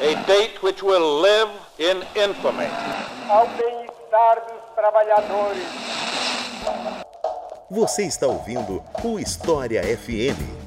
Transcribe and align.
A 0.00 0.14
date 0.26 0.62
which 0.62 0.82
will 0.82 1.20
live 1.20 1.50
in 1.78 2.02
infamy. 2.16 2.68
Ao 3.28 3.46
bem-estar 3.48 4.46
dos 4.46 4.74
trabalhadores. 4.74 5.62
Você 7.70 8.04
está 8.04 8.26
ouvindo 8.26 8.82
o 9.04 9.18
História 9.18 9.82
FM. 9.82 10.63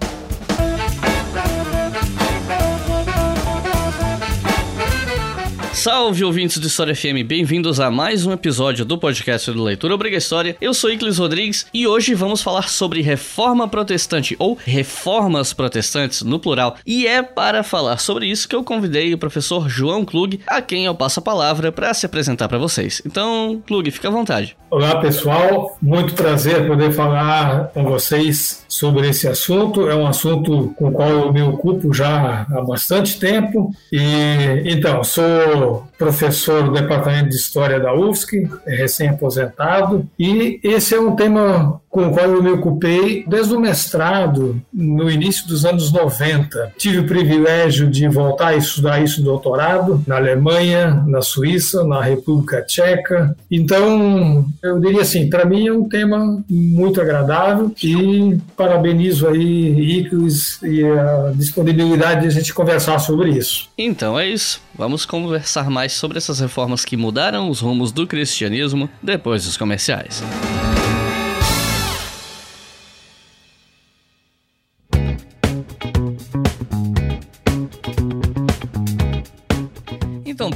Salve 5.77 6.25
ouvintes 6.25 6.57
do 6.57 6.65
História 6.65 6.95
FM, 6.95 7.23
bem-vindos 7.23 7.79
a 7.79 7.91
mais 7.91 8.25
um 8.25 8.31
episódio 8.33 8.83
do 8.83 8.97
podcast 8.97 9.51
do 9.51 9.63
Leitura 9.63 9.93
Obriga 9.93 10.17
História. 10.17 10.57
Eu 10.59 10.73
sou 10.73 10.89
Iclis 10.89 11.19
Rodrigues 11.19 11.67
e 11.71 11.85
hoje 11.85 12.15
vamos 12.15 12.41
falar 12.41 12.67
sobre 12.67 12.99
reforma 13.01 13.67
protestante 13.67 14.35
ou 14.39 14.57
reformas 14.65 15.53
protestantes 15.53 16.23
no 16.23 16.39
plural. 16.39 16.77
E 16.83 17.05
é 17.05 17.21
para 17.21 17.61
falar 17.61 17.99
sobre 17.99 18.25
isso 18.25 18.49
que 18.49 18.55
eu 18.55 18.63
convidei 18.63 19.13
o 19.13 19.19
professor 19.19 19.69
João 19.69 20.03
Klug, 20.03 20.41
a 20.47 20.63
quem 20.63 20.85
eu 20.85 20.95
passo 20.95 21.19
a 21.19 21.23
palavra 21.23 21.71
para 21.71 21.93
se 21.93 22.07
apresentar 22.07 22.49
para 22.49 22.57
vocês. 22.57 22.99
Então, 23.05 23.61
Klug, 23.67 23.91
fica 23.91 24.07
à 24.07 24.11
vontade. 24.11 24.57
Olá 24.71 24.99
pessoal, 24.99 25.77
muito 25.81 26.13
prazer 26.15 26.67
poder 26.67 26.91
falar 26.91 27.67
com 27.67 27.85
vocês 27.85 28.65
sobre 28.67 29.07
esse 29.07 29.27
assunto. 29.27 29.87
É 29.87 29.95
um 29.95 30.07
assunto 30.07 30.73
com 30.75 30.89
o 30.89 30.91
qual 30.91 31.09
eu 31.09 31.31
me 31.31 31.41
ocupo 31.41 31.93
já 31.93 32.45
há 32.51 32.61
bastante 32.63 33.19
tempo. 33.19 33.71
E 33.93 34.63
então, 34.65 35.03
sou 35.03 35.76
professor 35.97 36.63
do 36.63 36.71
Departamento 36.71 37.29
de 37.29 37.35
História 37.35 37.79
da 37.79 37.93
UFSC, 37.93 38.49
recém-aposentado, 38.65 40.07
e 40.17 40.59
esse 40.63 40.95
é 40.95 40.99
um 40.99 41.15
tema 41.15 41.81
com 41.89 42.07
o 42.07 42.11
qual 42.11 42.27
eu 42.27 42.43
me 42.43 42.51
ocupei 42.51 43.25
desde 43.27 43.55
o 43.55 43.59
mestrado, 43.59 44.61
no 44.71 45.09
início 45.09 45.47
dos 45.47 45.65
anos 45.65 45.91
90. 45.91 46.73
Tive 46.77 46.99
o 46.99 47.07
privilégio 47.07 47.89
de 47.89 48.07
voltar 48.07 48.49
a 48.49 48.55
estudar 48.55 49.01
isso 49.01 49.21
no 49.21 49.25
doutorado, 49.25 50.03
na 50.05 50.17
Alemanha, 50.17 51.03
na 51.07 51.23
Suíça, 51.23 51.83
na 51.83 52.01
República 52.01 52.61
Tcheca. 52.61 53.35
Então, 53.49 54.45
eu 54.61 54.79
diria 54.79 55.01
assim, 55.01 55.27
para 55.27 55.43
mim 55.43 55.67
é 55.67 55.73
um 55.73 55.89
tema 55.89 56.43
muito 56.47 57.01
agradável 57.01 57.71
e 57.83 58.37
parabenizo 58.55 59.27
aí 59.27 59.99
Iclis 59.99 60.61
e 60.61 60.83
a 60.83 61.31
disponibilidade 61.33 62.21
de 62.21 62.27
a 62.27 62.31
gente 62.31 62.53
conversar 62.53 62.99
sobre 62.99 63.31
isso. 63.31 63.69
Então 63.77 64.19
é 64.19 64.27
isso. 64.27 64.61
Vamos 64.75 65.05
conversar 65.05 65.56
mais 65.63 65.93
sobre 65.93 66.17
essas 66.17 66.39
reformas 66.39 66.85
que 66.85 66.97
mudaram 66.97 67.49
os 67.49 67.59
rumos 67.59 67.91
do 67.91 68.05
cristianismo 68.05 68.89
depois 69.01 69.45
dos 69.45 69.57
comerciais. 69.57 70.23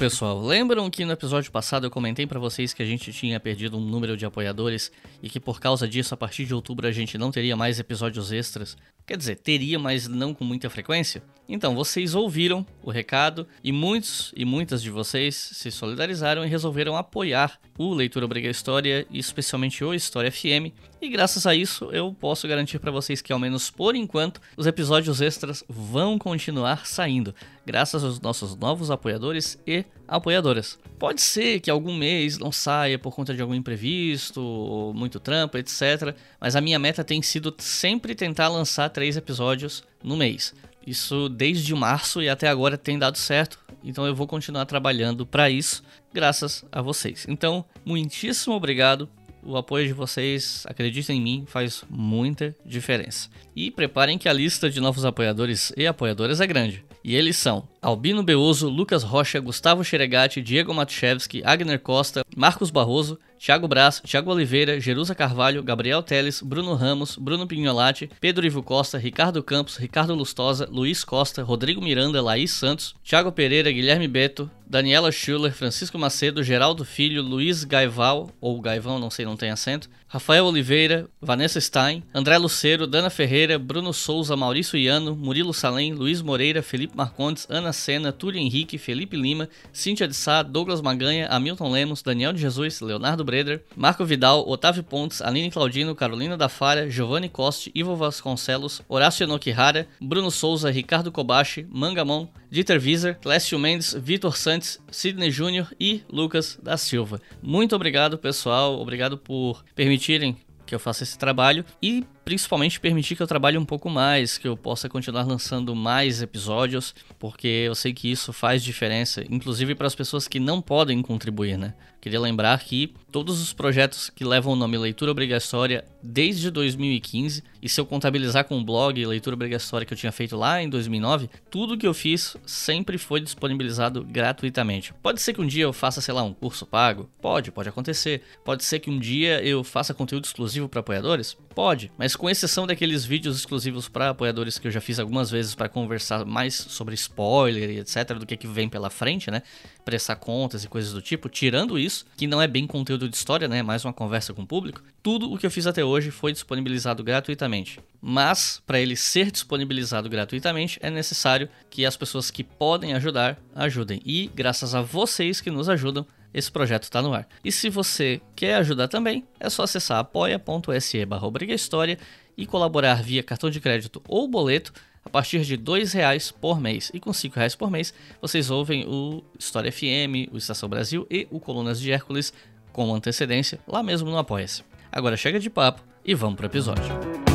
Pessoal, 0.02 0.42
lembram 0.42 0.90
que 0.90 1.06
no 1.06 1.12
episódio 1.12 1.52
passado 1.52 1.86
eu 1.86 1.92
comentei 1.92 2.26
para 2.26 2.40
vocês 2.40 2.74
que 2.74 2.82
a 2.82 2.86
gente 2.86 3.14
tinha 3.14 3.40
perdido 3.40 3.78
um 3.78 3.82
número 3.82 4.18
de 4.18 4.26
apoiadores 4.26 4.92
e 5.22 5.30
que 5.30 5.40
por 5.40 5.60
causa 5.60 5.88
disso, 5.88 6.12
a 6.16 6.18
partir 6.18 6.44
de 6.44 6.56
outubro, 6.56 6.88
a 6.88 6.92
gente 6.92 7.20
não 7.20 7.30
teria 7.30 7.56
mais 7.56 7.80
episódios 7.80 8.32
extras? 8.32 8.76
Quer 9.06 9.16
dizer, 9.16 9.36
teria, 9.36 9.78
mas 9.78 10.08
não 10.08 10.34
com 10.34 10.44
muita 10.44 10.72
frequência? 10.72 11.22
Então, 11.48 11.76
vocês 11.76 12.16
ouviram 12.16 12.66
o 12.82 12.90
recado 12.90 13.48
e 13.64 13.72
muitos 13.72 14.34
e 14.36 14.44
muitas 14.44 14.82
de 14.82 14.90
vocês 14.90 15.36
se 15.36 15.70
solidarizaram 15.70 16.44
e 16.44 16.48
resolveram 16.48 16.98
apoiar 16.98 17.60
o 17.82 17.96
Leitura 17.96 18.26
Obriga 18.26 18.48
História, 18.48 19.08
especialmente 19.12 19.84
o 19.84 19.92
História 19.92 20.32
FM. 20.32 20.72
E 21.02 21.10
graças 21.10 21.48
a 21.48 21.56
isso, 21.56 21.86
eu 21.92 22.14
posso 22.14 22.48
garantir 22.48 22.78
para 22.78 22.92
vocês 22.92 23.22
que, 23.22 23.34
ao 23.34 23.40
menos 23.40 23.72
por 23.72 23.96
enquanto, 23.96 24.40
os 24.56 24.68
episódios 24.68 25.20
extras 25.20 25.64
vão 25.68 26.20
continuar 26.20 26.86
saindo, 26.86 27.34
graças 27.66 28.04
aos 28.04 28.20
nossos 28.20 28.56
novos 28.56 28.92
apoiadores 28.92 29.60
e 29.66 29.84
apoiadoras. 30.08 30.78
Pode 31.00 31.22
ser 31.22 31.60
que 31.60 31.72
algum 31.72 31.96
mês 31.96 32.38
não 32.38 32.52
saia 32.52 33.00
por 33.00 33.16
conta 33.16 33.34
de 33.34 33.42
algum 33.42 33.56
imprevisto, 33.56 34.94
muito 34.96 35.20
trampo, 35.20 35.58
etc. 35.58 36.16
Mas 36.40 36.56
a 36.56 36.62
minha 36.62 36.78
meta 36.78 37.04
tem 37.04 37.20
sido 37.24 37.52
sempre 37.58 38.14
tentar 38.14 38.50
lançar 38.50 38.90
três 38.90 39.18
episódios 39.18 39.84
no 40.04 40.16
mês. 40.16 40.54
Isso 40.86 41.30
desde 41.30 41.74
março 41.76 42.22
e 42.22 42.30
até 42.30 42.48
agora 42.48 42.78
tem 42.78 42.98
dado 42.98 43.18
certo, 43.18 43.60
então 43.84 44.06
eu 44.06 44.16
vou 44.16 44.28
continuar 44.28 44.66
trabalhando 44.66 45.26
para 45.26 45.50
isso, 45.50 45.84
graças 46.14 46.66
a 46.72 46.82
vocês. 46.82 47.26
Então, 47.28 47.66
muitíssimo 47.86 48.56
obrigado. 48.56 49.10
O 49.44 49.58
apoio 49.58 49.88
de 49.88 49.94
vocês, 49.94 50.64
acreditem 50.68 51.18
em 51.18 51.22
mim, 51.22 51.44
faz 51.48 51.84
muita 51.90 52.56
diferença. 52.64 53.28
E 53.56 53.72
preparem 53.72 54.18
que 54.18 54.30
a 54.30 54.34
lista 54.34 54.70
de 54.70 54.80
novos 54.80 55.04
apoiadores 55.04 55.74
e 55.76 55.88
apoiadoras 55.88 56.40
é 56.40 56.46
grande. 56.46 56.86
E 57.04 57.16
eles 57.16 57.38
são 57.38 57.68
Albino 57.82 58.22
Beoso, 58.22 58.70
Lucas 58.70 59.02
Rocha, 59.02 59.40
Gustavo 59.40 59.84
Xeregati, 59.84 60.44
Diego 60.44 60.72
Matuszewski, 60.72 61.42
Agner 61.44 61.80
Costa, 61.80 62.24
Marcos 62.36 62.70
Barroso, 62.70 63.18
Thiago 63.44 63.68
Braz, 63.68 64.00
Thiago 64.06 64.30
Oliveira, 64.30 64.80
Jerusa 64.80 65.16
Carvalho, 65.16 65.64
Gabriel 65.64 66.04
Teles, 66.04 66.44
Bruno 66.44 66.76
Ramos, 66.76 67.18
Bruno 67.18 67.48
Pignolati, 67.48 68.08
Pedro 68.20 68.46
Ivo 68.46 68.62
Costa, 68.62 69.00
Ricardo 69.00 69.42
Campos, 69.42 69.78
Ricardo 69.78 70.14
Lustosa, 70.14 70.70
Luiz 70.70 71.04
Costa, 71.04 71.42
Rodrigo 71.42 71.82
Miranda, 71.82 72.22
Laís 72.22 72.52
Santos, 72.52 72.94
Thiago 73.04 73.32
Pereira, 73.32 73.72
Guilherme 73.72 74.08
Beto, 74.08 74.48
Daniela 74.68 75.12
Schuller, 75.12 75.52
Francisco 75.52 75.98
Macedo, 75.98 76.44
Geraldo 76.44 76.86
Filho, 76.86 77.24
Luiz 77.24 77.64
Gaival, 77.64 78.30
ou 78.40 78.62
Gaivão, 78.62 79.00
não 79.00 79.10
sei, 79.10 79.26
não 79.26 79.36
tem 79.36 79.50
acento, 79.50 79.90
Rafael 80.14 80.46
Oliveira, 80.46 81.08
Vanessa 81.22 81.62
Stein, 81.62 82.04
André 82.14 82.38
Luceiro, 82.38 82.86
Dana 82.86 83.10
Ferreira, 83.10 83.58
Bruno 83.58 83.94
Souza, 83.94 84.36
Maurício 84.36 84.78
Iano, 84.78 85.16
Murilo 85.16 85.54
Salem, 85.54 85.94
Luiz 85.94 86.22
Moreira, 86.22 86.62
Felipe 86.62 86.98
Marcondes, 86.98 87.48
Ana 87.50 87.72
Sena, 87.72 88.12
Túlio 88.12 88.38
Henrique, 88.38 88.78
Felipe 88.78 89.16
Lima, 89.16 89.48
Cíntia 89.72 90.10
de 90.10 90.14
Sá, 90.14 90.44
Douglas 90.44 90.82
Maganha, 90.82 91.30
Hamilton 91.30 91.72
Lemos, 91.72 92.02
Daniel 92.02 92.34
de 92.34 92.42
Jesus, 92.42 92.82
Leonardo 92.82 93.24
Breder, 93.24 93.64
Marco 93.74 94.04
Vidal, 94.04 94.44
Otávio 94.46 94.84
Pontes, 94.84 95.22
Aline 95.22 95.50
Claudino, 95.50 95.96
Carolina 95.96 96.36
da 96.36 96.50
Fara, 96.50 96.90
Giovanni 96.90 97.30
Coste, 97.30 97.72
Ivo 97.74 97.96
Vasconcelos, 97.96 98.82
Horácio 98.90 99.24
Enokihara, 99.24 99.88
Bruno 100.02 100.30
Souza, 100.30 100.70
Ricardo 100.70 101.10
Kobashi, 101.10 101.66
Mangamon, 101.72 102.28
Dieter 102.52 102.82
Wieser, 102.82 103.18
Clécio 103.18 103.58
Mendes, 103.58 103.94
Vitor 103.98 104.36
Santos, 104.36 104.78
Sidney 104.92 105.32
Júnior 105.32 105.74
e 105.80 106.04
Lucas 106.12 106.60
da 106.62 106.76
Silva. 106.76 107.22
Muito 107.42 107.74
obrigado, 107.74 108.18
pessoal. 108.18 108.78
Obrigado 108.78 109.18
por 109.18 109.64
permitirem 109.74 110.36
que 110.66 110.76
eu 110.76 110.80
faça 110.80 111.04
esse 111.04 111.18
trabalho 111.18 111.64
e 111.82 112.06
principalmente 112.24 112.80
permitir 112.80 113.16
que 113.16 113.24
eu 113.24 113.28
trabalhe 113.28 113.58
um 113.58 113.66
pouco 113.66 113.90
mais, 113.90 114.38
que 114.38 114.48
eu 114.48 114.56
possa 114.56 114.88
continuar 114.88 115.24
lançando 115.24 115.76
mais 115.76 116.22
episódios, 116.22 116.94
porque 117.20 117.48
eu 117.48 117.76
sei 117.76 117.94
que 117.94 118.12
isso 118.12 118.32
faz 118.32 118.64
diferença, 118.64 119.24
inclusive 119.30 119.76
para 119.76 119.88
as 119.88 119.96
pessoas 119.96 120.28
que 120.28 120.40
não 120.40 120.62
podem 120.62 121.02
contribuir, 121.02 121.58
né? 121.58 121.74
Queria 122.02 122.20
lembrar 122.20 122.60
que 122.60 122.96
todos 123.12 123.40
os 123.40 123.54
projetos 123.54 124.10
que 124.10 124.26
levam 124.26 124.54
o 124.54 124.56
nome 124.56 124.76
Leitura 124.76 125.12
Obrigatória 125.12 125.86
desde 126.02 126.50
2015, 126.50 127.44
e 127.62 127.70
se 127.70 127.80
eu 127.80 127.86
contabilizar 127.86 128.44
com 128.46 128.58
o 128.58 128.64
blog 128.64 129.06
Leitura 129.06 129.36
Obrigatória 129.36 129.86
que 129.86 129.94
eu 129.94 129.98
tinha 129.98 130.12
feito 130.12 130.36
lá 130.36 130.64
em 130.64 130.68
2009, 130.68 131.30
tudo 131.52 131.78
que 131.78 131.86
eu 131.86 131.94
fiz 131.94 132.36
sempre 132.44 132.98
foi 132.98 133.22
disponibilizado 133.22 134.04
gratuitamente. 134.04 134.96
Pode 134.96 135.22
ser 135.22 135.32
que 135.32 135.42
um 135.42 135.46
dia 135.46 135.66
eu 135.66 135.72
faça, 135.72 136.02
sei 136.02 136.12
lá, 136.12 136.24
um 136.24 136.34
curso 136.34 136.66
pago? 136.66 137.08
Pode, 137.22 137.52
pode 137.52 137.70
acontecer. 137.70 138.24
Pode 138.44 138.64
ser 138.64 138.80
que 138.80 138.90
um 138.90 138.98
dia 138.98 139.40
eu 139.44 139.64
faça 139.64 139.94
conteúdo 139.94 140.26
exclusivo 140.26 140.68
para 140.68 140.80
apoiadores? 140.80 141.38
Pode, 141.54 141.92
mas 141.98 142.16
com 142.16 142.30
exceção 142.30 142.66
daqueles 142.66 143.04
vídeos 143.04 143.38
exclusivos 143.38 143.90
para 143.90 144.10
apoiadores 144.10 144.58
que 144.58 144.68
eu 144.68 144.72
já 144.72 144.80
fiz 144.80 145.00
algumas 145.00 145.30
vezes 145.30 145.54
para 145.54 145.68
conversar 145.68 146.26
mais 146.26 146.56
sobre 146.56 146.96
spoiler 146.96 147.70
e 147.70 147.80
etc, 147.80 148.14
do 148.18 148.26
que, 148.26 148.38
que 148.38 148.48
vem 148.48 148.70
pela 148.70 148.90
frente, 148.90 149.30
né? 149.30 149.42
Prestar 149.84 150.16
contas 150.16 150.64
e 150.64 150.68
coisas 150.68 150.94
do 150.94 151.02
tipo, 151.02 151.28
tirando 151.28 151.78
isso, 151.78 152.06
que 152.16 152.26
não 152.26 152.42
é 152.42 152.48
bem 152.48 152.66
conteúdo 152.66 153.10
de 153.10 153.16
história, 153.16 153.48
né? 153.48 153.60
É 153.60 153.64
mais 153.64 153.84
uma 153.84 153.94
conversa 153.94 154.34
com 154.34 154.44
o 154.44 154.48
público, 154.48 154.82
tudo 155.04 155.32
o 155.32 155.38
que 155.38 155.46
eu 155.46 155.52
fiz 155.52 155.68
até 155.68 155.84
hoje 155.84 156.10
foi 156.10 156.32
disponibilizado 156.32 157.04
gratuitamente. 157.04 157.80
Mas, 158.02 158.62
para 158.66 158.80
ele 158.80 158.96
ser 158.96 159.30
disponibilizado 159.30 160.10
gratuitamente, 160.10 160.80
é 160.82 160.90
necessário 160.90 161.50
que 161.70 161.86
as 161.86 161.98
pessoas 161.98 162.32
que 162.32 162.44
podem 162.44 162.94
ajudar, 162.94 163.38
ajudem. 163.54 164.02
E, 164.06 164.32
graças 164.34 164.74
a 164.74 164.82
vocês 164.82 165.42
que 165.42 165.52
nos 165.52 165.70
ajudam, 165.70 166.06
esse 166.34 166.52
projeto 166.52 166.84
está 166.84 167.02
no 167.02 167.14
ar. 167.14 167.28
E 167.44 167.52
se 167.52 167.70
você 167.70 168.22
quer 168.36 168.56
ajudar 168.56 168.88
também, 168.88 169.26
é 169.40 169.50
só 169.50 169.64
acessar 169.64 170.00
apoia.se 170.00 171.06
barra 171.06 171.28
História 171.50 171.98
e 172.38 172.46
colaborar 172.46 173.04
via 173.04 173.24
cartão 173.24 173.50
de 173.50 173.60
crédito 173.60 174.02
ou 174.08 174.28
boleto 174.28 174.74
a 175.04 175.10
partir 175.10 175.42
de 175.42 175.56
R$ 175.56 175.86
reais 175.94 176.32
por 176.32 176.60
mês. 176.60 176.92
E 176.94 177.00
com 177.00 177.12
R$ 177.12 177.32
reais 177.34 177.56
por 177.56 177.70
mês, 177.70 177.94
vocês 178.22 178.50
ouvem 178.50 178.86
o 178.88 179.24
História 179.38 179.72
FM, 179.72 180.32
o 180.32 180.38
Estação 180.38 180.70
Brasil 180.70 181.06
e 181.10 181.28
o 181.32 181.40
Colunas 181.40 181.80
de 181.80 181.92
Hércules 181.92 182.34
com 182.72 182.94
antecedência 182.94 183.60
lá 183.68 183.84
mesmo 183.84 184.10
no 184.10 184.18
Apoia-se. 184.18 184.64
Agora 184.92 185.18
chega 185.18 185.40
de 185.40 185.50
papo 185.50 185.84
e 186.06 186.14
vamos 186.14 186.36
para 186.36 186.46
o 186.46 186.48
episódio. 186.48 187.31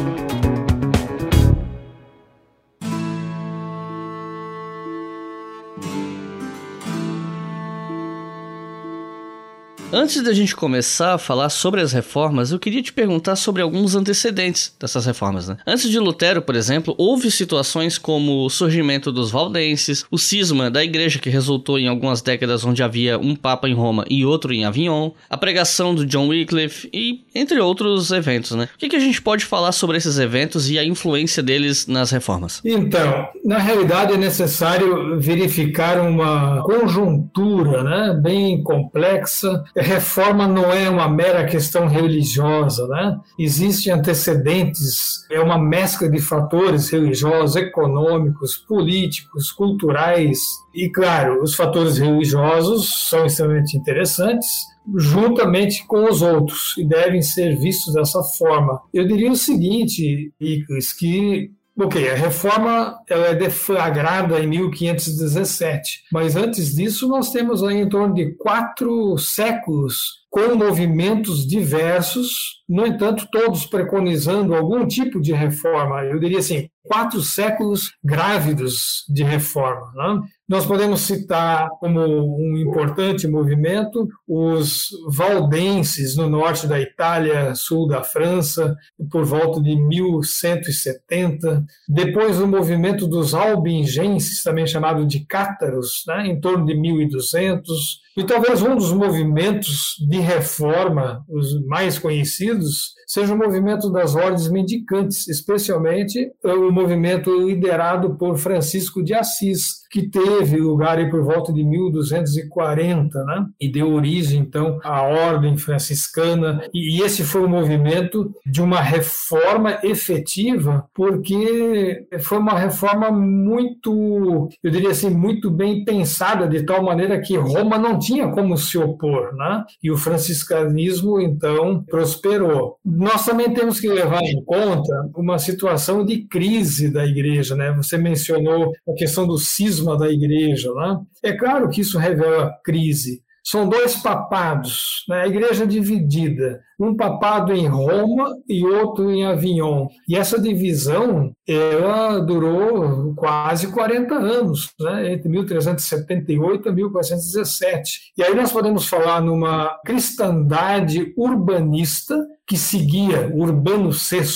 Antes 9.92 10.20
da 10.20 10.32
gente 10.32 10.56
começar 10.56 11.14
a 11.14 11.18
falar 11.18 11.48
sobre 11.48 11.80
as 11.80 11.92
reformas, 11.92 12.50
eu 12.50 12.58
queria 12.58 12.82
te 12.82 12.92
perguntar 12.92 13.36
sobre 13.36 13.62
alguns 13.62 13.94
antecedentes 13.94 14.74
dessas 14.80 15.06
reformas. 15.06 15.48
Né? 15.48 15.56
Antes 15.64 15.88
de 15.88 15.98
Lutero, 16.00 16.42
por 16.42 16.56
exemplo, 16.56 16.92
houve 16.98 17.30
situações 17.30 17.96
como 17.96 18.44
o 18.44 18.50
surgimento 18.50 19.12
dos 19.12 19.30
valdenses, 19.30 20.04
o 20.10 20.18
cisma 20.18 20.68
da 20.68 20.82
igreja 20.82 21.20
que 21.20 21.30
resultou 21.30 21.78
em 21.78 21.86
algumas 21.86 22.20
décadas 22.20 22.64
onde 22.64 22.82
havia 22.82 23.16
um 23.16 23.36
papa 23.36 23.68
em 23.68 23.74
Roma 23.74 24.04
e 24.10 24.24
outro 24.24 24.52
em 24.52 24.64
Avignon, 24.64 25.12
a 25.30 25.36
pregação 25.36 25.94
do 25.94 26.04
John 26.04 26.28
Wycliffe 26.28 26.88
e 26.92 27.24
entre 27.32 27.60
outros 27.60 28.10
eventos. 28.10 28.52
Né? 28.52 28.68
O 28.74 28.78
que, 28.78 28.88
que 28.88 28.96
a 28.96 29.00
gente 29.00 29.22
pode 29.22 29.44
falar 29.44 29.70
sobre 29.70 29.96
esses 29.96 30.18
eventos 30.18 30.68
e 30.68 30.80
a 30.80 30.84
influência 30.84 31.42
deles 31.44 31.86
nas 31.86 32.10
reformas? 32.10 32.60
Então, 32.64 33.28
na 33.44 33.58
realidade 33.58 34.14
é 34.14 34.16
necessário 34.16 35.20
verificar 35.20 36.00
uma 36.00 36.60
conjuntura 36.62 37.84
né, 37.84 38.20
bem 38.20 38.64
complexa 38.64 39.62
reforma 39.86 40.46
não 40.46 40.72
é 40.72 40.90
uma 40.90 41.08
mera 41.08 41.46
questão 41.46 41.86
religiosa, 41.86 42.86
né? 42.88 43.18
Existem 43.38 43.92
antecedentes, 43.92 45.24
é 45.30 45.40
uma 45.40 45.58
mescla 45.58 46.08
de 46.08 46.20
fatores 46.20 46.90
religiosos, 46.90 47.56
econômicos, 47.56 48.56
políticos, 48.56 49.50
culturais. 49.52 50.38
E, 50.74 50.90
claro, 50.90 51.42
os 51.42 51.54
fatores 51.54 51.96
religiosos 51.98 53.08
são 53.08 53.24
extremamente 53.24 53.76
interessantes, 53.76 54.48
juntamente 54.96 55.86
com 55.86 56.04
os 56.04 56.20
outros, 56.20 56.74
e 56.76 56.84
devem 56.84 57.22
ser 57.22 57.56
vistos 57.56 57.94
dessa 57.94 58.22
forma. 58.36 58.80
Eu 58.92 59.06
diria 59.06 59.30
o 59.30 59.36
seguinte, 59.36 60.32
Iclis, 60.40 60.92
que 60.92 61.50
Ok, 61.78 62.08
a 62.08 62.14
reforma 62.14 62.98
ela 63.06 63.26
é 63.26 63.34
deflagrada 63.34 64.40
em 64.40 64.46
1517, 64.46 66.04
mas 66.10 66.34
antes 66.34 66.74
disso 66.74 67.06
nós 67.06 67.30
temos 67.30 67.62
aí 67.62 67.76
em 67.76 67.88
torno 67.88 68.14
de 68.14 68.34
quatro 68.34 69.18
séculos 69.18 70.24
com 70.30 70.54
movimentos 70.54 71.46
diversos, 71.46 72.62
no 72.66 72.86
entanto, 72.86 73.28
todos 73.30 73.66
preconizando 73.66 74.54
algum 74.54 74.86
tipo 74.86 75.20
de 75.20 75.32
reforma. 75.32 76.02
Eu 76.04 76.18
diria 76.18 76.38
assim, 76.38 76.68
quatro 76.86 77.20
séculos 77.20 77.92
grávidos 78.02 79.04
de 79.08 79.22
reforma. 79.22 79.92
Né? 79.94 80.20
Nós 80.48 80.64
podemos 80.64 81.00
citar 81.00 81.68
como 81.80 82.00
um 82.00 82.56
importante 82.56 83.26
movimento 83.26 84.08
os 84.26 84.88
valdenses 85.08 86.16
no 86.16 86.28
norte 86.28 86.66
da 86.66 86.80
Itália, 86.80 87.54
sul 87.54 87.88
da 87.88 88.02
França, 88.02 88.76
por 89.10 89.24
volta 89.24 89.60
de 89.60 89.74
1170. 89.76 91.64
Depois 91.88 92.40
o 92.40 92.46
movimento 92.46 93.06
dos 93.06 93.34
albingenses, 93.34 94.42
também 94.42 94.66
chamado 94.66 95.04
de 95.04 95.26
cátaros, 95.26 96.04
né? 96.06 96.28
em 96.28 96.40
torno 96.40 96.64
de 96.64 96.74
1200 96.74 98.06
e 98.16 98.24
talvez 98.24 98.62
um 98.62 98.74
dos 98.74 98.92
movimentos 98.92 99.94
de 100.08 100.18
reforma, 100.18 101.22
os 101.28 101.62
mais 101.66 101.98
conhecidos, 101.98 102.94
seja 103.06 103.34
o 103.34 103.36
movimento 103.36 103.90
das 103.92 104.14
ordens 104.14 104.48
mendicantes, 104.48 105.28
especialmente 105.28 106.32
o 106.42 106.72
movimento 106.76 107.34
liderado 107.46 108.16
por 108.16 108.36
Francisco 108.36 109.02
de 109.02 109.14
Assis, 109.14 109.86
que 109.90 110.08
teve 110.08 110.58
lugar 110.58 110.98
aí 110.98 111.08
por 111.08 111.22
volta 111.22 111.52
de 111.52 111.64
1240, 111.64 113.24
né? 113.24 113.46
E 113.58 113.70
deu 113.70 113.94
origem, 113.94 114.40
então, 114.40 114.78
à 114.84 115.02
ordem 115.02 115.56
franciscana. 115.56 116.60
E 116.74 117.00
esse 117.00 117.24
foi 117.24 117.42
o 117.42 117.48
movimento 117.48 118.30
de 118.44 118.60
uma 118.60 118.80
reforma 118.80 119.78
efetiva, 119.82 120.84
porque 120.94 122.06
foi 122.20 122.38
uma 122.38 122.58
reforma 122.58 123.10
muito, 123.10 124.48
eu 124.62 124.70
diria 124.70 124.90
assim, 124.90 125.08
muito 125.08 125.50
bem 125.50 125.82
pensada, 125.84 126.46
de 126.46 126.62
tal 126.64 126.82
maneira 126.82 127.20
que 127.20 127.36
Roma 127.36 127.78
não 127.78 127.98
tinha 127.98 128.28
como 128.28 128.58
se 128.58 128.76
opor, 128.76 129.34
né? 129.34 129.64
E 129.82 129.90
o 129.90 129.96
franciscanismo, 129.96 131.20
então, 131.20 131.82
prosperou. 131.88 132.76
Nós 132.84 133.24
também 133.24 133.50
temos 133.54 133.80
que 133.80 133.88
levar 133.88 134.22
em 134.22 134.44
conta 134.44 135.08
uma 135.16 135.38
situação 135.38 136.04
de 136.04 136.26
crise 136.26 136.65
da 136.92 137.04
igreja, 137.04 137.54
né? 137.54 137.72
Você 137.72 137.96
mencionou 137.96 138.72
a 138.88 138.92
questão 138.94 139.26
do 139.26 139.38
cisma 139.38 139.96
da 139.96 140.10
igreja. 140.10 140.72
Né? 140.72 141.00
É 141.22 141.32
claro 141.32 141.68
que 141.68 141.80
isso 141.80 141.98
revela 141.98 142.52
crise. 142.64 143.22
São 143.48 143.68
dois 143.68 143.94
papados, 143.94 145.04
né? 145.08 145.22
a 145.22 145.26
igreja 145.28 145.64
dividida, 145.64 146.60
um 146.80 146.96
papado 146.96 147.52
em 147.52 147.68
Roma 147.68 148.36
e 148.48 148.66
outro 148.66 149.08
em 149.08 149.24
Avignon. 149.24 149.86
E 150.08 150.16
essa 150.16 150.36
divisão 150.36 151.32
ela 151.46 152.18
durou 152.18 153.14
quase 153.14 153.68
40 153.68 154.16
anos, 154.16 154.72
né? 154.80 155.12
entre 155.12 155.28
1378 155.28 156.68
e 156.68 156.72
1417. 156.72 158.12
E 158.18 158.24
aí 158.24 158.34
nós 158.34 158.50
podemos 158.50 158.88
falar 158.88 159.20
numa 159.20 159.78
cristandade 159.86 161.14
urbanista 161.16 162.20
que 162.44 162.56
seguia 162.56 163.30
Urbano 163.32 163.90
VI, 163.92 164.26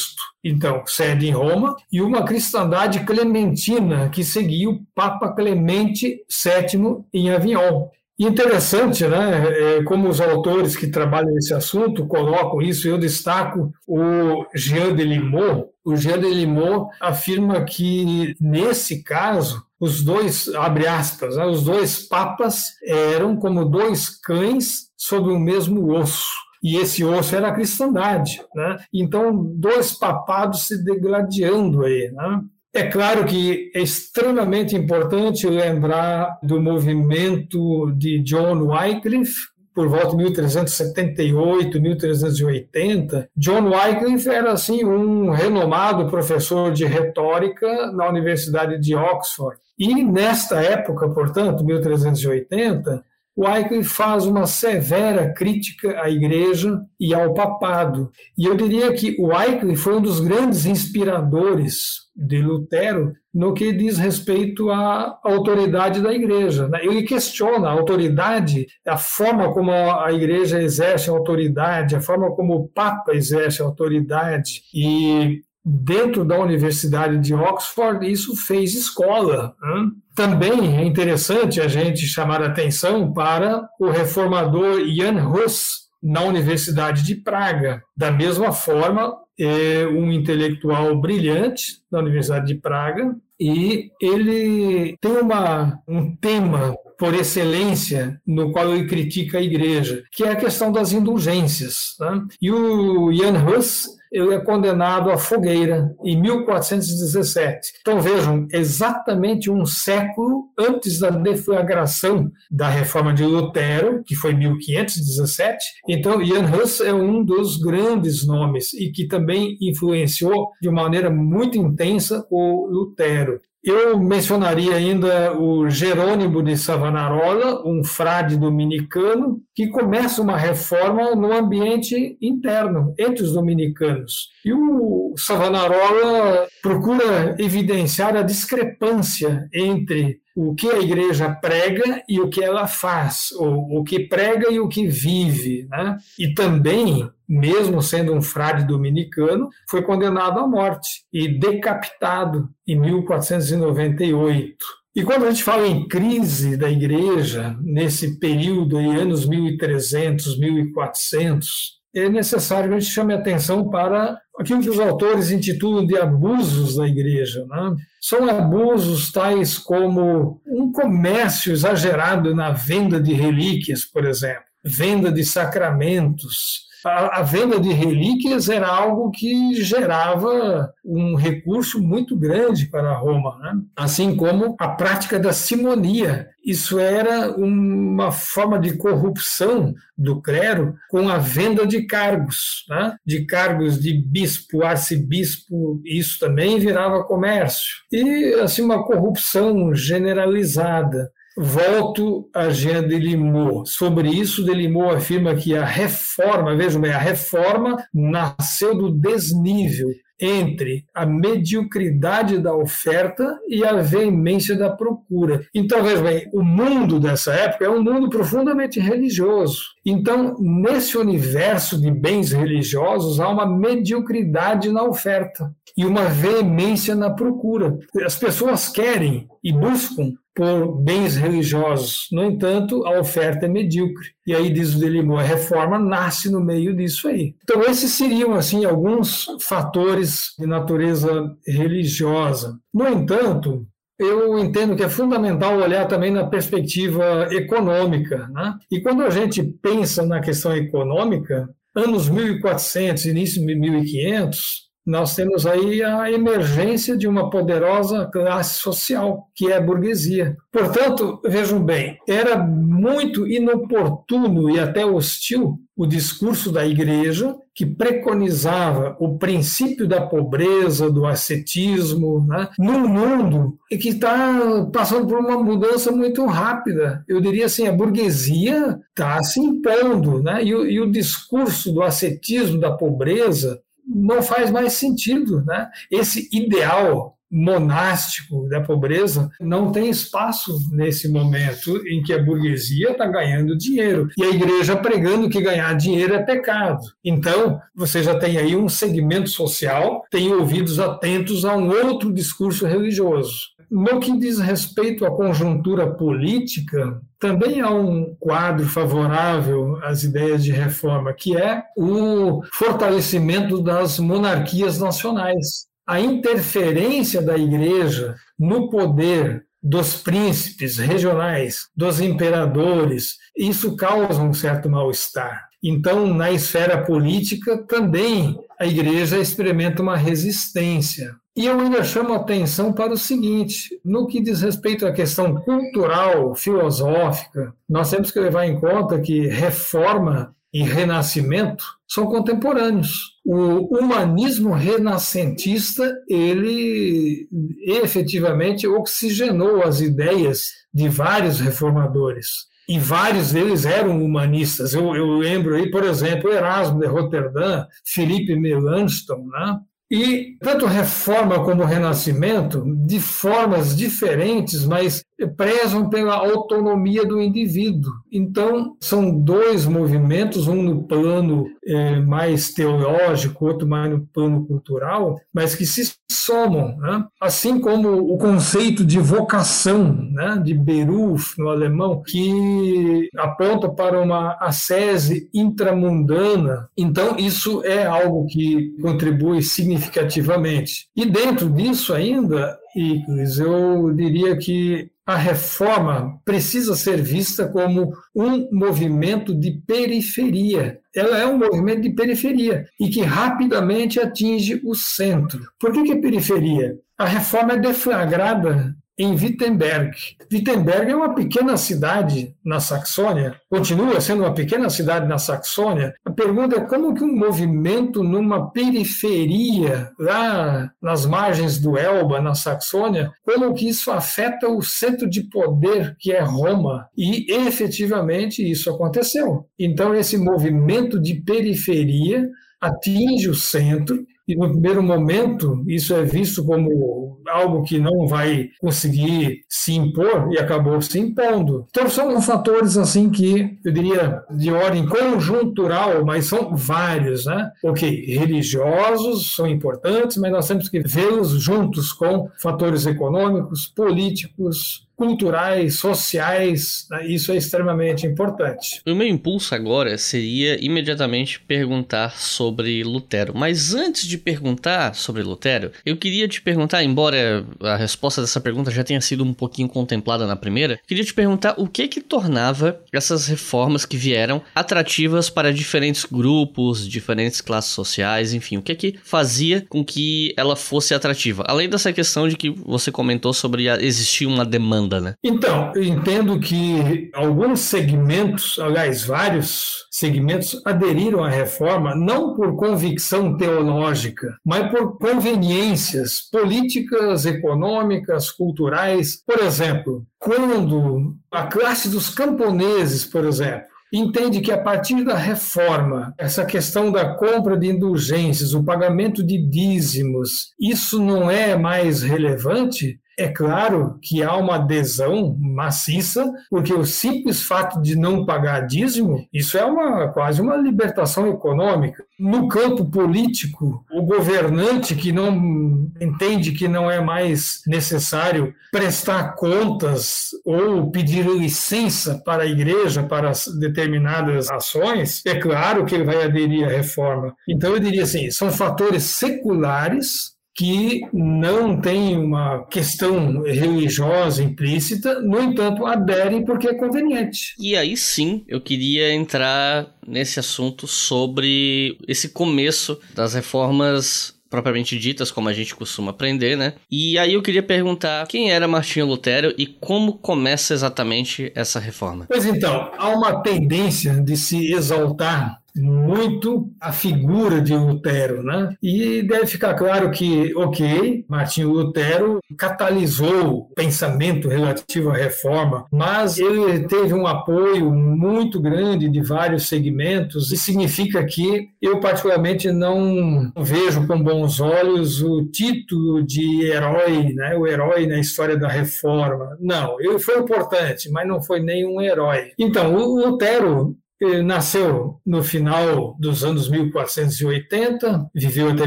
então, 0.43 0.83
sede 0.87 1.27
em 1.27 1.33
Roma, 1.33 1.75
e 1.93 2.01
uma 2.01 2.25
cristandade 2.25 3.01
clementina 3.01 4.09
que 4.09 4.23
seguia 4.23 4.71
o 4.71 4.81
Papa 4.95 5.33
Clemente 5.33 6.25
VII 6.29 7.05
em 7.13 7.31
Avignon. 7.31 7.89
Interessante, 8.22 9.06
né? 9.06 9.78
É, 9.78 9.82
como 9.84 10.06
os 10.06 10.20
autores 10.20 10.76
que 10.76 10.88
trabalham 10.88 11.32
nesse 11.32 11.55
assunto 11.55 12.06
colocam 12.06 12.61
isso, 12.61 12.87
eu 12.87 12.99
destaco 12.99 13.72
o 13.88 14.44
Jean 14.55 14.94
de 14.94 15.05
Limot. 15.05 15.70
O 15.82 15.96
Jean 15.96 16.19
de 16.19 16.28
Limot 16.28 16.90
afirma 17.00 17.64
que, 17.64 18.37
nesse 18.38 19.02
caso, 19.02 19.64
os 19.81 20.05
dois, 20.05 20.55
abre 20.55 20.87
aspas, 20.87 21.37
né, 21.37 21.46
os 21.46 21.64
dois 21.64 22.06
papas 22.06 22.64
eram 22.84 23.37
como 23.37 23.64
dois 23.64 24.11
cães 24.20 24.90
sob 24.99 25.31
o 25.31 25.38
mesmo 25.38 25.90
osso 25.90 26.28
e 26.62 26.76
esse 26.76 27.02
osso 27.02 27.34
era 27.34 27.49
a 27.49 27.55
cristandade. 27.55 28.44
Né? 28.55 28.76
Então, 28.93 29.34
dois 29.56 29.93
papados 29.93 30.67
se 30.67 30.84
degladiando 30.84 31.84
aí. 31.84 32.11
Né? 32.12 32.43
É 32.72 32.84
claro 32.84 33.25
que 33.25 33.72
é 33.75 33.81
extremamente 33.81 34.76
importante 34.76 35.49
lembrar 35.49 36.38
do 36.40 36.61
movimento 36.61 37.90
de 37.93 38.22
John 38.22 38.62
Wycliffe, 38.62 39.50
por 39.75 39.88
volta 39.88 40.11
de 40.11 40.17
1378, 40.17 41.81
1380. 41.81 43.28
John 43.37 43.70
Wycliffe 43.70 44.28
era 44.28 44.52
assim 44.52 44.84
um 44.84 45.31
renomado 45.31 46.08
professor 46.08 46.72
de 46.72 46.84
retórica 46.84 47.90
na 47.93 48.08
Universidade 48.08 48.78
de 48.78 48.94
Oxford. 48.94 49.58
E 49.78 50.05
nesta 50.05 50.61
época, 50.61 51.08
portanto, 51.08 51.64
1380, 51.64 53.02
Wycliffe 53.41 53.89
faz 53.89 54.27
uma 54.27 54.47
severa 54.47 55.33
crítica 55.33 56.03
à 56.03 56.11
igreja 56.11 56.79
e 56.99 57.15
ao 57.15 57.33
papado. 57.33 58.11
E 58.37 58.45
eu 58.45 58.55
diria 58.55 58.93
que 58.93 59.17
Wycliffe 59.19 59.83
foi 59.83 59.97
um 59.97 60.03
dos 60.03 60.21
grandes 60.21 60.67
inspiradores 60.67 62.11
de 62.15 62.43
Lutero 62.43 63.15
no 63.33 63.55
que 63.55 63.73
diz 63.73 63.97
respeito 63.97 64.70
à 64.70 65.19
autoridade 65.25 66.03
da 66.03 66.13
igreja. 66.13 66.69
Né? 66.69 66.81
Ele 66.85 67.03
questiona 67.03 67.69
a 67.69 67.73
autoridade, 67.73 68.67
a 68.87 68.99
forma 68.99 69.51
como 69.55 69.70
a 69.73 70.13
igreja 70.13 70.61
exerce 70.61 71.09
a 71.09 71.13
autoridade, 71.15 71.97
a 71.97 72.01
forma 72.01 72.31
como 72.32 72.55
o 72.55 72.69
Papa 72.69 73.15
exerce 73.15 73.63
a 73.63 73.65
autoridade. 73.65 74.65
E 74.75 75.41
dentro 75.64 76.24
da 76.24 76.38
Universidade 76.38 77.19
de 77.19 77.34
Oxford, 77.34 78.10
isso 78.10 78.34
fez 78.36 78.74
escola. 78.74 79.55
Né? 79.60 79.90
Também 80.14 80.76
é 80.76 80.84
interessante 80.84 81.60
a 81.60 81.69
gente 81.69 82.06
chamar 82.06 82.43
a 82.43 82.46
atenção 82.46 83.12
para 83.12 83.69
o 83.79 83.90
reformador 83.90 84.81
Jan 84.86 85.29
Hus, 85.29 85.90
na 86.02 86.22
Universidade 86.22 87.02
de 87.05 87.14
Praga. 87.14 87.82
Da 87.96 88.10
mesma 88.10 88.52
forma, 88.52 89.14
é 89.38 89.86
um 89.86 90.10
intelectual 90.10 90.98
brilhante 90.98 91.82
na 91.90 91.98
Universidade 91.98 92.46
de 92.46 92.55
Praga 92.55 93.14
e 93.38 93.90
ele 94.00 94.96
tem 95.00 95.12
uma, 95.12 95.81
um 95.88 96.14
tema 96.17 96.74
por 96.98 97.14
excelência 97.14 98.20
no 98.26 98.52
qual 98.52 98.74
ele 98.74 98.86
critica 98.86 99.38
a 99.38 99.43
igreja, 99.43 100.05
que 100.12 100.22
é 100.22 100.32
a 100.32 100.36
questão 100.36 100.70
das 100.70 100.93
indulgências. 100.93 101.96
Né? 101.98 102.26
E 102.40 102.50
o 102.50 103.10
Jan 103.12 103.43
Hus 103.44 103.88
ele 104.10 104.34
é 104.34 104.40
condenado 104.40 105.10
à 105.10 105.17
fogueira 105.17 105.94
em 106.05 106.20
1417. 106.20 107.72
Então 107.81 108.00
vejam, 108.00 108.46
exatamente 108.52 109.50
um 109.50 109.64
século 109.64 110.48
antes 110.58 110.98
da 110.98 111.10
deflagração 111.10 112.31
da 112.50 112.69
reforma 112.69 113.14
de 113.14 113.24
Lutero, 113.24 114.02
que 114.05 114.14
foi 114.14 114.34
1517. 114.34 115.64
Então 115.88 116.24
Jan 116.24 116.50
Hus 116.50 116.81
é 116.81 116.93
um 116.93 117.24
dos 117.24 117.56
grandes 117.56 118.26
nomes 118.26 118.72
e 118.74 118.90
que 118.90 119.06
também 119.06 119.56
influenciou 119.60 120.50
de 120.60 120.70
maneira 120.70 121.10
muito 121.10 121.58
intensa 121.58 122.26
o 122.31 122.67
Lutero. 122.67 123.40
Eu 123.62 123.98
mencionaria 123.98 124.74
ainda 124.74 125.36
o 125.38 125.69
Jerônimo 125.69 126.43
de 126.43 126.56
Savonarola, 126.56 127.62
um 127.69 127.84
frade 127.84 128.38
dominicano, 128.38 129.43
que 129.55 129.69
começa 129.69 130.22
uma 130.22 130.36
reforma 130.36 131.14
no 131.14 131.31
ambiente 131.31 132.17
interno, 132.22 132.94
entre 132.98 133.22
os 133.22 133.34
dominicanos. 133.34 134.31
E 134.44 134.52
o 134.52 135.12
Savonarola 135.19 136.48
procura 136.62 137.36
evidenciar 137.38 138.17
a 138.17 138.22
discrepância 138.22 139.46
entre 139.52 140.20
o 140.37 140.55
que 140.55 140.70
a 140.70 140.79
igreja 140.79 141.31
prega 141.31 142.03
e 142.08 142.20
o 142.20 142.29
que 142.29 142.43
ela 142.43 142.67
faz, 142.67 143.31
ou 143.32 143.79
o 143.79 143.84
que 143.84 144.01
prega 144.01 144.51
e 144.51 144.60
o 144.60 144.69
que 144.69 144.87
vive. 144.87 145.67
Né? 145.70 145.96
E 146.19 146.34
também, 146.34 147.08
mesmo 147.29 147.82
sendo 147.82 148.13
um 148.13 148.22
frade 148.22 148.67
dominicano, 148.67 149.49
foi 149.69 149.82
condenado 149.82 150.39
à 150.39 150.46
morte 150.46 151.05
e 151.13 151.29
decapitado 151.29 152.49
em 152.67 152.79
1498. 152.79 154.56
E 154.94 155.05
quando 155.05 155.25
a 155.25 155.31
gente 155.31 155.44
fala 155.44 155.69
em 155.69 155.87
crise 155.87 156.56
da 156.56 156.69
igreja, 156.69 157.56
nesse 157.63 158.19
período, 158.19 158.81
em 158.81 158.96
anos 158.96 159.27
1300, 159.27 160.39
1400, 160.39 161.81
é 161.94 162.08
necessário 162.08 162.70
que 162.70 162.77
a 162.77 162.81
gente 162.81 162.93
chame 162.93 163.15
atenção 163.15 163.69
para 163.69 164.20
aquilo 164.41 164.63
que 164.63 164.70
os 164.70 164.81
autores 164.81 165.31
intitulam 165.31 165.87
de 165.87 165.97
abusos 165.97 166.77
da 166.77 166.87
igreja. 166.87 167.44
Né? 167.47 167.77
São 168.01 168.29
abusos 168.29 169.13
tais 169.13 169.59
como 169.59 170.41
um 170.47 170.73
comércio 170.73 171.53
exagerado 171.53 172.35
na 172.35 172.51
venda 172.51 173.01
de 173.01 173.13
relíquias, 173.13 173.85
por 173.85 174.05
exemplo, 174.06 174.44
venda 174.65 175.13
de 175.13 175.25
sacramentos, 175.25 176.69
a, 176.84 177.20
a, 177.20 177.22
venda 177.22 177.58
de 177.60 177.72
relíquias 177.72 178.49
era 178.49 178.69
algo 178.69 179.10
que 179.10 179.55
gerava 179.55 180.72
um 180.84 181.15
recurso 181.15 181.81
muito 181.81 182.17
grande 182.17 182.67
para 182.67 182.96
Roma, 182.96 183.39
né? 183.39 183.60
assim 183.77 184.17
como 184.17 184.56
a 184.58 184.69
prática 184.69 185.19
da 185.19 185.32
simonia. 185.32 186.29
Isso 186.44 186.79
era 186.79 187.37
uma 187.37 188.10
forma 188.10 188.58
de 188.58 188.77
corrupção 188.77 189.75
do 189.96 190.22
clero 190.22 190.75
com 190.89 191.08
a 191.08 191.19
venda 191.19 191.67
de 191.67 191.87
cargos, 191.87 192.65
né? 192.69 192.96
de 193.05 193.27
cargos 193.27 193.79
de 193.79 193.93
bispo, 193.93 194.63
arcebispo, 194.63 195.81
isso 195.84 196.19
também 196.19 196.58
virava 196.58 197.05
comércio. 197.05 197.82
E 197.93 198.34
assim 198.43 198.63
uma 198.63 198.84
corrupção 198.84 199.75
generalizada. 199.75 201.10
Volto 201.43 202.29
a 202.35 202.51
Jean 202.51 202.82
Delimot. 202.82 203.67
Sobre 203.67 204.11
isso, 204.11 204.44
Delimot 204.44 204.94
afirma 204.94 205.35
que 205.35 205.56
a 205.56 205.65
reforma, 205.65 206.55
vejam 206.55 206.82
bem, 206.82 206.93
a 206.93 206.99
reforma 206.99 207.82
nasceu 207.94 208.77
do 208.77 208.91
desnível 208.91 209.89
entre 210.20 210.85
a 210.94 211.06
mediocridade 211.06 212.37
da 212.37 212.55
oferta 212.55 213.39
e 213.49 213.65
a 213.65 213.73
veemência 213.77 214.55
da 214.55 214.69
procura. 214.69 215.47
Então, 215.55 215.82
veja 215.82 216.03
bem, 216.03 216.29
o 216.35 216.43
mundo 216.43 217.01
dessa 217.01 217.32
época 217.32 217.65
é 217.65 217.70
um 217.70 217.82
mundo 217.82 218.11
profundamente 218.11 218.79
religioso. 218.79 219.63
Então, 219.82 220.37
nesse 220.39 220.99
universo 220.99 221.81
de 221.81 221.91
bens 221.91 222.32
religiosos, 222.32 223.19
há 223.19 223.27
uma 223.31 223.47
mediocridade 223.47 224.70
na 224.70 224.85
oferta 224.85 225.51
e 225.75 225.87
uma 225.87 226.05
veemência 226.05 226.94
na 226.94 227.09
procura. 227.09 227.79
As 228.05 228.15
pessoas 228.15 228.69
querem 228.69 229.27
e 229.43 229.55
buscam 229.55 230.13
por 230.34 230.81
bens 230.81 231.17
religiosos. 231.17 232.06
No 232.13 232.25
entanto, 232.25 232.87
a 232.87 232.99
oferta 232.99 233.46
é 233.46 233.49
medíocre. 233.49 234.08
E 234.27 234.34
aí 234.34 234.51
diz 234.51 234.75
o 234.75 234.79
Delimor, 234.79 235.20
a 235.20 235.25
reforma 235.25 235.79
nasce 235.79 236.31
no 236.31 236.41
meio 236.41 236.75
disso 236.75 237.08
aí. 237.08 237.34
Então 237.43 237.63
esses 237.63 237.93
seriam 237.93 238.34
assim 238.34 238.65
alguns 238.65 239.27
fatores 239.41 240.34
de 240.39 240.46
natureza 240.46 241.10
religiosa. 241.46 242.58
No 242.72 242.89
entanto, 242.89 243.67
eu 243.99 244.39
entendo 244.39 244.75
que 244.75 244.82
é 244.82 244.89
fundamental 244.89 245.58
olhar 245.58 245.87
também 245.87 246.10
na 246.10 246.27
perspectiva 246.27 247.29
econômica. 247.32 248.29
Né? 248.29 248.55
E 248.70 248.81
quando 248.81 249.03
a 249.03 249.10
gente 249.10 249.43
pensa 249.43 250.06
na 250.06 250.20
questão 250.20 250.56
econômica, 250.56 251.49
anos 251.77 252.08
1400, 252.08 253.05
início 253.05 253.44
de 253.44 253.55
1500, 253.55 254.69
nós 254.91 255.15
temos 255.15 255.47
aí 255.47 255.82
a 255.82 256.11
emergência 256.11 256.97
de 256.97 257.06
uma 257.06 257.31
poderosa 257.31 258.06
classe 258.06 258.59
social, 258.59 259.29
que 259.37 259.51
é 259.51 259.56
a 259.56 259.61
burguesia. 259.61 260.37
Portanto, 260.53 261.20
vejam 261.25 261.63
bem, 261.63 261.97
era 262.09 262.37
muito 262.37 263.27
inoportuno 263.27 264.51
e 264.51 264.59
até 264.59 264.85
hostil 264.85 265.61
o 265.77 265.87
discurso 265.87 266.53
da 266.53 266.67
igreja, 266.67 267.35
que 267.55 267.65
preconizava 267.65 268.97
o 269.01 269.17
princípio 269.17 269.89
da 269.89 270.01
pobreza, 270.01 270.91
do 270.91 271.06
ascetismo, 271.06 272.27
né, 272.27 272.49
num 272.59 272.87
mundo 272.87 273.56
que 273.69 273.89
está 273.89 274.69
passando 274.73 275.06
por 275.06 275.19
uma 275.19 275.43
mudança 275.43 275.91
muito 275.91 276.27
rápida. 276.27 277.03
Eu 277.09 277.19
diria 277.19 277.47
assim, 277.47 277.67
a 277.67 277.73
burguesia 277.73 278.79
está 278.91 279.23
se 279.23 279.41
impondo, 279.41 280.23
né, 280.23 280.44
e, 280.44 280.55
o, 280.55 280.67
e 280.67 280.81
o 280.81 280.91
discurso 280.91 281.73
do 281.73 281.82
ascetismo, 281.82 282.61
da 282.61 282.73
pobreza, 282.73 283.59
não 283.93 284.23
faz 284.23 284.51
mais 284.51 284.75
sentido. 284.75 285.44
Né? 285.44 285.69
Esse 285.91 286.29
ideal 286.32 287.17
monástico 287.31 288.49
da 288.49 288.61
pobreza 288.61 289.31
não 289.41 289.70
tem 289.70 289.89
espaço 289.89 290.59
nesse 290.73 291.09
momento 291.09 291.77
em 291.87 292.03
que 292.03 292.13
a 292.13 292.20
burguesia 292.20 292.91
está 292.91 293.06
ganhando 293.06 293.56
dinheiro 293.56 294.09
e 294.19 294.25
a 294.25 294.31
igreja 294.31 294.77
pregando 294.77 295.31
que 295.31 295.41
ganhar 295.41 295.73
dinheiro 295.75 296.15
é 296.15 296.23
pecado. 296.23 296.81
Então, 297.05 297.61
você 297.75 298.03
já 298.03 298.19
tem 298.19 298.37
aí 298.37 298.56
um 298.56 298.69
segmento 298.69 299.31
social, 299.31 300.05
tem 300.11 300.32
ouvidos 300.32 300.81
atentos 300.81 301.44
a 301.44 301.56
um 301.56 301.69
outro 301.69 302.13
discurso 302.13 302.67
religioso. 302.67 303.51
No 303.70 304.00
que 304.00 304.19
diz 304.19 304.41
respeito 304.41 305.06
à 305.06 305.10
conjuntura 305.12 305.94
política, 305.94 307.00
também 307.20 307.60
há 307.60 307.70
um 307.70 308.17
quadro 308.19 308.67
favorável 308.67 309.79
às 309.84 310.03
ideias 310.03 310.43
de 310.43 310.50
reforma, 310.50 311.12
que 311.12 311.36
é 311.36 311.62
o 311.77 312.43
fortalecimento 312.53 313.62
das 313.62 314.00
monarquias 314.00 314.81
nacionais. 314.81 315.67
A 315.86 316.00
interferência 316.00 317.22
da 317.22 317.39
igreja 317.39 318.17
no 318.36 318.70
poder 318.70 319.44
dos 319.62 319.96
príncipes 319.96 320.79
regionais, 320.79 321.69
dos 321.77 322.00
imperadores, 322.00 323.19
isso 323.36 323.77
causa 323.77 324.20
um 324.20 324.32
certo 324.32 324.69
mal-estar. 324.69 325.48
Então, 325.62 326.06
na 326.12 326.32
esfera 326.32 326.82
política, 326.82 327.58
também 327.67 328.36
a 328.58 328.67
igreja 328.67 329.19
experimenta 329.19 329.82
uma 329.82 329.96
resistência. 329.96 331.15
E 331.37 331.46
eu 331.46 331.58
ainda 331.60 331.84
chamo 331.84 332.13
atenção 332.13 332.72
para 332.72 332.93
o 332.93 332.99
seguinte: 332.99 333.81
no 333.84 334.06
que 334.06 334.20
diz 334.20 334.43
respeito 334.43 334.87
à 334.87 334.93
questão 334.93 335.34
cultural, 335.37 336.34
filosófica, 336.34 337.55
nós 337.69 337.91
temos 337.91 338.10
que 338.10 338.20
levar 338.20 338.46
em 338.46 338.58
conta 338.58 339.01
que 339.01 339.27
reforma 339.27 340.34
e 340.53 340.63
renascimento 340.63 341.65
são 341.87 342.06
contemporâneos. 342.06 343.20
O 343.25 343.79
humanismo 343.79 344.53
renascentista, 344.53 345.96
ele 346.08 347.29
efetivamente 347.65 348.67
oxigenou 348.67 349.63
as 349.63 349.81
ideias 349.81 350.51
de 350.75 350.89
vários 350.89 351.41
reformadores 351.41 352.51
e 352.69 352.79
vários 352.79 353.32
deles 353.32 353.65
eram 353.65 354.01
humanistas. 354.01 354.75
Eu, 354.75 354.94
eu 354.94 355.19
lembro 355.19 355.56
aí, 355.56 355.69
por 355.70 355.82
exemplo, 355.82 356.32
Erasmo 356.32 356.79
de 356.79 356.87
Roterdã, 356.87 357.67
Felipe 357.84 358.37
Melanchthon, 358.37 359.27
né? 359.27 359.58
E 359.91 360.37
tanto 360.39 360.67
reforma 360.67 361.43
como 361.43 361.65
renascimento, 361.65 362.65
de 362.87 363.01
formas 363.01 363.77
diferentes, 363.77 364.65
mas 364.65 365.05
prezam 365.27 365.89
pela 365.89 366.15
autonomia 366.15 367.05
do 367.05 367.20
indivíduo. 367.20 367.93
Então, 368.12 368.77
são 368.81 369.10
dois 369.10 369.67
movimentos, 369.67 370.48
um 370.48 370.62
no 370.62 370.82
plano 370.84 371.46
é, 371.65 372.00
mais 372.00 372.53
teológico, 372.53 373.46
outro 373.46 373.69
mais 373.69 373.91
no 373.91 374.06
plano 374.06 374.46
cultural, 374.46 375.20
mas 375.32 375.55
que 375.55 375.67
se 375.67 375.94
somam. 376.10 376.77
Né? 376.79 377.05
Assim 377.20 377.60
como 377.60 378.12
o 378.12 378.19
conceito 378.19 378.84
de 378.84 378.98
vocação, 378.98 379.94
né? 380.12 380.41
de 380.43 380.55
Beruf, 380.55 381.34
no 381.39 381.48
alemão, 381.48 382.03
que 382.05 383.08
aponta 383.17 383.69
para 383.69 384.00
uma 384.00 384.36
ascese 384.41 385.29
intramundana. 385.32 386.69
Então, 386.77 387.17
isso 387.17 387.62
é 387.65 387.86
algo 387.86 388.27
que 388.27 388.74
contribui 388.81 389.43
significativamente. 389.43 390.89
E 390.96 391.06
dentro 391.06 391.48
disso 391.50 391.93
ainda, 391.93 392.58
Iclis, 392.74 393.39
eu 393.39 393.93
diria 393.94 394.36
que 394.36 394.91
a 395.06 395.17
reforma 395.17 396.20
precisa 396.24 396.77
ser 396.77 397.03
vista 397.03 397.48
como 397.48 397.93
um 398.15 398.48
movimento 398.53 399.34
de 399.34 399.60
periferia. 399.67 400.79
Ela 400.94 401.19
é 401.19 401.27
um 401.27 401.36
movimento 401.36 401.82
de 401.82 401.91
periferia 401.91 402.65
e 402.79 402.89
que 402.89 403.00
rapidamente 403.00 403.98
atinge 403.98 404.60
o 404.65 404.74
centro. 404.74 405.41
Por 405.58 405.72
que, 405.72 405.82
que 405.82 405.93
é 405.93 406.00
periferia? 406.00 406.77
A 406.96 407.06
reforma 407.06 407.55
é 407.55 407.58
deflagrada 407.58 408.77
em 409.01 409.13
Wittenberg. 409.15 409.97
Wittenberg 410.31 410.91
é 410.91 410.95
uma 410.95 411.15
pequena 411.15 411.57
cidade 411.57 412.35
na 412.45 412.61
Saxônia, 412.61 413.35
continua 413.49 413.99
sendo 413.99 414.25
uma 414.25 414.35
pequena 414.35 414.69
cidade 414.69 415.09
na 415.09 415.17
Saxônia. 415.17 415.95
A 416.05 416.11
pergunta 416.11 416.57
é 416.57 416.61
como 416.61 416.93
que 416.93 417.03
um 417.03 417.17
movimento 417.17 418.03
numa 418.03 418.51
periferia, 418.51 419.91
lá 419.99 420.71
nas 420.83 421.07
margens 421.07 421.59
do 421.59 421.79
Elba, 421.79 422.21
na 422.21 422.35
Saxônia, 422.35 423.11
como 423.25 423.55
que 423.55 423.71
isso 423.71 423.91
afeta 423.91 424.47
o 424.51 424.61
centro 424.61 425.09
de 425.09 425.23
poder 425.31 425.97
que 425.99 426.13
é 426.13 426.21
Roma? 426.21 426.87
E 426.95 427.33
efetivamente 427.33 428.49
isso 428.49 428.69
aconteceu. 428.69 429.47
Então 429.59 429.95
esse 429.95 430.19
movimento 430.19 431.01
de 431.01 431.15
periferia 431.15 432.29
atinge 432.61 433.31
o 433.31 433.35
centro 433.35 434.05
e 434.31 434.37
no 434.37 434.51
primeiro 434.51 434.82
momento 434.82 435.63
isso 435.67 435.94
é 435.94 436.05
visto 436.05 436.44
como 436.44 437.20
algo 437.29 437.63
que 437.63 437.79
não 437.79 438.06
vai 438.06 438.51
conseguir 438.60 439.44
se 439.49 439.75
impor 439.75 440.29
e 440.32 440.39
acabou 440.39 440.81
se 440.81 440.99
impondo. 440.99 441.67
Então 441.70 441.89
são 441.89 442.20
fatores 442.20 442.77
assim 442.77 443.10
que 443.10 443.58
eu 443.65 443.72
diria 443.72 444.22
de 444.31 444.51
ordem 444.51 444.87
conjuntural, 444.87 446.05
mas 446.05 446.27
são 446.27 446.55
vários, 446.56 447.27
né? 447.27 447.51
Ok, 447.65 448.05
religiosos 448.06 449.34
são 449.34 449.46
importantes, 449.46 450.17
mas 450.17 450.32
nós 450.32 450.49
temos 450.49 450.69
que 450.69 450.81
vê-los 450.81 451.31
juntos 451.31 451.93
com 451.93 452.29
fatores 452.41 452.87
econômicos, 452.87 453.67
políticos, 453.67 454.87
culturais, 455.01 455.77
sociais, 455.77 456.87
né? 456.91 457.07
isso 457.07 457.33
é 457.33 457.37
extremamente 457.39 458.07
importante. 458.07 458.83
O 458.87 458.95
meu 458.95 459.09
impulso 459.09 459.55
agora 459.55 459.97
seria 459.97 460.63
imediatamente 460.63 461.41
perguntar 461.41 462.19
sobre 462.19 462.85
Lutero. 462.85 463.33
Mas 463.35 463.75
antes 463.75 464.07
de 464.07 464.19
perguntar 464.19 464.95
sobre 464.95 465.23
Lutero, 465.23 465.73
eu 465.87 465.97
queria 465.97 466.29
te 466.29 466.43
perguntar, 466.43 466.85
embora 466.85 467.47
a 467.63 467.77
resposta 467.77 468.21
dessa 468.21 468.43
pergunta 468.43 468.71
já 468.71 468.85
tenha 468.85 469.01
sido 469.01 469.25
um 469.25 469.33
pouquinho 469.33 469.71
contemplada 469.71 470.27
na 470.27 470.37
primeira, 470.37 470.79
queria 470.87 471.03
te 471.03 471.15
perguntar 471.15 471.55
o 471.57 471.67
que 471.67 471.89
que 471.89 472.03
tornava 472.03 472.79
essas 472.93 473.27
reformas 473.27 473.87
que 473.87 473.97
vieram 473.97 474.43
atrativas 474.55 475.31
para 475.31 475.51
diferentes 475.51 476.05
grupos, 476.05 476.87
diferentes 476.87 477.41
classes 477.41 477.73
sociais, 477.73 478.35
enfim, 478.35 478.59
o 478.59 478.63
que 478.63 478.75
que 478.75 478.99
fazia 479.03 479.65
com 479.67 479.83
que 479.83 480.35
ela 480.37 480.57
fosse 480.57 480.93
atrativa? 480.93 481.43
Além 481.49 481.71
dessa 481.71 481.91
questão 481.91 482.29
de 482.29 482.37
que 482.37 482.51
você 482.51 482.93
comentou 482.93 483.33
sobre 483.33 483.67
existir 483.83 484.27
uma 484.27 484.45
demanda 484.45 484.90
né? 484.99 485.15
Então, 485.23 485.73
eu 485.75 485.82
entendo 485.82 486.41
que 486.41 487.11
alguns 487.15 487.61
segmentos, 487.61 488.59
aliás, 488.59 489.05
vários 489.05 489.87
segmentos 489.91 490.61
aderiram 490.65 491.23
à 491.23 491.29
reforma 491.29 491.94
não 491.94 492.35
por 492.35 492.56
convicção 492.56 493.37
teológica, 493.37 494.37
mas 494.44 494.70
por 494.70 494.99
conveniências 494.99 496.23
políticas, 496.32 497.27
econômicas, 497.27 498.31
culturais. 498.31 499.23
Por 499.27 499.41
exemplo, 499.41 500.06
quando 500.19 501.15
a 501.31 501.47
classe 501.47 501.91
dos 501.91 502.09
camponeses, 502.09 503.05
por 503.05 503.25
exemplo, 503.27 503.69
entende 503.93 504.41
que 504.41 504.53
a 504.53 504.59
partir 504.59 505.05
da 505.05 505.17
reforma, 505.17 506.15
essa 506.17 506.44
questão 506.44 506.93
da 506.93 507.15
compra 507.15 507.56
de 507.59 507.69
indulgências, 507.69 508.55
o 508.55 508.63
pagamento 508.63 509.25
de 509.25 509.39
dízimos, 509.39 510.53
isso 510.61 511.03
não 511.03 511.31
é 511.31 511.56
mais 511.56 512.03
relevante, 512.03 513.01
é 513.20 513.29
claro 513.29 513.98
que 514.00 514.22
há 514.22 514.35
uma 514.35 514.55
adesão 514.55 515.37
maciça, 515.38 516.24
porque 516.48 516.72
o 516.72 516.87
simples 516.87 517.42
fato 517.42 517.81
de 517.83 517.94
não 517.94 518.24
pagar 518.24 518.66
dízimo, 518.66 519.29
isso 519.31 519.59
é 519.59 519.64
uma, 519.64 520.09
quase 520.09 520.40
uma 520.40 520.57
libertação 520.57 521.29
econômica. 521.29 522.03
No 522.18 522.48
campo 522.48 522.85
político, 522.90 523.85
o 523.92 524.03
governante 524.03 524.94
que 524.94 525.12
não 525.12 525.90
entende 526.00 526.53
que 526.53 526.66
não 526.66 526.90
é 526.90 527.00
mais 527.00 527.61
necessário 527.66 528.55
prestar 528.72 529.35
contas 529.35 530.31
ou 530.44 530.90
pedir 530.90 531.27
licença 531.27 532.22
para 532.24 532.44
a 532.44 532.46
igreja 532.46 533.03
para 533.03 533.33
determinadas 533.59 534.50
ações, 534.50 535.22
é 535.27 535.35
claro 535.35 535.85
que 535.85 535.94
ele 535.94 536.05
vai 536.05 536.24
aderir 536.24 536.66
à 536.66 536.70
reforma. 536.70 537.35
Então, 537.46 537.72
eu 537.72 537.81
diria 537.81 538.05
assim: 538.05 538.31
são 538.31 538.50
fatores 538.50 539.03
seculares 539.03 540.39
que 540.61 541.00
não 541.11 541.81
tem 541.81 542.18
uma 542.18 542.66
questão 542.66 543.40
religiosa 543.44 544.42
implícita, 544.42 545.18
no 545.22 545.40
entanto, 545.40 545.87
aderem 545.87 546.44
porque 546.44 546.68
é 546.68 546.74
conveniente. 546.74 547.55
E 547.59 547.74
aí 547.74 547.96
sim, 547.96 548.44
eu 548.46 548.61
queria 548.61 549.11
entrar 549.11 549.87
nesse 550.07 550.38
assunto 550.38 550.87
sobre 550.87 551.96
esse 552.07 552.29
começo 552.29 553.00
das 553.14 553.33
reformas 553.33 554.38
propriamente 554.50 554.98
ditas, 554.98 555.31
como 555.31 555.48
a 555.48 555.52
gente 555.52 555.74
costuma 555.74 556.11
aprender, 556.11 556.57
né? 556.57 556.74
E 556.90 557.16
aí 557.16 557.35
eu 557.35 557.42
queria 557.42 557.62
perguntar 557.62 558.26
quem 558.26 558.50
era 558.50 558.66
Martinho 558.66 559.07
Lutero 559.07 559.55
e 559.57 559.64
como 559.64 560.14
começa 560.14 560.74
exatamente 560.74 561.52
essa 561.55 561.79
reforma. 561.79 562.26
Pois 562.29 562.44
então, 562.44 562.90
há 562.98 563.09
uma 563.11 563.42
tendência 563.42 564.20
de 564.20 564.37
se 564.37 564.72
exaltar 564.72 565.60
muito 565.77 566.70
a 566.81 566.92
figura 566.92 567.61
de 567.61 567.74
Lutero, 567.74 568.42
né? 568.42 568.74
E 568.83 569.22
deve 569.22 569.46
ficar 569.46 569.74
claro 569.74 570.11
que, 570.11 570.55
ok, 570.55 571.24
Martinho 571.29 571.70
Lutero 571.70 572.40
catalisou 572.57 573.48
o 573.50 573.74
pensamento 573.74 574.48
relativo 574.48 575.11
à 575.11 575.14
reforma, 575.14 575.87
mas 575.92 576.38
ele 576.38 576.87
teve 576.87 577.14
um 577.14 577.27
apoio 577.27 577.90
muito 577.90 578.61
grande 578.61 579.09
de 579.09 579.21
vários 579.21 579.68
segmentos 579.68 580.53
e 580.53 580.57
significa 580.57 581.25
que 581.25 581.68
eu 581.81 582.01
particularmente 582.01 582.71
não 582.71 583.53
vejo 583.57 584.07
com 584.07 584.23
bons 584.23 584.61
olhos 584.61 585.23
o 585.23 585.45
título 585.47 586.23
de 586.25 586.66
herói, 586.66 587.33
né? 587.35 587.57
O 587.57 587.66
herói 587.66 588.07
na 588.07 588.18
história 588.18 588.57
da 588.57 588.68
reforma. 588.68 589.57
Não, 589.61 590.01
ele 590.01 590.18
foi 590.18 590.38
importante, 590.38 591.11
mas 591.11 591.27
não 591.27 591.42
foi 591.42 591.61
nenhum 591.61 592.01
herói. 592.01 592.53
Então, 592.59 592.95
o 592.95 593.27
Lutero 593.27 593.97
nasceu 594.43 595.21
no 595.25 595.43
final 595.43 596.17
dos 596.19 596.45
anos 596.45 596.69
1480, 596.69 598.31
viveu 598.35 598.71
até 598.71 598.87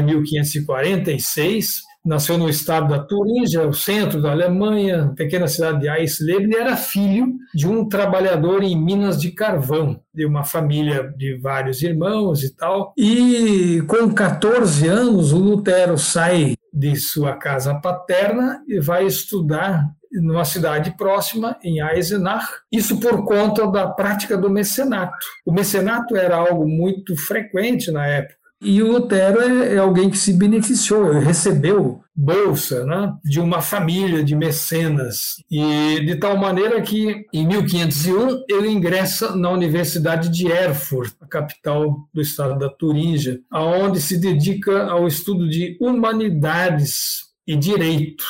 1546, 0.00 1.82
nasceu 2.04 2.36
no 2.36 2.48
estado 2.48 2.88
da 2.88 2.98
Turíngia, 2.98 3.66
o 3.66 3.72
centro 3.72 4.20
da 4.20 4.30
Alemanha, 4.30 5.12
pequena 5.16 5.48
cidade 5.48 5.80
de 5.80 5.88
Eisleben, 5.88 6.50
e 6.50 6.56
era 6.56 6.76
filho 6.76 7.34
de 7.54 7.66
um 7.66 7.88
trabalhador 7.88 8.62
em 8.62 8.76
minas 8.76 9.20
de 9.20 9.30
carvão, 9.30 9.98
de 10.12 10.26
uma 10.26 10.44
família 10.44 11.12
de 11.16 11.38
vários 11.38 11.82
irmãos 11.82 12.42
e 12.42 12.54
tal. 12.54 12.92
E 12.96 13.82
com 13.86 14.12
14 14.12 14.86
anos, 14.86 15.32
o 15.32 15.38
Lutero 15.38 15.96
sai 15.96 16.56
de 16.72 16.96
sua 16.96 17.34
casa 17.36 17.74
paterna 17.74 18.62
e 18.68 18.80
vai 18.80 19.06
estudar 19.06 19.88
numa 20.20 20.44
cidade 20.44 20.96
próxima, 20.96 21.56
em 21.62 21.80
Eisenach, 21.80 22.46
isso 22.70 22.98
por 23.00 23.24
conta 23.24 23.66
da 23.66 23.86
prática 23.88 24.36
do 24.36 24.50
mecenato. 24.50 25.26
O 25.44 25.52
mecenato 25.52 26.16
era 26.16 26.36
algo 26.36 26.68
muito 26.68 27.16
frequente 27.16 27.90
na 27.90 28.06
época. 28.06 28.44
E 28.64 28.82
o 28.82 28.92
Lutero 28.92 29.40
é, 29.40 29.74
é 29.74 29.78
alguém 29.78 30.08
que 30.08 30.16
se 30.16 30.32
beneficiou, 30.32 31.12
recebeu 31.12 32.00
bolsa 32.16 32.84
né, 32.86 33.12
de 33.22 33.38
uma 33.38 33.60
família 33.60 34.24
de 34.24 34.34
mecenas. 34.34 35.34
E 35.50 36.00
de 36.06 36.16
tal 36.16 36.36
maneira 36.38 36.80
que, 36.80 37.26
em 37.30 37.46
1501, 37.46 38.44
ele 38.48 38.68
ingressa 38.68 39.36
na 39.36 39.50
Universidade 39.50 40.30
de 40.30 40.46
Erfurt, 40.46 41.12
a 41.20 41.26
capital 41.26 42.08
do 42.12 42.22
estado 42.22 42.58
da 42.58 42.70
Turíngia, 42.70 43.40
aonde 43.50 44.00
se 44.00 44.18
dedica 44.18 44.84
ao 44.84 45.06
estudo 45.06 45.46
de 45.48 45.76
humanidades 45.78 47.24
e 47.46 47.56
direito. 47.56 48.24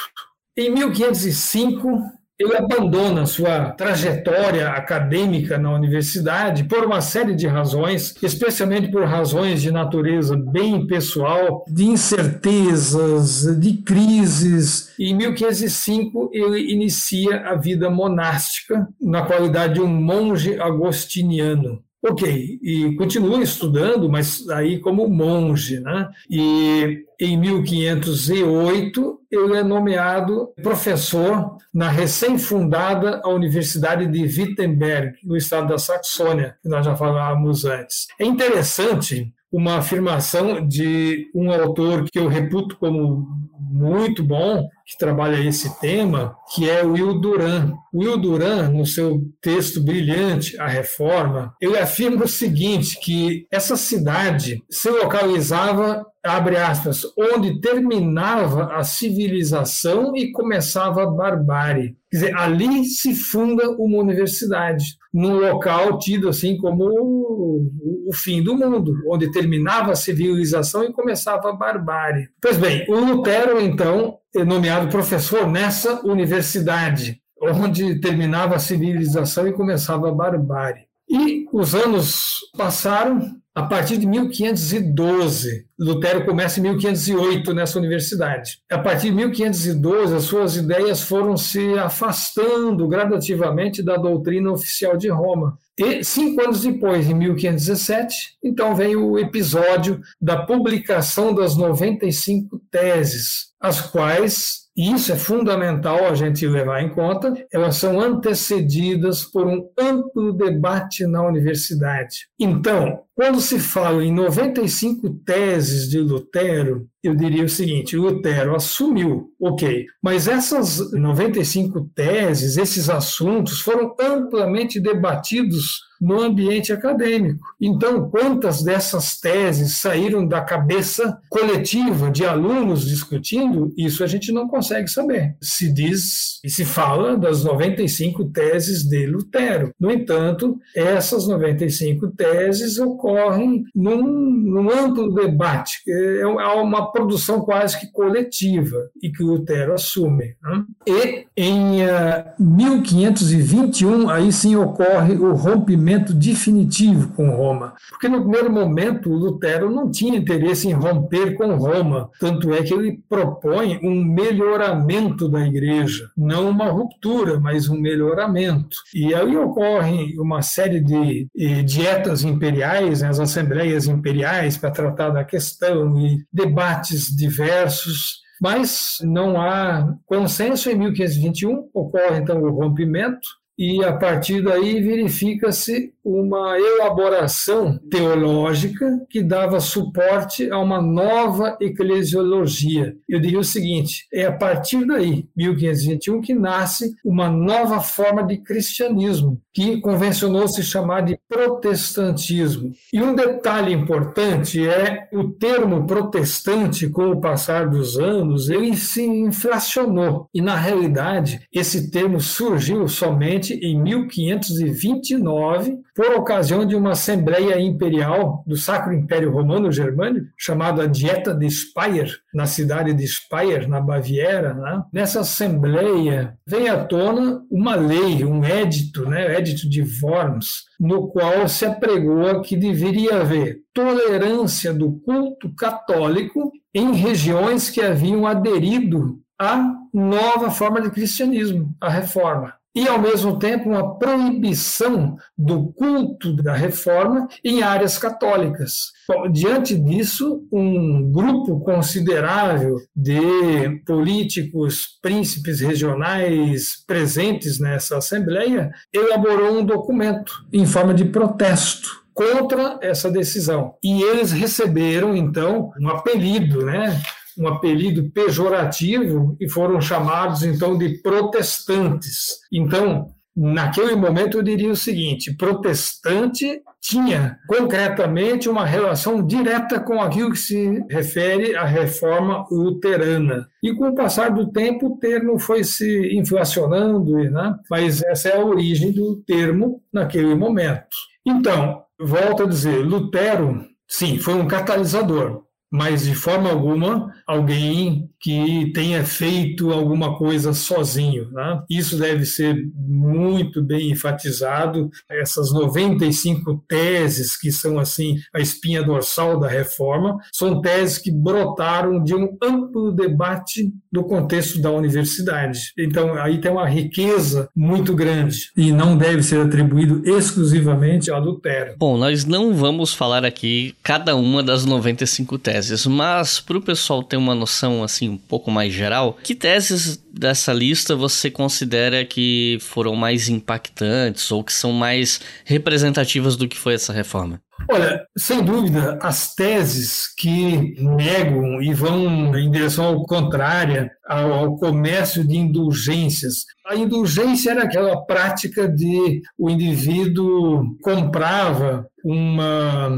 Em 0.56 0.70
1505, 0.70 2.00
ele 2.38 2.56
abandona 2.56 3.26
sua 3.26 3.70
trajetória 3.70 4.68
acadêmica 4.68 5.58
na 5.58 5.74
universidade 5.74 6.62
por 6.62 6.84
uma 6.84 7.00
série 7.00 7.34
de 7.34 7.48
razões, 7.48 8.14
especialmente 8.22 8.88
por 8.88 9.04
razões 9.04 9.60
de 9.60 9.72
natureza 9.72 10.36
bem 10.36 10.86
pessoal, 10.86 11.64
de 11.66 11.84
incertezas, 11.84 13.58
de 13.58 13.78
crises. 13.78 14.92
Em 14.96 15.12
1505, 15.12 16.30
ele 16.32 16.72
inicia 16.72 17.48
a 17.48 17.56
vida 17.56 17.90
monástica 17.90 18.86
na 19.00 19.22
qualidade 19.22 19.74
de 19.74 19.80
um 19.80 19.88
monge 19.88 20.60
agostiniano. 20.60 21.82
Ok, 22.06 22.58
e 22.62 22.94
continua 22.96 23.42
estudando, 23.42 24.10
mas 24.10 24.46
aí 24.50 24.78
como 24.78 25.08
monge, 25.08 25.80
né? 25.80 26.10
E 26.28 26.98
em 27.20 27.38
1508 27.38 29.20
ele 29.30 29.56
é 29.56 29.62
nomeado 29.62 30.52
professor 30.62 31.56
na 31.72 31.88
recém-fundada 31.88 33.20
Universidade 33.26 34.06
de 34.06 34.22
Wittenberg, 34.22 35.16
no 35.24 35.36
estado 35.36 35.68
da 35.68 35.78
Saxônia, 35.78 36.56
que 36.62 36.68
nós 36.68 36.84
já 36.84 36.94
falávamos 36.94 37.64
antes. 37.64 38.06
É 38.18 38.24
interessante 38.24 39.32
uma 39.50 39.76
afirmação 39.76 40.66
de 40.66 41.30
um 41.34 41.52
autor 41.52 42.04
que 42.10 42.18
eu 42.18 42.26
reputo 42.26 42.76
como 42.76 43.26
muito 43.74 44.22
bom, 44.22 44.68
que 44.86 44.96
trabalha 44.96 45.36
esse 45.44 45.80
tema, 45.80 46.36
que 46.54 46.70
é 46.70 46.84
o 46.84 46.92
Will 46.92 47.20
Duran. 47.20 47.72
Will 47.92 48.16
Duran, 48.16 48.68
no 48.68 48.86
seu 48.86 49.20
texto 49.42 49.82
brilhante, 49.82 50.56
A 50.60 50.68
Reforma, 50.68 51.52
ele 51.60 51.76
afirma 51.76 52.24
o 52.24 52.28
seguinte, 52.28 53.00
que 53.02 53.48
essa 53.50 53.76
cidade 53.76 54.62
se 54.70 54.88
localizava 54.88 56.06
abre 56.24 56.56
aspas, 56.56 57.02
onde 57.18 57.60
terminava 57.60 58.74
a 58.76 58.82
civilização 58.82 60.16
e 60.16 60.32
começava 60.32 61.02
a 61.02 61.10
barbárie. 61.10 61.96
Quer 62.10 62.16
dizer, 62.16 62.36
ali 62.36 62.84
se 62.86 63.14
funda 63.14 63.68
uma 63.72 63.98
universidade, 63.98 64.84
num 65.14 65.38
local 65.38 65.96
tido 65.96 66.28
assim 66.28 66.56
como 66.56 66.84
o, 66.84 68.08
o 68.08 68.12
fim 68.12 68.42
do 68.42 68.56
mundo, 68.56 68.92
onde 69.08 69.30
terminava 69.30 69.92
a 69.92 69.96
civilização 69.96 70.82
e 70.82 70.92
começava 70.92 71.50
a 71.50 71.52
barbárie. 71.52 72.28
Pois 72.42 72.58
bem, 72.58 72.84
o 72.88 72.98
Lutero, 72.98 73.60
então, 73.60 74.18
é 74.34 74.44
nomeado 74.44 74.88
professor 74.88 75.48
nessa 75.48 76.04
universidade, 76.04 77.20
onde 77.40 78.00
terminava 78.00 78.56
a 78.56 78.58
civilização 78.58 79.46
e 79.46 79.52
começava 79.52 80.08
a 80.08 80.12
barbárie. 80.12 80.82
E 81.08 81.46
os 81.52 81.76
anos 81.76 82.40
passaram, 82.56 83.20
a 83.54 83.62
partir 83.62 83.98
de 83.98 84.06
1512. 84.06 85.66
Lutero 85.78 86.24
começa 86.24 86.58
em 86.58 86.64
1508 86.64 87.54
nessa 87.54 87.78
universidade. 87.78 88.58
A 88.70 88.78
partir 88.78 89.10
de 89.10 89.12
1512, 89.12 90.16
as 90.16 90.24
suas 90.24 90.56
ideias 90.56 91.02
foram 91.02 91.36
se 91.36 91.78
afastando 91.78 92.88
gradativamente 92.88 93.82
da 93.82 93.96
doutrina 93.96 94.50
oficial 94.50 94.96
de 94.96 95.08
Roma. 95.08 95.56
E 95.78 96.04
cinco 96.04 96.40
anos 96.40 96.62
depois, 96.62 97.08
em 97.08 97.14
1517, 97.14 98.14
então 98.42 98.74
vem 98.74 98.94
o 98.94 99.18
episódio 99.18 100.00
da 100.20 100.44
publicação 100.44 101.34
das 101.34 101.56
95 101.56 102.60
teses, 102.70 103.52
as 103.60 103.80
quais 103.80 104.63
e 104.76 104.92
isso 104.92 105.12
é 105.12 105.16
fundamental 105.16 106.06
a 106.06 106.14
gente 106.14 106.46
levar 106.46 106.82
em 106.82 106.88
conta, 106.88 107.32
elas 107.52 107.76
são 107.76 108.00
antecedidas 108.00 109.22
por 109.24 109.46
um 109.46 109.68
amplo 109.78 110.32
debate 110.32 111.06
na 111.06 111.24
universidade. 111.24 112.26
Então, 112.38 113.00
quando 113.14 113.40
se 113.40 113.60
fala 113.60 114.04
em 114.04 114.12
95 114.12 115.08
teses 115.24 115.88
de 115.88 116.00
Lutero, 116.00 116.88
eu 117.02 117.14
diria 117.14 117.44
o 117.44 117.48
seguinte: 117.48 117.96
Lutero 117.96 118.56
assumiu, 118.56 119.30
ok, 119.40 119.86
mas 120.02 120.26
essas 120.26 120.90
95 120.92 121.88
teses, 121.94 122.56
esses 122.56 122.90
assuntos 122.90 123.60
foram 123.60 123.94
amplamente 124.00 124.80
debatidos 124.80 125.82
no 126.04 126.20
ambiente 126.20 126.70
acadêmico. 126.70 127.46
Então, 127.58 128.10
quantas 128.10 128.62
dessas 128.62 129.18
teses 129.18 129.78
saíram 129.80 130.26
da 130.28 130.42
cabeça 130.42 131.18
coletiva 131.30 132.10
de 132.10 132.26
alunos 132.26 132.86
discutindo, 132.86 133.72
isso 133.74 134.04
a 134.04 134.06
gente 134.06 134.30
não 134.30 134.46
consegue 134.46 134.86
saber. 134.88 135.34
Se 135.40 135.72
diz 135.72 136.40
e 136.44 136.50
se 136.50 136.64
fala 136.66 137.16
das 137.16 137.42
95 137.42 138.26
teses 138.26 138.82
de 138.82 139.06
Lutero. 139.06 139.72
No 139.80 139.90
entanto, 139.90 140.58
essas 140.76 141.26
95 141.26 142.08
teses 142.08 142.78
ocorrem 142.78 143.64
num, 143.74 144.02
num 144.02 144.70
amplo 144.70 145.14
debate, 145.14 145.80
é 145.88 146.26
uma 146.26 146.92
produção 146.92 147.40
quase 147.40 147.80
que 147.80 147.90
coletiva 147.90 148.90
e 149.02 149.10
que 149.10 149.22
Lutero 149.22 149.72
assume. 149.72 150.36
Né? 150.42 150.64
E 150.86 151.26
em 151.34 151.82
uh, 151.82 151.88
eh, 151.88 152.34
1521, 152.38 154.10
aí 154.10 154.30
sim 154.30 154.54
ocorre 154.54 155.14
o 155.14 155.32
rompimento 155.32 155.93
definitivo 155.98 157.12
com 157.14 157.30
Roma. 157.30 157.74
Porque 157.90 158.08
no 158.08 158.22
primeiro 158.22 158.50
momento 158.50 159.10
Lutero 159.10 159.70
não 159.70 159.90
tinha 159.90 160.18
interesse 160.18 160.68
em 160.68 160.72
romper 160.72 161.34
com 161.36 161.54
Roma, 161.54 162.10
tanto 162.18 162.52
é 162.52 162.62
que 162.62 162.74
ele 162.74 163.00
propõe 163.08 163.78
um 163.82 164.04
melhoramento 164.04 165.28
da 165.28 165.46
igreja, 165.46 166.10
não 166.16 166.48
uma 166.48 166.70
ruptura, 166.70 167.38
mas 167.38 167.68
um 167.68 167.78
melhoramento. 167.78 168.76
E 168.94 169.14
aí 169.14 169.36
ocorre 169.36 170.18
uma 170.18 170.42
série 170.42 170.80
de 170.80 171.28
dietas 171.64 172.24
imperiais, 172.24 173.02
né, 173.02 173.08
as 173.08 173.20
assembleias 173.20 173.86
imperiais 173.86 174.56
para 174.56 174.70
tratar 174.70 175.10
da 175.10 175.24
questão 175.24 175.98
e 175.98 176.24
debates 176.32 177.14
diversos. 177.14 178.22
Mas 178.40 178.98
não 179.02 179.40
há 179.40 179.94
consenso. 180.06 180.68
Em 180.68 180.74
1521, 180.74 181.68
ocorre 181.72 182.18
então 182.18 182.42
o 182.42 182.50
rompimento, 182.50 183.28
e 183.58 183.84
a 183.84 183.92
partir 183.92 184.42
daí 184.42 184.80
verifica-se 184.80 185.92
uma 186.04 186.58
elaboração 186.58 187.78
teológica 187.90 189.00
que 189.08 189.22
dava 189.22 189.60
suporte 189.60 190.50
a 190.50 190.58
uma 190.58 190.82
nova 190.82 191.56
eclesiologia. 191.60 192.96
Eu 193.08 193.20
diria 193.20 193.38
o 193.38 193.44
seguinte: 193.44 194.06
é 194.12 194.24
a 194.24 194.32
partir 194.32 194.84
daí, 194.86 195.26
1521, 195.36 196.20
que 196.20 196.34
nasce 196.34 196.94
uma 197.04 197.30
nova 197.30 197.80
forma 197.80 198.22
de 198.24 198.38
cristianismo, 198.38 199.40
que 199.54 199.80
convencionou 199.80 200.48
se 200.48 200.62
chamar 200.64 201.02
de 201.02 201.16
protestantismo. 201.28 202.72
E 202.92 203.00
um 203.00 203.14
detalhe 203.14 203.72
importante 203.72 204.66
é 204.68 205.08
o 205.12 205.30
termo 205.30 205.86
protestante, 205.86 206.88
com 206.88 207.10
o 207.10 207.20
passar 207.20 207.68
dos 207.68 207.96
anos, 207.96 208.50
ele 208.50 208.76
se 208.76 209.04
inflacionou. 209.04 210.28
E 210.34 210.42
na 210.42 210.56
realidade, 210.56 211.46
esse 211.52 211.88
termo 211.90 212.20
surgiu 212.20 212.88
somente 212.88 213.54
em 213.54 213.80
1529 213.80 215.78
por 215.94 216.12
ocasião 216.12 216.66
de 216.66 216.74
uma 216.74 216.92
assembleia 216.92 217.58
imperial 217.60 218.42
do 218.46 218.56
Sacro 218.56 218.92
Império 218.92 219.30
Romano 219.30 219.70
Germânico, 219.70 220.26
chamada 220.36 220.88
Dieta 220.88 221.32
de 221.32 221.48
Speyer, 221.48 222.10
na 222.34 222.46
cidade 222.46 222.92
de 222.92 223.06
Speyer, 223.06 223.68
na 223.68 223.80
Baviera. 223.80 224.54
Né? 224.54 224.82
Nessa 224.92 225.20
assembleia 225.20 226.36
vem 226.46 226.68
à 226.68 226.84
tona 226.84 227.42
uma 227.50 227.76
lei, 227.76 228.24
um 228.24 228.44
édito, 228.44 229.08
né? 229.08 229.36
édito 229.36 229.68
de 229.68 229.84
Worms, 230.02 230.64
no 230.80 231.08
qual 231.08 231.48
se 231.48 231.64
apregou 231.64 232.42
que 232.42 232.56
deveria 232.56 233.20
haver 233.20 233.60
tolerância 233.72 234.72
do 234.74 234.92
culto 235.00 235.54
católico 235.54 236.52
em 236.74 236.92
regiões 236.92 237.70
que 237.70 237.80
haviam 237.80 238.26
aderido 238.26 239.20
à 239.38 239.64
nova 239.92 240.50
forma 240.50 240.80
de 240.80 240.90
cristianismo, 240.90 241.74
a 241.80 241.88
reforma 241.88 242.54
e, 242.74 242.88
ao 242.88 242.98
mesmo 242.98 243.38
tempo, 243.38 243.68
uma 243.68 243.98
proibição 243.98 245.16
do 245.36 245.72
culto 245.72 246.34
da 246.34 246.54
reforma 246.54 247.28
em 247.44 247.62
áreas 247.62 247.98
católicas. 247.98 248.92
Bom, 249.08 249.30
diante 249.30 249.76
disso, 249.76 250.42
um 250.52 251.10
grupo 251.12 251.60
considerável 251.60 252.76
de 252.94 253.80
políticos, 253.86 254.98
príncipes 255.00 255.60
regionais 255.60 256.84
presentes 256.86 257.60
nessa 257.60 257.98
Assembleia 257.98 258.70
elaborou 258.92 259.58
um 259.58 259.64
documento 259.64 260.32
em 260.52 260.66
forma 260.66 260.92
de 260.92 261.04
protesto 261.04 262.04
contra 262.14 262.78
essa 262.80 263.10
decisão. 263.10 263.74
E 263.82 264.02
eles 264.02 264.30
receberam, 264.30 265.16
então, 265.16 265.72
um 265.80 265.88
apelido, 265.88 266.64
né? 266.64 267.02
Um 267.38 267.48
apelido 267.48 268.10
pejorativo 268.10 269.36
e 269.40 269.48
foram 269.48 269.80
chamados 269.80 270.42
então 270.42 270.76
de 270.76 271.00
protestantes. 271.02 272.38
Então, 272.52 273.08
naquele 273.36 273.96
momento 273.96 274.38
eu 274.38 274.42
diria 274.42 274.70
o 274.70 274.76
seguinte: 274.76 275.36
protestante 275.36 276.62
tinha 276.80 277.38
concretamente 277.48 278.48
uma 278.48 278.64
relação 278.64 279.26
direta 279.26 279.80
com 279.80 280.00
aquilo 280.00 280.32
que 280.32 280.38
se 280.38 280.84
refere 280.90 281.56
à 281.56 281.64
reforma 281.64 282.46
luterana. 282.50 283.48
E 283.62 283.74
com 283.74 283.88
o 283.88 283.94
passar 283.94 284.30
do 284.30 284.52
tempo 284.52 284.86
o 284.86 284.98
termo 284.98 285.38
foi 285.38 285.64
se 285.64 286.14
inflacionando, 286.14 287.16
né? 287.16 287.54
mas 287.70 288.02
essa 288.02 288.28
é 288.28 288.36
a 288.36 288.44
origem 288.44 288.92
do 288.92 289.16
termo 289.26 289.82
naquele 289.92 290.34
momento. 290.34 290.94
Então, 291.26 291.82
volto 291.98 292.42
a 292.42 292.46
dizer, 292.46 292.84
Lutero, 292.84 293.64
sim, 293.88 294.18
foi 294.18 294.34
um 294.34 294.46
catalisador 294.46 295.43
mas 295.74 296.04
de 296.04 296.14
forma 296.14 296.48
alguma 296.48 297.12
alguém 297.26 298.08
que 298.20 298.70
tenha 298.72 299.04
feito 299.04 299.72
alguma 299.72 300.16
coisa 300.16 300.52
sozinho. 300.52 301.28
Né? 301.32 301.62
Isso 301.68 301.98
deve 301.98 302.24
ser 302.24 302.56
muito 302.76 303.60
bem 303.60 303.90
enfatizado. 303.90 304.88
Essas 305.10 305.52
95 305.52 306.64
teses, 306.68 307.36
que 307.36 307.50
são 307.50 307.80
assim 307.80 308.18
a 308.32 308.38
espinha 308.38 308.84
dorsal 308.84 309.40
da 309.40 309.48
reforma, 309.48 310.16
são 310.32 310.60
teses 310.60 310.96
que 310.96 311.10
brotaram 311.10 312.02
de 312.04 312.14
um 312.14 312.38
amplo 312.40 312.92
debate 312.92 313.72
no 313.92 314.04
contexto 314.04 314.60
da 314.60 314.70
universidade. 314.70 315.72
Então, 315.76 316.14
aí 316.14 316.40
tem 316.40 316.52
uma 316.52 316.68
riqueza 316.68 317.48
muito 317.54 317.94
grande 317.94 318.50
e 318.56 318.70
não 318.70 318.96
deve 318.96 319.24
ser 319.24 319.40
atribuído 319.40 320.02
exclusivamente 320.08 321.10
a 321.10 321.18
Lutero. 321.18 321.74
Bom, 321.78 321.98
nós 321.98 322.24
não 322.24 322.54
vamos 322.54 322.94
falar 322.94 323.24
aqui 323.24 323.74
cada 323.82 324.14
uma 324.14 324.42
das 324.42 324.64
95 324.64 325.36
teses 325.38 325.63
teses, 325.64 325.86
mas 325.86 326.40
para 326.40 326.58
o 326.58 326.62
pessoal 326.62 327.02
ter 327.02 327.16
uma 327.16 327.34
noção 327.34 327.82
assim 327.82 328.08
um 328.08 328.18
pouco 328.18 328.50
mais 328.50 328.72
geral, 328.72 329.16
que 329.22 329.34
teses 329.34 329.96
dessa 330.12 330.52
lista 330.52 330.94
você 330.94 331.30
considera 331.30 332.04
que 332.04 332.58
foram 332.60 332.94
mais 332.94 333.28
impactantes 333.28 334.30
ou 334.30 334.44
que 334.44 334.52
são 334.52 334.72
mais 334.72 335.20
representativas 335.44 336.36
do 336.36 336.46
que 336.46 336.56
foi 336.56 336.74
essa 336.74 336.92
reforma? 336.92 337.40
Olha, 337.70 338.04
sem 338.18 338.42
dúvida, 338.42 338.98
as 339.00 339.34
teses 339.34 340.12
que 340.18 340.74
negam 340.82 341.62
e 341.62 341.72
vão 341.72 342.36
em 342.36 342.50
direção 342.50 342.84
ao 342.86 343.06
contrária 343.06 343.90
ao, 344.06 344.32
ao, 344.32 344.56
comércio 344.56 345.26
de 345.26 345.36
indulgências. 345.36 346.44
A 346.66 346.74
indulgência 346.74 347.52
era 347.52 347.62
aquela 347.62 348.04
prática 348.04 348.68
de 348.68 349.22
o 349.38 349.48
indivíduo 349.48 350.76
comprava 350.82 351.86
uma 352.04 352.90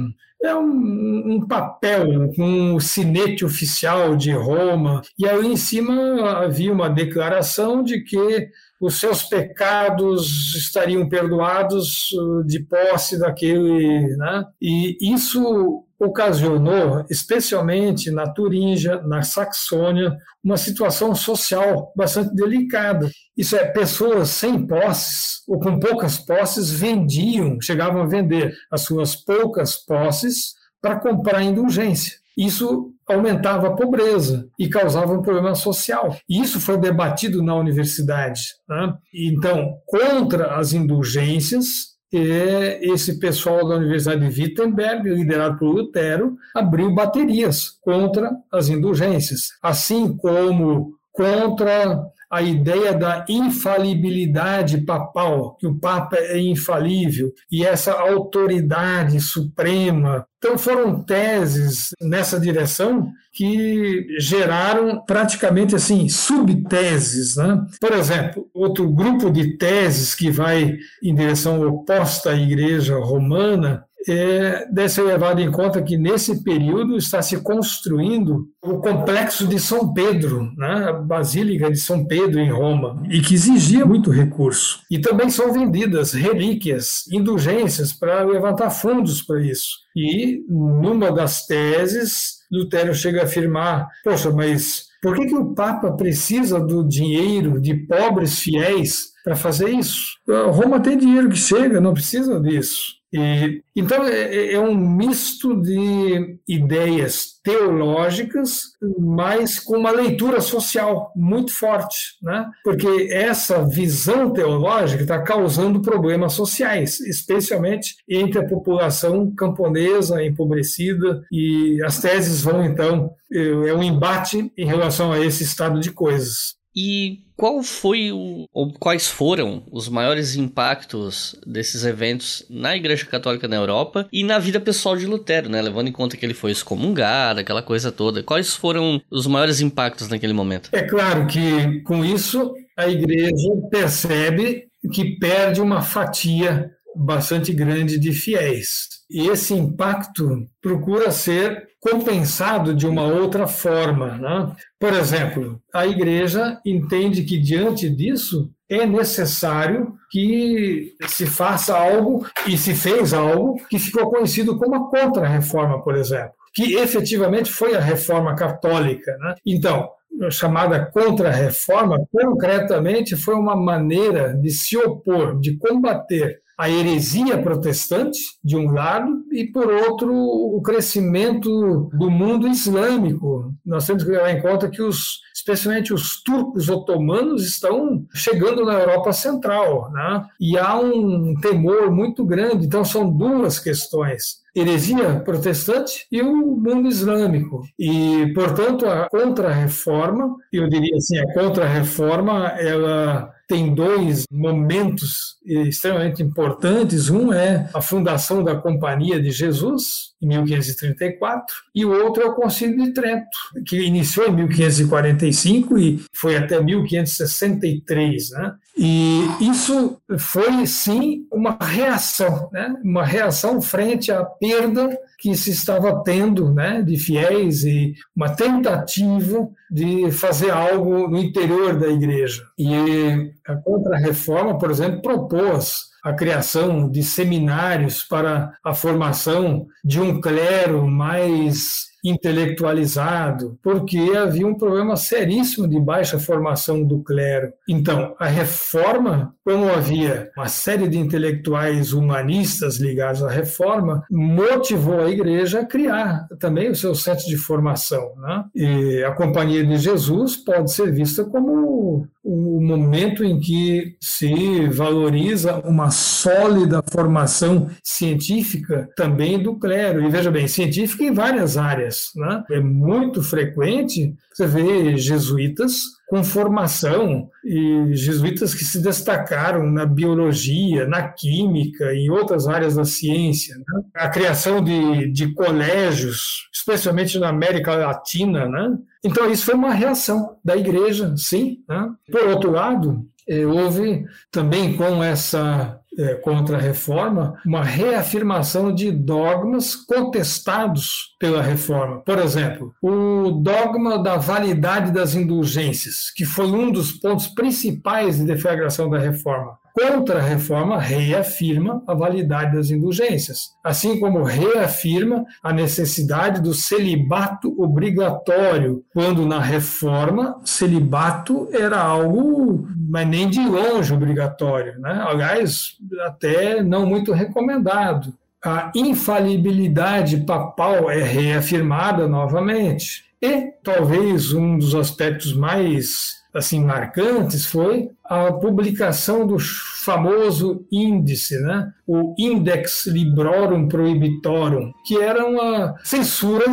é 0.47 0.57
um, 0.57 1.35
um, 1.35 1.47
papel 1.47 2.33
com 2.35 2.75
um 2.75 2.81
sinete 2.81 3.45
oficial 3.45 4.17
de 4.17 4.33
Roma, 4.33 5.03
e 5.19 5.27
aí 5.27 5.47
em 5.47 5.57
cima 5.57 6.43
havia 6.43 6.73
uma 6.73 6.89
declaração 6.89 7.83
de 7.83 8.01
que 8.03 8.49
os 8.81 9.01
seus 9.01 9.23
pecados 9.23 10.55
estariam 10.55 11.09
perdoados 11.09 12.11
uh, 12.13 12.45
de 12.45 12.61
posse 12.61 13.19
daquele. 13.19 14.17
Né? 14.17 14.45
E 14.61 14.97
isso 15.15 15.86
ocasionou, 15.99 17.05
especialmente 17.11 18.11
na 18.11 18.31
Turíngia, 18.31 19.01
na 19.03 19.23
Saxônia, 19.23 20.17
uma 20.45 20.57
situação 20.57 21.15
social 21.15 21.93
bastante 21.97 22.35
delicada. 22.35 23.11
Isso 23.37 23.57
é, 23.57 23.65
pessoas 23.65 24.31
sem 24.31 24.67
posses 24.67 25.43
ou 25.49 25.59
com 25.59 25.79
poucas 25.79 26.19
posses 26.19 26.71
vendiam, 26.71 27.61
chegavam 27.61 28.03
a 28.03 28.07
vender 28.07 28.55
as 28.71 28.83
suas 28.83 29.17
poucas 29.17 29.77
posses 29.77 30.55
para 30.81 31.01
comprar 31.01 31.43
indulgência. 31.43 32.13
Isso 32.37 32.93
aumentava 33.09 33.69
a 33.69 33.75
pobreza 33.75 34.49
e 34.59 34.69
causava 34.69 35.13
um 35.13 35.23
problema 35.23 35.55
social. 35.55 36.17
E 36.29 36.43
isso 36.43 36.61
foi 36.61 36.77
debatido 36.77 37.43
na 37.43 37.55
universidade. 37.55 38.43
Né? 38.69 38.95
Então, 39.15 39.79
contra 39.87 40.57
as 40.57 40.73
indulgências, 40.73 41.96
esse 42.19 43.19
pessoal 43.19 43.67
da 43.69 43.77
Universidade 43.77 44.29
de 44.29 44.43
Wittenberg, 44.43 45.09
liderado 45.09 45.59
por 45.59 45.69
Lutero, 45.69 46.37
abriu 46.55 46.95
baterias 46.95 47.71
contra 47.83 48.31
as 48.51 48.69
indulgências, 48.69 49.51
assim 49.63 50.17
como 50.17 50.95
contra 51.13 52.05
a 52.31 52.43
ideia 52.43 52.93
da 52.93 53.25
infalibilidade 53.29 54.79
papal, 54.83 55.57
que 55.57 55.67
o 55.67 55.79
Papa 55.79 56.17
é 56.17 56.39
infalível, 56.39 57.33
e 57.51 57.65
essa 57.65 57.93
autoridade 57.93 59.21
suprema. 59.21 60.27
Então, 60.39 60.59
foram 60.59 61.03
teses 61.03 61.91
nessa 62.01 62.39
direção 62.39 63.11
que 63.33 64.07
geraram 64.19 65.05
praticamente 65.05 65.75
assim 65.75 66.09
subteses. 66.09 67.37
Né? 67.37 67.65
Por 67.81 67.93
exemplo, 67.93 68.49
outro 68.55 68.89
grupo 68.91 69.31
de 69.31 69.57
teses 69.57 70.15
que 70.15 70.31
vai 70.31 70.77
em 71.03 71.15
direção 71.15 71.61
oposta 71.67 72.31
à 72.31 72.37
Igreja 72.37 72.97
Romana 72.97 73.85
é, 74.09 74.67
deve 74.71 74.89
ser 74.89 75.03
levado 75.03 75.41
em 75.41 75.51
conta 75.51 75.83
que 75.83 75.97
nesse 75.97 76.43
período 76.43 76.97
está 76.97 77.21
se 77.21 77.39
construindo 77.39 78.47
o 78.63 78.79
complexo 78.79 79.47
de 79.47 79.59
São 79.59 79.93
Pedro, 79.93 80.51
né, 80.57 80.89
a 80.89 80.93
Basílica 80.93 81.71
de 81.71 81.79
São 81.79 82.07
Pedro 82.07 82.39
em 82.39 82.51
Roma, 82.51 83.03
e 83.11 83.21
que 83.21 83.35
exigia 83.35 83.85
muito 83.85 84.11
recurso. 84.11 84.81
E 84.91 84.99
também 84.99 85.29
são 85.31 85.53
vendidas 85.53 86.13
relíquias, 86.13 87.05
indulgências 87.13 87.93
para 87.93 88.23
levantar 88.23 88.71
fundos 88.71 89.23
para 89.23 89.43
isso. 89.43 89.87
E 89.97 90.45
numa 90.49 91.11
das 91.11 91.47
teses, 91.47 92.37
Lutero 92.51 92.95
chega 92.95 93.23
a 93.23 93.25
afirmar: 93.25 93.89
poxa, 94.05 94.31
mas 94.31 94.87
por 95.03 95.15
que, 95.15 95.27
que 95.27 95.37
o 95.37 95.55
Papa 95.55 95.93
precisa 95.93 96.59
do 96.59 96.87
dinheiro 96.87 97.61
de 97.61 97.75
pobres 97.87 98.41
fiéis 98.41 99.13
para 99.25 99.37
fazer 99.37 99.69
isso? 99.69 100.17
Roma 100.51 100.81
tem 100.81 100.99
dinheiro 100.99 101.29
que 101.29 101.37
chega, 101.37 101.81
não 101.81 101.95
precisa 101.95 102.41
disso. 102.41 102.96
E, 103.13 103.63
então, 103.75 104.05
é, 104.05 104.35
é, 104.35 104.53
é, 104.55 104.61
um 104.61 104.75
misto 104.75 105.61
de 105.61 106.39
ideias 106.49 107.41
teológicas, 107.43 108.63
mas 108.99 109.61
com 109.61 109.79
uma 109.79 109.91
leitura 109.91 110.41
social 110.41 111.13
muito 111.15 111.53
forte, 111.53 112.17
né? 112.21 112.51
porque 112.65 113.09
essa 113.11 113.65
visão 113.65 114.33
teológica 114.33 115.03
está 115.03 115.23
causando 115.23 115.81
problemas 115.81 116.33
sociais, 116.33 116.99
especialmente 117.01 117.97
entre 118.09 118.41
a 118.41 118.49
população 118.49 119.33
camponesa 119.35 120.25
empobrecida, 120.25 121.23
e 121.31 121.81
as 121.85 122.01
teses 122.01 122.43
vão, 122.43 122.65
então, 122.65 123.13
é, 123.33 123.69
é 123.69 123.75
um 123.75 123.83
embate 123.83 124.53
em 124.57 124.67
relação 124.67 125.13
a 125.13 125.21
esse 125.21 125.45
estado 125.45 125.79
de 125.79 125.93
coisas. 125.93 126.57
E 126.77 127.21
qual 127.37 127.63
foi 127.63 128.13
o, 128.13 128.47
ou 128.53 128.73
quais 128.73 129.07
foram 129.07 129.63
os 129.71 129.89
maiores 129.89 130.37
impactos 130.37 131.35
desses 131.47 131.85
eventos 131.85 132.45
na 132.51 132.77
Igreja 132.77 133.07
Católica 133.07 133.49
na 133.49 133.57
Europa 133.57 134.09
e 134.13 134.23
na 134.23 134.39
vida 134.39 134.61
pessoal 134.61 134.97
de 134.97 135.07
Lutero, 135.07 135.49
né? 135.49 135.63
Levando 135.63 135.89
em 135.89 135.93
conta 135.93 136.17
que 136.17 136.25
ele 136.27 136.35
foi 136.35 136.51
excomungado, 136.51 137.41
aquela 137.41 137.63
coisa 137.63 137.91
toda. 137.91 138.23
Quais 138.23 138.55
foram 138.55 139.01
os 139.11 139.27
maiores 139.27 139.61
impactos 139.61 140.09
naquele 140.09 140.33
momento? 140.33 140.71
É 140.73 140.83
claro 140.83 141.27
que 141.27 141.81
com 141.81 142.05
isso 142.05 142.55
a 142.77 142.89
Igreja 142.89 143.51
percebe 143.71 144.65
que 144.93 145.19
perde 145.19 145.61
uma 145.61 145.83
fatia 145.83 146.71
bastante 146.95 147.53
grande 147.53 147.99
de 147.99 148.13
fiéis. 148.13 148.96
E 149.11 149.29
esse 149.29 149.55
impacto 149.55 150.49
procura 150.61 151.11
ser 151.11 151.69
compensado 151.81 152.75
de 152.75 152.87
uma 152.87 153.05
outra 153.05 153.47
forma. 153.47 154.19
Né? 154.19 154.53
Por 154.79 154.93
exemplo, 154.93 155.61
a 155.73 155.87
igreja 155.87 156.61
entende 156.67 157.23
que, 157.23 157.39
diante 157.39 157.89
disso, 157.89 158.51
é 158.69 158.85
necessário 158.85 159.95
que 160.11 160.95
se 161.07 161.27
faça 161.27 161.77
algo, 161.77 162.27
e 162.47 162.59
se 162.59 162.75
fez 162.75 163.15
algo, 163.15 163.57
que 163.69 163.79
ficou 163.79 164.11
conhecido 164.11 164.59
como 164.59 164.75
a 164.75 164.91
contra-reforma, 164.91 165.83
por 165.83 165.95
exemplo, 165.95 166.33
que 166.53 166.75
efetivamente 166.75 167.53
foi 167.53 167.77
a 167.77 167.81
reforma 167.81 168.35
católica. 168.35 169.17
Né? 169.19 169.35
Então, 169.47 169.89
chamada 170.31 170.87
contra-reforma, 170.87 172.05
concretamente 172.11 173.15
foi 173.15 173.35
uma 173.35 173.55
maneira 173.55 174.35
de 174.35 174.51
se 174.51 174.77
opor, 174.77 175.39
de 175.39 175.57
combater 175.57 176.41
a 176.59 176.71
heresia 176.71 177.43
protestante, 177.43 178.19
de 178.43 178.57
um 178.57 178.71
lado, 178.71 179.25
e, 179.31 179.45
por 179.45 179.71
outro, 179.71 180.13
o 180.15 180.61
crescimento 180.63 181.91
do 181.93 182.11
mundo 182.11 182.49
islâmico. 182.49 183.53
Nós 183.65 183.87
temos 183.87 184.03
que 184.03 184.11
levar 184.11 184.31
em 184.31 184.41
conta 184.41 184.71
que, 184.71 184.81
os, 184.81 185.21
especialmente 185.35 185.93
os 185.93 186.23
turcos 186.23 186.69
otomanos, 186.69 187.47
estão 187.47 188.07
chegando 188.15 188.65
na 188.65 188.75
Europa 188.75 189.13
Central, 189.13 189.91
né? 189.93 190.25
e 190.41 190.57
há 190.57 190.79
um 190.79 191.35
temor 191.41 191.91
muito 191.91 192.25
grande. 192.25 192.67
Então, 192.67 192.85
são 192.85 193.11
duas 193.11 193.59
questões 193.59 194.47
heresia 194.57 195.21
protestante 195.21 196.07
e 196.11 196.23
o 196.23 196.35
mundo 196.35 196.89
islâmico. 196.89 197.63
E, 197.79 198.33
portanto, 198.35 198.87
a 198.87 199.07
contra-reforma, 199.11 200.35
eu 200.51 200.67
diria 200.67 200.97
assim, 200.97 201.19
a 201.19 201.35
contra-reforma, 201.35 202.49
ela 202.59 203.31
tem 203.47 203.75
dois 203.75 204.25
momentos 204.31 205.37
extremamente 205.45 206.23
importantes. 206.23 207.09
Um 207.09 207.33
é 207.33 207.71
a 207.73 207.81
fundação 207.81 208.43
da 208.43 208.57
Companhia 208.57 209.21
de 209.21 209.31
Jesus, 209.31 210.15
em 210.21 210.27
1534, 210.27 211.55
e 211.75 211.85
o 211.85 211.93
outro 211.93 212.23
é 212.23 212.27
o 212.27 212.35
Concílio 212.35 212.85
de 212.85 212.93
Trento, 212.93 213.39
que 213.67 213.81
iniciou 213.81 214.29
em 214.29 214.33
1545 214.33 215.79
e 215.79 216.05
foi 216.13 216.37
até 216.37 216.61
1563. 216.61 218.31
Né? 218.31 218.55
E 218.77 219.27
isso 219.41 219.97
foi, 220.19 220.67
sim, 220.67 221.27
uma 221.33 221.57
reação, 221.59 222.51
né? 222.53 222.75
uma 222.85 223.05
reação 223.05 223.61
frente 223.63 224.13
à 224.13 224.23
perda 224.23 224.99
que 225.19 225.35
se 225.35 225.51
estava 225.51 226.03
tendo 226.05 226.53
né, 226.53 226.83
de 226.83 226.99
fiéis 226.99 227.65
e 227.65 227.95
uma 228.15 228.29
tentativa 228.29 229.49
de 229.71 230.11
fazer 230.11 230.51
algo 230.51 231.09
no 231.09 231.17
interior 231.17 231.79
da 231.79 231.89
igreja. 231.89 232.43
E 232.59 233.33
a 233.49 233.57
Contra-Reforma, 233.57 234.59
por 234.59 234.71
exemplo, 234.71 235.01
propôs 235.01 235.87
a 236.05 236.13
criação 236.13 236.89
de 236.89 237.03
seminários 237.03 238.03
para 238.03 238.53
a 238.63 238.75
formação 238.75 239.67
de 239.83 240.01
um 240.01 240.21
clero 240.21 240.87
mais 240.87 241.87
intelectualizado, 242.09 243.59
porque 243.63 243.99
havia 244.17 244.47
um 244.47 244.55
problema 244.55 244.97
seríssimo 244.97 245.69
de 245.69 245.79
baixa 245.81 246.19
formação 246.19 246.83
do 246.83 247.01
clero. 247.01 247.53
Então, 247.69 248.15
a 248.19 248.27
reforma, 248.27 249.35
como 249.45 249.69
havia 249.69 250.31
uma 250.37 250.49
série 250.49 250.89
de 250.89 250.99
intelectuais 250.99 251.93
humanistas 251.93 252.77
ligados 252.77 253.23
à 253.23 253.31
reforma, 253.31 254.05
motivou 254.11 255.01
a 255.01 255.11
igreja 255.11 255.61
a 255.61 255.67
criar 255.67 256.27
também 256.39 256.71
o 256.71 256.75
seu 256.75 256.95
centro 256.95 257.27
de 257.27 257.37
formação. 257.37 258.15
Né? 258.17 258.45
E 258.55 259.05
a 259.05 259.13
Companhia 259.13 259.65
de 259.65 259.77
Jesus 259.77 260.37
pode 260.37 260.73
ser 260.73 260.93
vista 260.93 261.25
como 261.25 262.07
o 262.29 262.61
momento 262.61 263.25
em 263.25 263.39
que 263.39 263.95
se 264.01 264.67
valoriza 264.67 265.61
uma 265.61 265.93
sólida 265.93 266.83
formação 266.91 267.71
científica 267.85 268.89
também 268.97 269.41
do 269.41 269.55
clero. 269.57 270.03
E 270.03 270.11
veja 270.11 270.29
bem, 270.29 270.49
científica 270.49 271.05
em 271.05 271.13
várias 271.13 271.57
áreas. 271.57 272.11
Né? 272.17 272.43
É 272.51 272.59
muito 272.59 273.23
frequente 273.23 274.13
você 274.35 274.45
ver 274.45 274.99
jesuítas 274.99 275.83
com 276.07 276.23
formação 276.23 277.29
e 277.45 277.95
jesuítas 277.95 278.55
que 278.55 278.65
se 278.65 278.81
destacaram 278.81 279.69
na 279.71 279.85
biologia, 279.85 280.87
na 280.87 281.09
química 281.09 281.93
e 281.93 282.07
em 282.07 282.11
outras 282.11 282.47
áreas 282.47 282.77
da 282.77 282.85
ciência. 282.85 283.57
Né? 283.57 283.83
A 283.97 284.09
criação 284.09 284.63
de, 284.63 285.11
de 285.11 285.35
colégios, 285.35 286.49
especialmente 286.55 287.19
na 287.19 287.29
América 287.29 287.75
Latina, 287.75 288.49
né? 288.49 288.79
Então, 289.05 289.31
isso 289.31 289.45
foi 289.45 289.55
uma 289.55 289.73
reação 289.73 290.37
da 290.45 290.57
igreja, 290.57 291.13
sim. 291.17 291.59
Né? 291.69 291.91
Por 292.11 292.23
outro 292.29 292.51
lado, 292.53 293.05
eh, 293.29 293.45
houve 293.45 294.05
também 294.31 294.77
com 294.77 295.03
essa 295.03 295.81
é, 295.99 296.15
contra 296.15 296.57
a 296.57 296.61
reforma, 296.61 297.35
uma 297.45 297.63
reafirmação 297.63 298.75
de 298.75 298.91
dogmas 298.91 299.75
contestados 299.75 301.17
pela 301.19 301.43
reforma. 301.43 302.01
Por 302.01 302.19
exemplo, 302.19 302.75
o 302.83 303.31
dogma 303.31 304.03
da 304.03 304.17
validade 304.17 304.93
das 304.93 305.15
indulgências, 305.15 306.11
que 306.15 306.25
foi 306.25 306.47
um 306.47 306.71
dos 306.71 306.93
pontos 306.93 307.27
principais 307.29 308.19
de 308.19 308.25
deflagração 308.25 308.89
da 308.91 308.99
reforma 308.99 309.57
contra 309.77 310.21
a 310.21 310.23
reforma 310.23 310.81
reafirma 310.81 311.83
a 311.87 311.93
validade 311.93 312.57
das 312.57 312.71
indulgências, 312.71 313.51
assim 313.63 314.01
como 314.01 314.23
reafirma 314.23 315.27
a 315.43 315.53
necessidade 315.53 316.41
do 316.41 316.55
celibato 316.55 317.55
obrigatório, 317.63 318.83
quando 318.95 319.27
na 319.27 319.39
reforma 319.39 320.41
celibato 320.47 321.51
era 321.53 321.79
algo, 321.79 322.67
mas 322.89 323.07
nem 323.07 323.29
de 323.29 323.47
longe 323.47 323.93
obrigatório, 323.93 324.81
né? 324.81 325.05
aliás, 325.07 325.77
até 326.07 326.63
não 326.63 326.87
muito 326.87 327.13
recomendado. 327.13 328.15
A 328.43 328.73
infalibilidade 328.75 330.19
papal 330.19 330.91
é 330.91 331.03
reafirmada 331.03 332.09
novamente. 332.09 333.05
E 333.21 333.53
talvez 333.63 334.33
um 334.33 334.57
dos 334.57 334.75
aspectos 334.75 335.35
mais 335.35 336.17
assim 336.37 336.63
marcantes 336.63 337.47
foi 337.47 337.91
a 338.05 338.33
publicação 338.33 339.27
do 339.27 339.39
famoso 339.39 340.65
índice, 340.71 341.39
né? 341.41 341.73
o 341.87 342.15
Index 342.19 342.87
Librorum 342.87 343.69
Prohibitorum, 343.69 344.73
que 344.85 345.01
era 345.01 345.25
uma 345.27 345.75
censura 345.85 346.45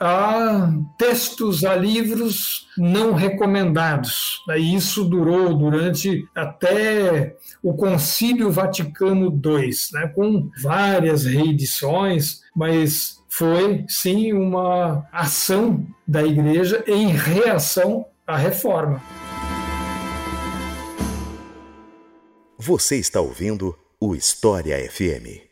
a 0.00 0.70
textos, 0.96 1.64
a 1.64 1.74
livros 1.74 2.68
não 2.76 3.14
recomendados. 3.14 4.40
Isso 4.56 5.04
durou 5.04 5.54
durante 5.54 6.24
até 6.34 7.34
o 7.62 7.74
Concílio 7.74 8.50
Vaticano 8.50 9.26
II, 9.26 9.70
né, 9.92 10.06
com 10.14 10.48
várias 10.62 11.24
reedições, 11.24 12.42
mas 12.54 13.18
foi 13.28 13.84
sim 13.88 14.32
uma 14.32 15.04
ação 15.12 15.84
da 16.06 16.22
Igreja 16.22 16.84
em 16.86 17.08
reação 17.08 18.06
à 18.26 18.36
reforma. 18.36 19.02
Você 22.60 22.96
está 22.96 23.20
ouvindo 23.20 23.78
o 24.00 24.16
História 24.16 24.76
FM. 24.90 25.46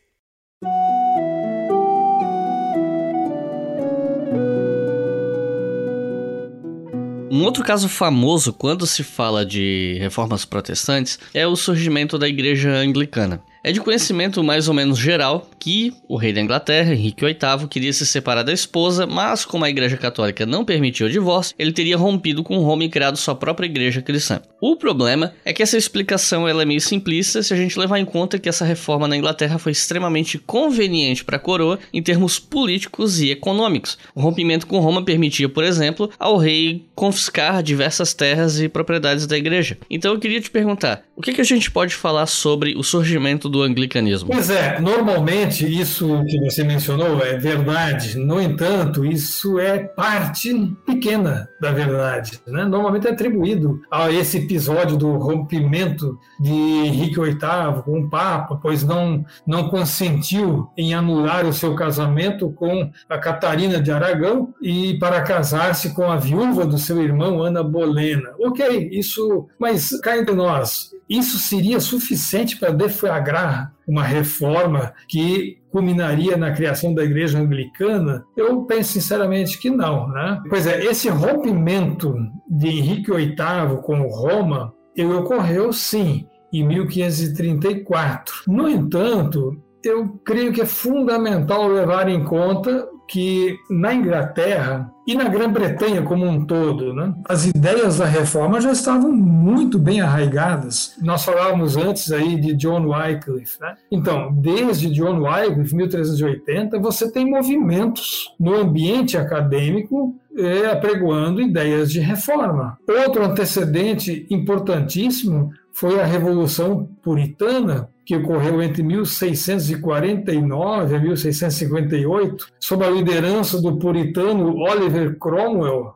Um 7.31 7.45
outro 7.45 7.63
caso 7.63 7.87
famoso 7.87 8.51
quando 8.51 8.85
se 8.85 9.05
fala 9.05 9.45
de 9.45 9.95
reformas 10.01 10.43
protestantes 10.43 11.17
é 11.33 11.47
o 11.47 11.55
surgimento 11.55 12.17
da 12.19 12.27
Igreja 12.27 12.71
Anglicana. 12.71 13.41
É 13.63 13.71
de 13.71 13.79
conhecimento 13.79 14.43
mais 14.43 14.67
ou 14.67 14.73
menos 14.73 14.99
geral 14.99 15.49
que 15.59 15.93
o 16.07 16.15
rei 16.15 16.31
da 16.31 16.39
Inglaterra, 16.39 16.93
Henrique 16.93 17.25
VIII, 17.25 17.67
queria 17.67 17.91
se 17.91 18.05
separar 18.05 18.43
da 18.43 18.53
esposa, 18.53 19.05
mas 19.05 19.43
como 19.43 19.65
a 19.65 19.69
Igreja 19.69 19.97
Católica 19.97 20.45
não 20.45 20.63
permitiu 20.63 21.07
o 21.07 21.09
divórcio, 21.09 21.53
ele 21.59 21.73
teria 21.73 21.97
rompido 21.97 22.43
com 22.43 22.57
Roma 22.59 22.85
e 22.85 22.89
criado 22.89 23.17
sua 23.17 23.35
própria 23.35 23.67
igreja 23.67 24.01
cristã. 24.01 24.41
O 24.61 24.77
problema 24.77 25.33
é 25.43 25.51
que 25.51 25.61
essa 25.61 25.77
explicação 25.77 26.47
é 26.47 26.65
meio 26.65 26.79
simplista 26.79 27.43
se 27.43 27.53
a 27.53 27.57
gente 27.57 27.77
levar 27.77 27.99
em 27.99 28.05
conta 28.05 28.39
que 28.39 28.47
essa 28.47 28.63
reforma 28.63 29.07
na 29.07 29.17
Inglaterra 29.17 29.57
foi 29.57 29.73
extremamente 29.73 30.37
conveniente 30.39 31.25
para 31.25 31.35
a 31.35 31.39
coroa 31.39 31.77
em 31.93 32.01
termos 32.01 32.39
políticos 32.39 33.19
e 33.19 33.31
econômicos. 33.31 33.97
O 34.15 34.21
rompimento 34.21 34.65
com 34.65 34.79
Roma 34.79 35.03
permitia, 35.03 35.49
por 35.49 35.63
exemplo, 35.63 36.09
ao 36.17 36.37
rei 36.37 36.85
confiscar 36.95 37.61
diversas 37.61 38.13
terras 38.13 38.59
e 38.59 38.69
propriedades 38.69 39.27
da 39.27 39.37
igreja. 39.37 39.77
Então 39.89 40.13
eu 40.13 40.19
queria 40.19 40.39
te 40.39 40.49
perguntar, 40.49 41.03
o 41.15 41.21
que, 41.21 41.33
que 41.33 41.41
a 41.41 41.45
gente 41.45 41.69
pode 41.69 41.93
falar 41.93 42.25
sobre 42.25 42.73
o 42.75 42.83
surgimento 42.83 43.49
do 43.49 43.57
do 43.57 43.63
anglicanismo. 43.63 44.29
Pois 44.31 44.49
é, 44.49 44.79
normalmente 44.79 45.46
isso 45.49 46.23
que 46.25 46.39
você 46.39 46.63
mencionou 46.63 47.21
é 47.23 47.37
verdade. 47.37 48.17
No 48.17 48.41
entanto, 48.41 49.05
isso 49.05 49.59
é 49.59 49.79
parte 49.79 50.53
pequena 50.85 51.47
da 51.61 51.71
verdade. 51.71 52.39
Né? 52.47 52.65
Normalmente 52.65 53.07
é 53.07 53.11
atribuído 53.11 53.81
a 53.91 54.11
esse 54.11 54.37
episódio 54.37 54.97
do 54.97 55.17
rompimento 55.17 56.17
de 56.39 56.51
Henrique 56.51 57.19
VIII 57.19 57.81
com 57.83 58.01
o 58.01 58.09
Papa, 58.09 58.59
pois 58.61 58.83
não, 58.83 59.25
não 59.45 59.69
consentiu 59.69 60.69
em 60.77 60.93
anular 60.93 61.45
o 61.45 61.53
seu 61.53 61.75
casamento 61.75 62.49
com 62.51 62.91
a 63.09 63.17
Catarina 63.17 63.81
de 63.81 63.91
Aragão 63.91 64.53
e 64.61 64.97
para 64.99 65.21
casar-se 65.21 65.93
com 65.93 66.11
a 66.11 66.17
viúva 66.17 66.65
do 66.65 66.77
seu 66.77 67.01
irmão 67.01 67.41
Ana 67.41 67.63
Bolena. 67.63 68.29
Ok, 68.39 68.89
isso, 68.91 69.47
mas 69.59 69.89
cá 70.01 70.17
entre 70.17 70.35
nós, 70.35 70.91
isso 71.09 71.37
seria 71.37 71.79
suficiente 71.79 72.57
para 72.57 72.71
deflagrar 72.71 73.76
uma 73.87 74.03
reforma 74.03 74.93
que 75.07 75.57
culminaria 75.71 76.35
na 76.35 76.51
criação 76.51 76.93
da 76.93 77.03
igreja 77.03 77.39
anglicana? 77.39 78.25
Eu 78.35 78.63
penso 78.63 78.93
sinceramente 78.93 79.57
que 79.57 79.69
não. 79.69 80.09
Né? 80.09 80.41
Pois 80.49 80.67
é, 80.67 80.83
esse 80.85 81.09
rompimento 81.09 82.15
de 82.49 82.67
Henrique 82.67 83.11
VIII 83.11 83.81
com 83.83 84.01
Roma 84.09 84.73
ele 84.95 85.13
ocorreu 85.13 85.71
sim 85.71 86.27
em 86.51 86.65
1534. 86.65 88.43
No 88.47 88.67
entanto, 88.67 89.61
eu 89.83 90.19
creio 90.25 90.51
que 90.51 90.61
é 90.61 90.65
fundamental 90.65 91.67
levar 91.67 92.09
em 92.09 92.23
conta 92.23 92.87
que 93.07 93.55
na 93.69 93.93
Inglaterra 93.93 94.91
e 95.07 95.15
na 95.15 95.23
Grã-Bretanha 95.29 96.01
como 96.01 96.25
um 96.25 96.45
todo, 96.45 96.93
né, 96.93 97.13
as 97.29 97.45
ideias 97.45 97.99
da 97.99 98.05
reforma 98.05 98.59
já 98.59 98.73
estavam 98.73 99.11
muito 99.11 99.79
bem 99.79 100.01
arraigadas. 100.01 100.95
Nós 101.01 101.23
falávamos 101.23 101.77
antes 101.77 102.11
aí 102.11 102.35
de 102.39 102.53
John 102.53 102.87
Wycliffe. 102.87 103.59
Né? 103.61 103.75
Então, 103.89 104.33
desde 104.33 104.89
John 104.89 105.21
Wycliffe, 105.21 105.73
1380, 105.73 106.77
você 106.79 107.09
tem 107.09 107.29
movimentos 107.29 108.35
no 108.37 108.55
ambiente 108.55 109.17
acadêmico 109.17 110.13
é, 110.37 110.69
apregoando 110.69 111.41
ideias 111.41 111.91
de 111.91 111.99
reforma. 111.99 112.77
Outro 112.87 113.23
antecedente 113.23 114.27
importantíssimo 114.29 115.51
foi 115.77 115.99
a 115.99 116.05
Revolução 116.05 116.89
Puritana, 117.03 117.87
que 118.03 118.15
ocorreu 118.15 118.63
entre 118.63 118.81
1649 118.81 120.95
e 120.95 120.99
1658, 120.99 122.47
sob 122.59 122.83
a 122.83 122.89
liderança 122.89 123.61
do 123.61 123.77
puritano 123.77 124.57
Oliver 124.57 125.19
Cromwell, 125.19 125.93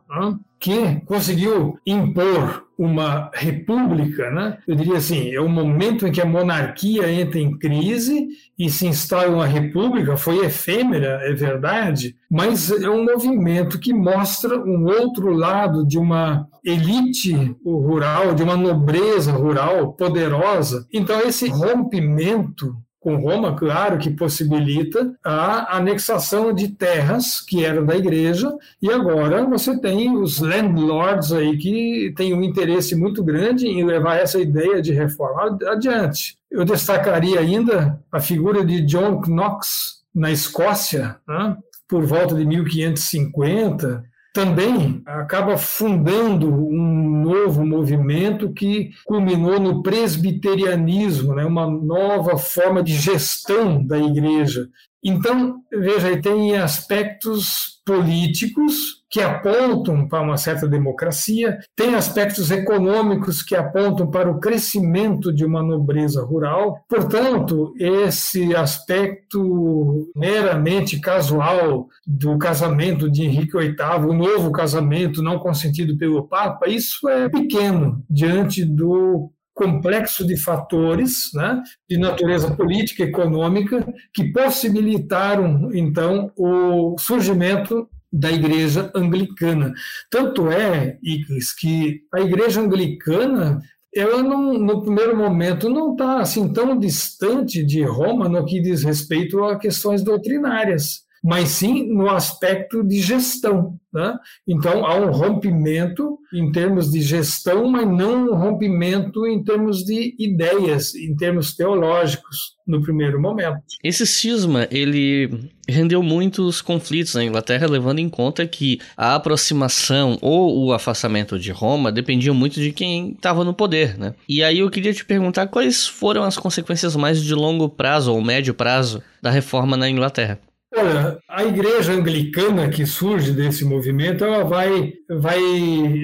que 0.60 1.00
conseguiu 1.04 1.76
impor 1.84 2.64
uma 2.84 3.30
república, 3.32 4.30
né? 4.30 4.58
eu 4.66 4.74
diria 4.74 4.96
assim, 4.96 5.32
é 5.34 5.40
o 5.40 5.48
momento 5.48 6.06
em 6.06 6.12
que 6.12 6.20
a 6.20 6.26
monarquia 6.26 7.10
entra 7.10 7.38
em 7.38 7.56
crise 7.56 8.28
e 8.58 8.68
se 8.68 8.86
instala 8.86 9.28
uma 9.28 9.46
república, 9.46 10.16
foi 10.16 10.44
efêmera, 10.44 11.20
é 11.22 11.32
verdade, 11.32 12.16
mas 12.30 12.70
é 12.70 12.88
um 12.88 13.04
movimento 13.04 13.78
que 13.78 13.92
mostra 13.92 14.58
um 14.58 14.84
outro 14.84 15.32
lado 15.32 15.86
de 15.86 15.98
uma 15.98 16.48
elite 16.64 17.56
rural, 17.64 18.34
de 18.34 18.42
uma 18.42 18.56
nobreza 18.56 19.32
rural 19.32 19.92
poderosa. 19.94 20.86
Então, 20.92 21.20
esse 21.20 21.48
rompimento 21.48 22.76
com 23.02 23.16
Roma, 23.16 23.56
claro, 23.56 23.98
que 23.98 24.10
possibilita 24.10 25.12
a 25.24 25.76
anexação 25.76 26.54
de 26.54 26.68
terras 26.68 27.40
que 27.40 27.64
eram 27.64 27.84
da 27.84 27.96
igreja, 27.96 28.48
e 28.80 28.88
agora 28.90 29.44
você 29.44 29.76
tem 29.76 30.16
os 30.16 30.38
landlords 30.38 31.32
aí 31.32 31.58
que 31.58 32.14
têm 32.16 32.32
um 32.32 32.44
interesse 32.44 32.94
muito 32.94 33.24
grande 33.24 33.66
em 33.66 33.84
levar 33.84 34.18
essa 34.18 34.40
ideia 34.40 34.80
de 34.80 34.92
reforma 34.92 35.58
adiante. 35.66 36.36
Eu 36.48 36.64
destacaria 36.64 37.40
ainda 37.40 38.00
a 38.10 38.20
figura 38.20 38.64
de 38.64 38.82
John 38.82 39.20
Knox 39.26 40.02
na 40.14 40.30
Escócia, 40.30 41.16
né, 41.26 41.56
por 41.88 42.06
volta 42.06 42.36
de 42.36 42.44
1550, 42.44 44.04
também 44.32 45.02
acaba 45.04 45.58
fundando 45.58 46.48
um 46.48 47.21
novo 47.22 47.64
movimento 47.64 48.52
que 48.52 48.90
culminou 49.04 49.60
no 49.60 49.82
presbiterianismo, 49.82 51.34
né, 51.34 51.44
uma 51.44 51.66
nova 51.70 52.36
forma 52.36 52.82
de 52.82 52.94
gestão 52.94 53.84
da 53.84 53.98
igreja. 53.98 54.68
Então, 55.04 55.56
veja, 55.72 56.20
tem 56.20 56.56
aspectos 56.56 57.80
políticos 57.84 59.02
que 59.10 59.20
apontam 59.20 60.08
para 60.08 60.22
uma 60.22 60.38
certa 60.38 60.66
democracia, 60.66 61.58
tem 61.76 61.94
aspectos 61.94 62.50
econômicos 62.50 63.42
que 63.42 63.54
apontam 63.54 64.10
para 64.10 64.30
o 64.30 64.40
crescimento 64.40 65.32
de 65.32 65.44
uma 65.44 65.62
nobreza 65.62 66.24
rural. 66.24 66.82
Portanto, 66.88 67.74
esse 67.78 68.54
aspecto 68.54 70.08
meramente 70.16 70.98
casual 70.98 71.88
do 72.06 72.38
casamento 72.38 73.10
de 73.10 73.24
Henrique 73.24 73.58
VIII, 73.58 74.06
o 74.08 74.14
novo 74.14 74.50
casamento 74.50 75.22
não 75.22 75.38
consentido 75.38 75.98
pelo 75.98 76.26
Papa, 76.26 76.68
isso 76.68 77.08
é 77.12 77.28
pequeno 77.28 78.04
diante 78.08 78.64
do 78.64 79.30
complexo 79.54 80.26
de 80.26 80.36
fatores 80.36 81.30
né, 81.34 81.62
de 81.88 81.98
natureza 81.98 82.54
política 82.54 83.02
e 83.02 83.06
econômica 83.06 83.86
que 84.12 84.32
possibilitaram, 84.32 85.70
então, 85.74 86.32
o 86.36 86.96
surgimento 86.98 87.86
da 88.10 88.30
igreja 88.30 88.90
anglicana. 88.94 89.72
Tanto 90.10 90.50
é, 90.50 90.98
Iclis, 91.02 91.54
que 91.54 92.00
a 92.12 92.20
igreja 92.20 92.60
anglicana 92.60 93.60
ela 93.94 94.22
não, 94.22 94.54
no 94.54 94.82
primeiro 94.82 95.14
momento 95.14 95.68
não 95.68 95.92
está 95.92 96.20
assim 96.20 96.50
tão 96.50 96.78
distante 96.78 97.62
de 97.62 97.82
Roma 97.82 98.28
no 98.28 98.44
que 98.46 98.58
diz 98.58 98.82
respeito 98.82 99.44
a 99.44 99.58
questões 99.58 100.02
doutrinárias 100.02 101.02
mas 101.22 101.50
sim 101.50 101.86
no 101.92 102.10
aspecto 102.10 102.82
de 102.82 103.00
gestão. 103.00 103.78
Né? 103.92 104.14
Então, 104.48 104.86
há 104.86 104.96
um 104.96 105.10
rompimento 105.10 106.18
em 106.32 106.50
termos 106.50 106.90
de 106.90 107.02
gestão, 107.02 107.68
mas 107.68 107.86
não 107.86 108.30
um 108.30 108.34
rompimento 108.34 109.26
em 109.26 109.44
termos 109.44 109.84
de 109.84 110.14
ideias, 110.18 110.94
em 110.94 111.14
termos 111.14 111.54
teológicos, 111.54 112.56
no 112.66 112.80
primeiro 112.80 113.20
momento. 113.20 113.60
Esse 113.84 114.06
cisma, 114.06 114.66
ele 114.70 115.50
rendeu 115.68 116.02
muitos 116.02 116.62
conflitos 116.62 117.14
na 117.14 117.24
Inglaterra, 117.24 117.66
levando 117.66 117.98
em 117.98 118.08
conta 118.08 118.46
que 118.46 118.80
a 118.96 119.14
aproximação 119.14 120.16
ou 120.22 120.64
o 120.64 120.72
afastamento 120.72 121.38
de 121.38 121.50
Roma 121.50 121.92
dependiam 121.92 122.34
muito 122.34 122.60
de 122.60 122.72
quem 122.72 123.10
estava 123.10 123.44
no 123.44 123.52
poder, 123.52 123.98
né? 123.98 124.14
E 124.28 124.42
aí 124.42 124.60
eu 124.60 124.70
queria 124.70 124.94
te 124.94 125.04
perguntar 125.04 125.48
quais 125.48 125.86
foram 125.86 126.22
as 126.22 126.38
consequências 126.38 126.96
mais 126.96 127.22
de 127.22 127.34
longo 127.34 127.68
prazo 127.68 128.12
ou 128.12 128.22
médio 128.22 128.54
prazo 128.54 129.02
da 129.20 129.30
reforma 129.30 129.76
na 129.76 129.88
Inglaterra. 129.88 130.38
Olha, 130.74 131.18
a 131.28 131.44
igreja 131.44 131.92
anglicana 131.92 132.70
que 132.70 132.86
surge 132.86 133.32
desse 133.32 133.62
movimento, 133.62 134.24
ela 134.24 134.42
vai, 134.42 134.94
vai 135.08 135.38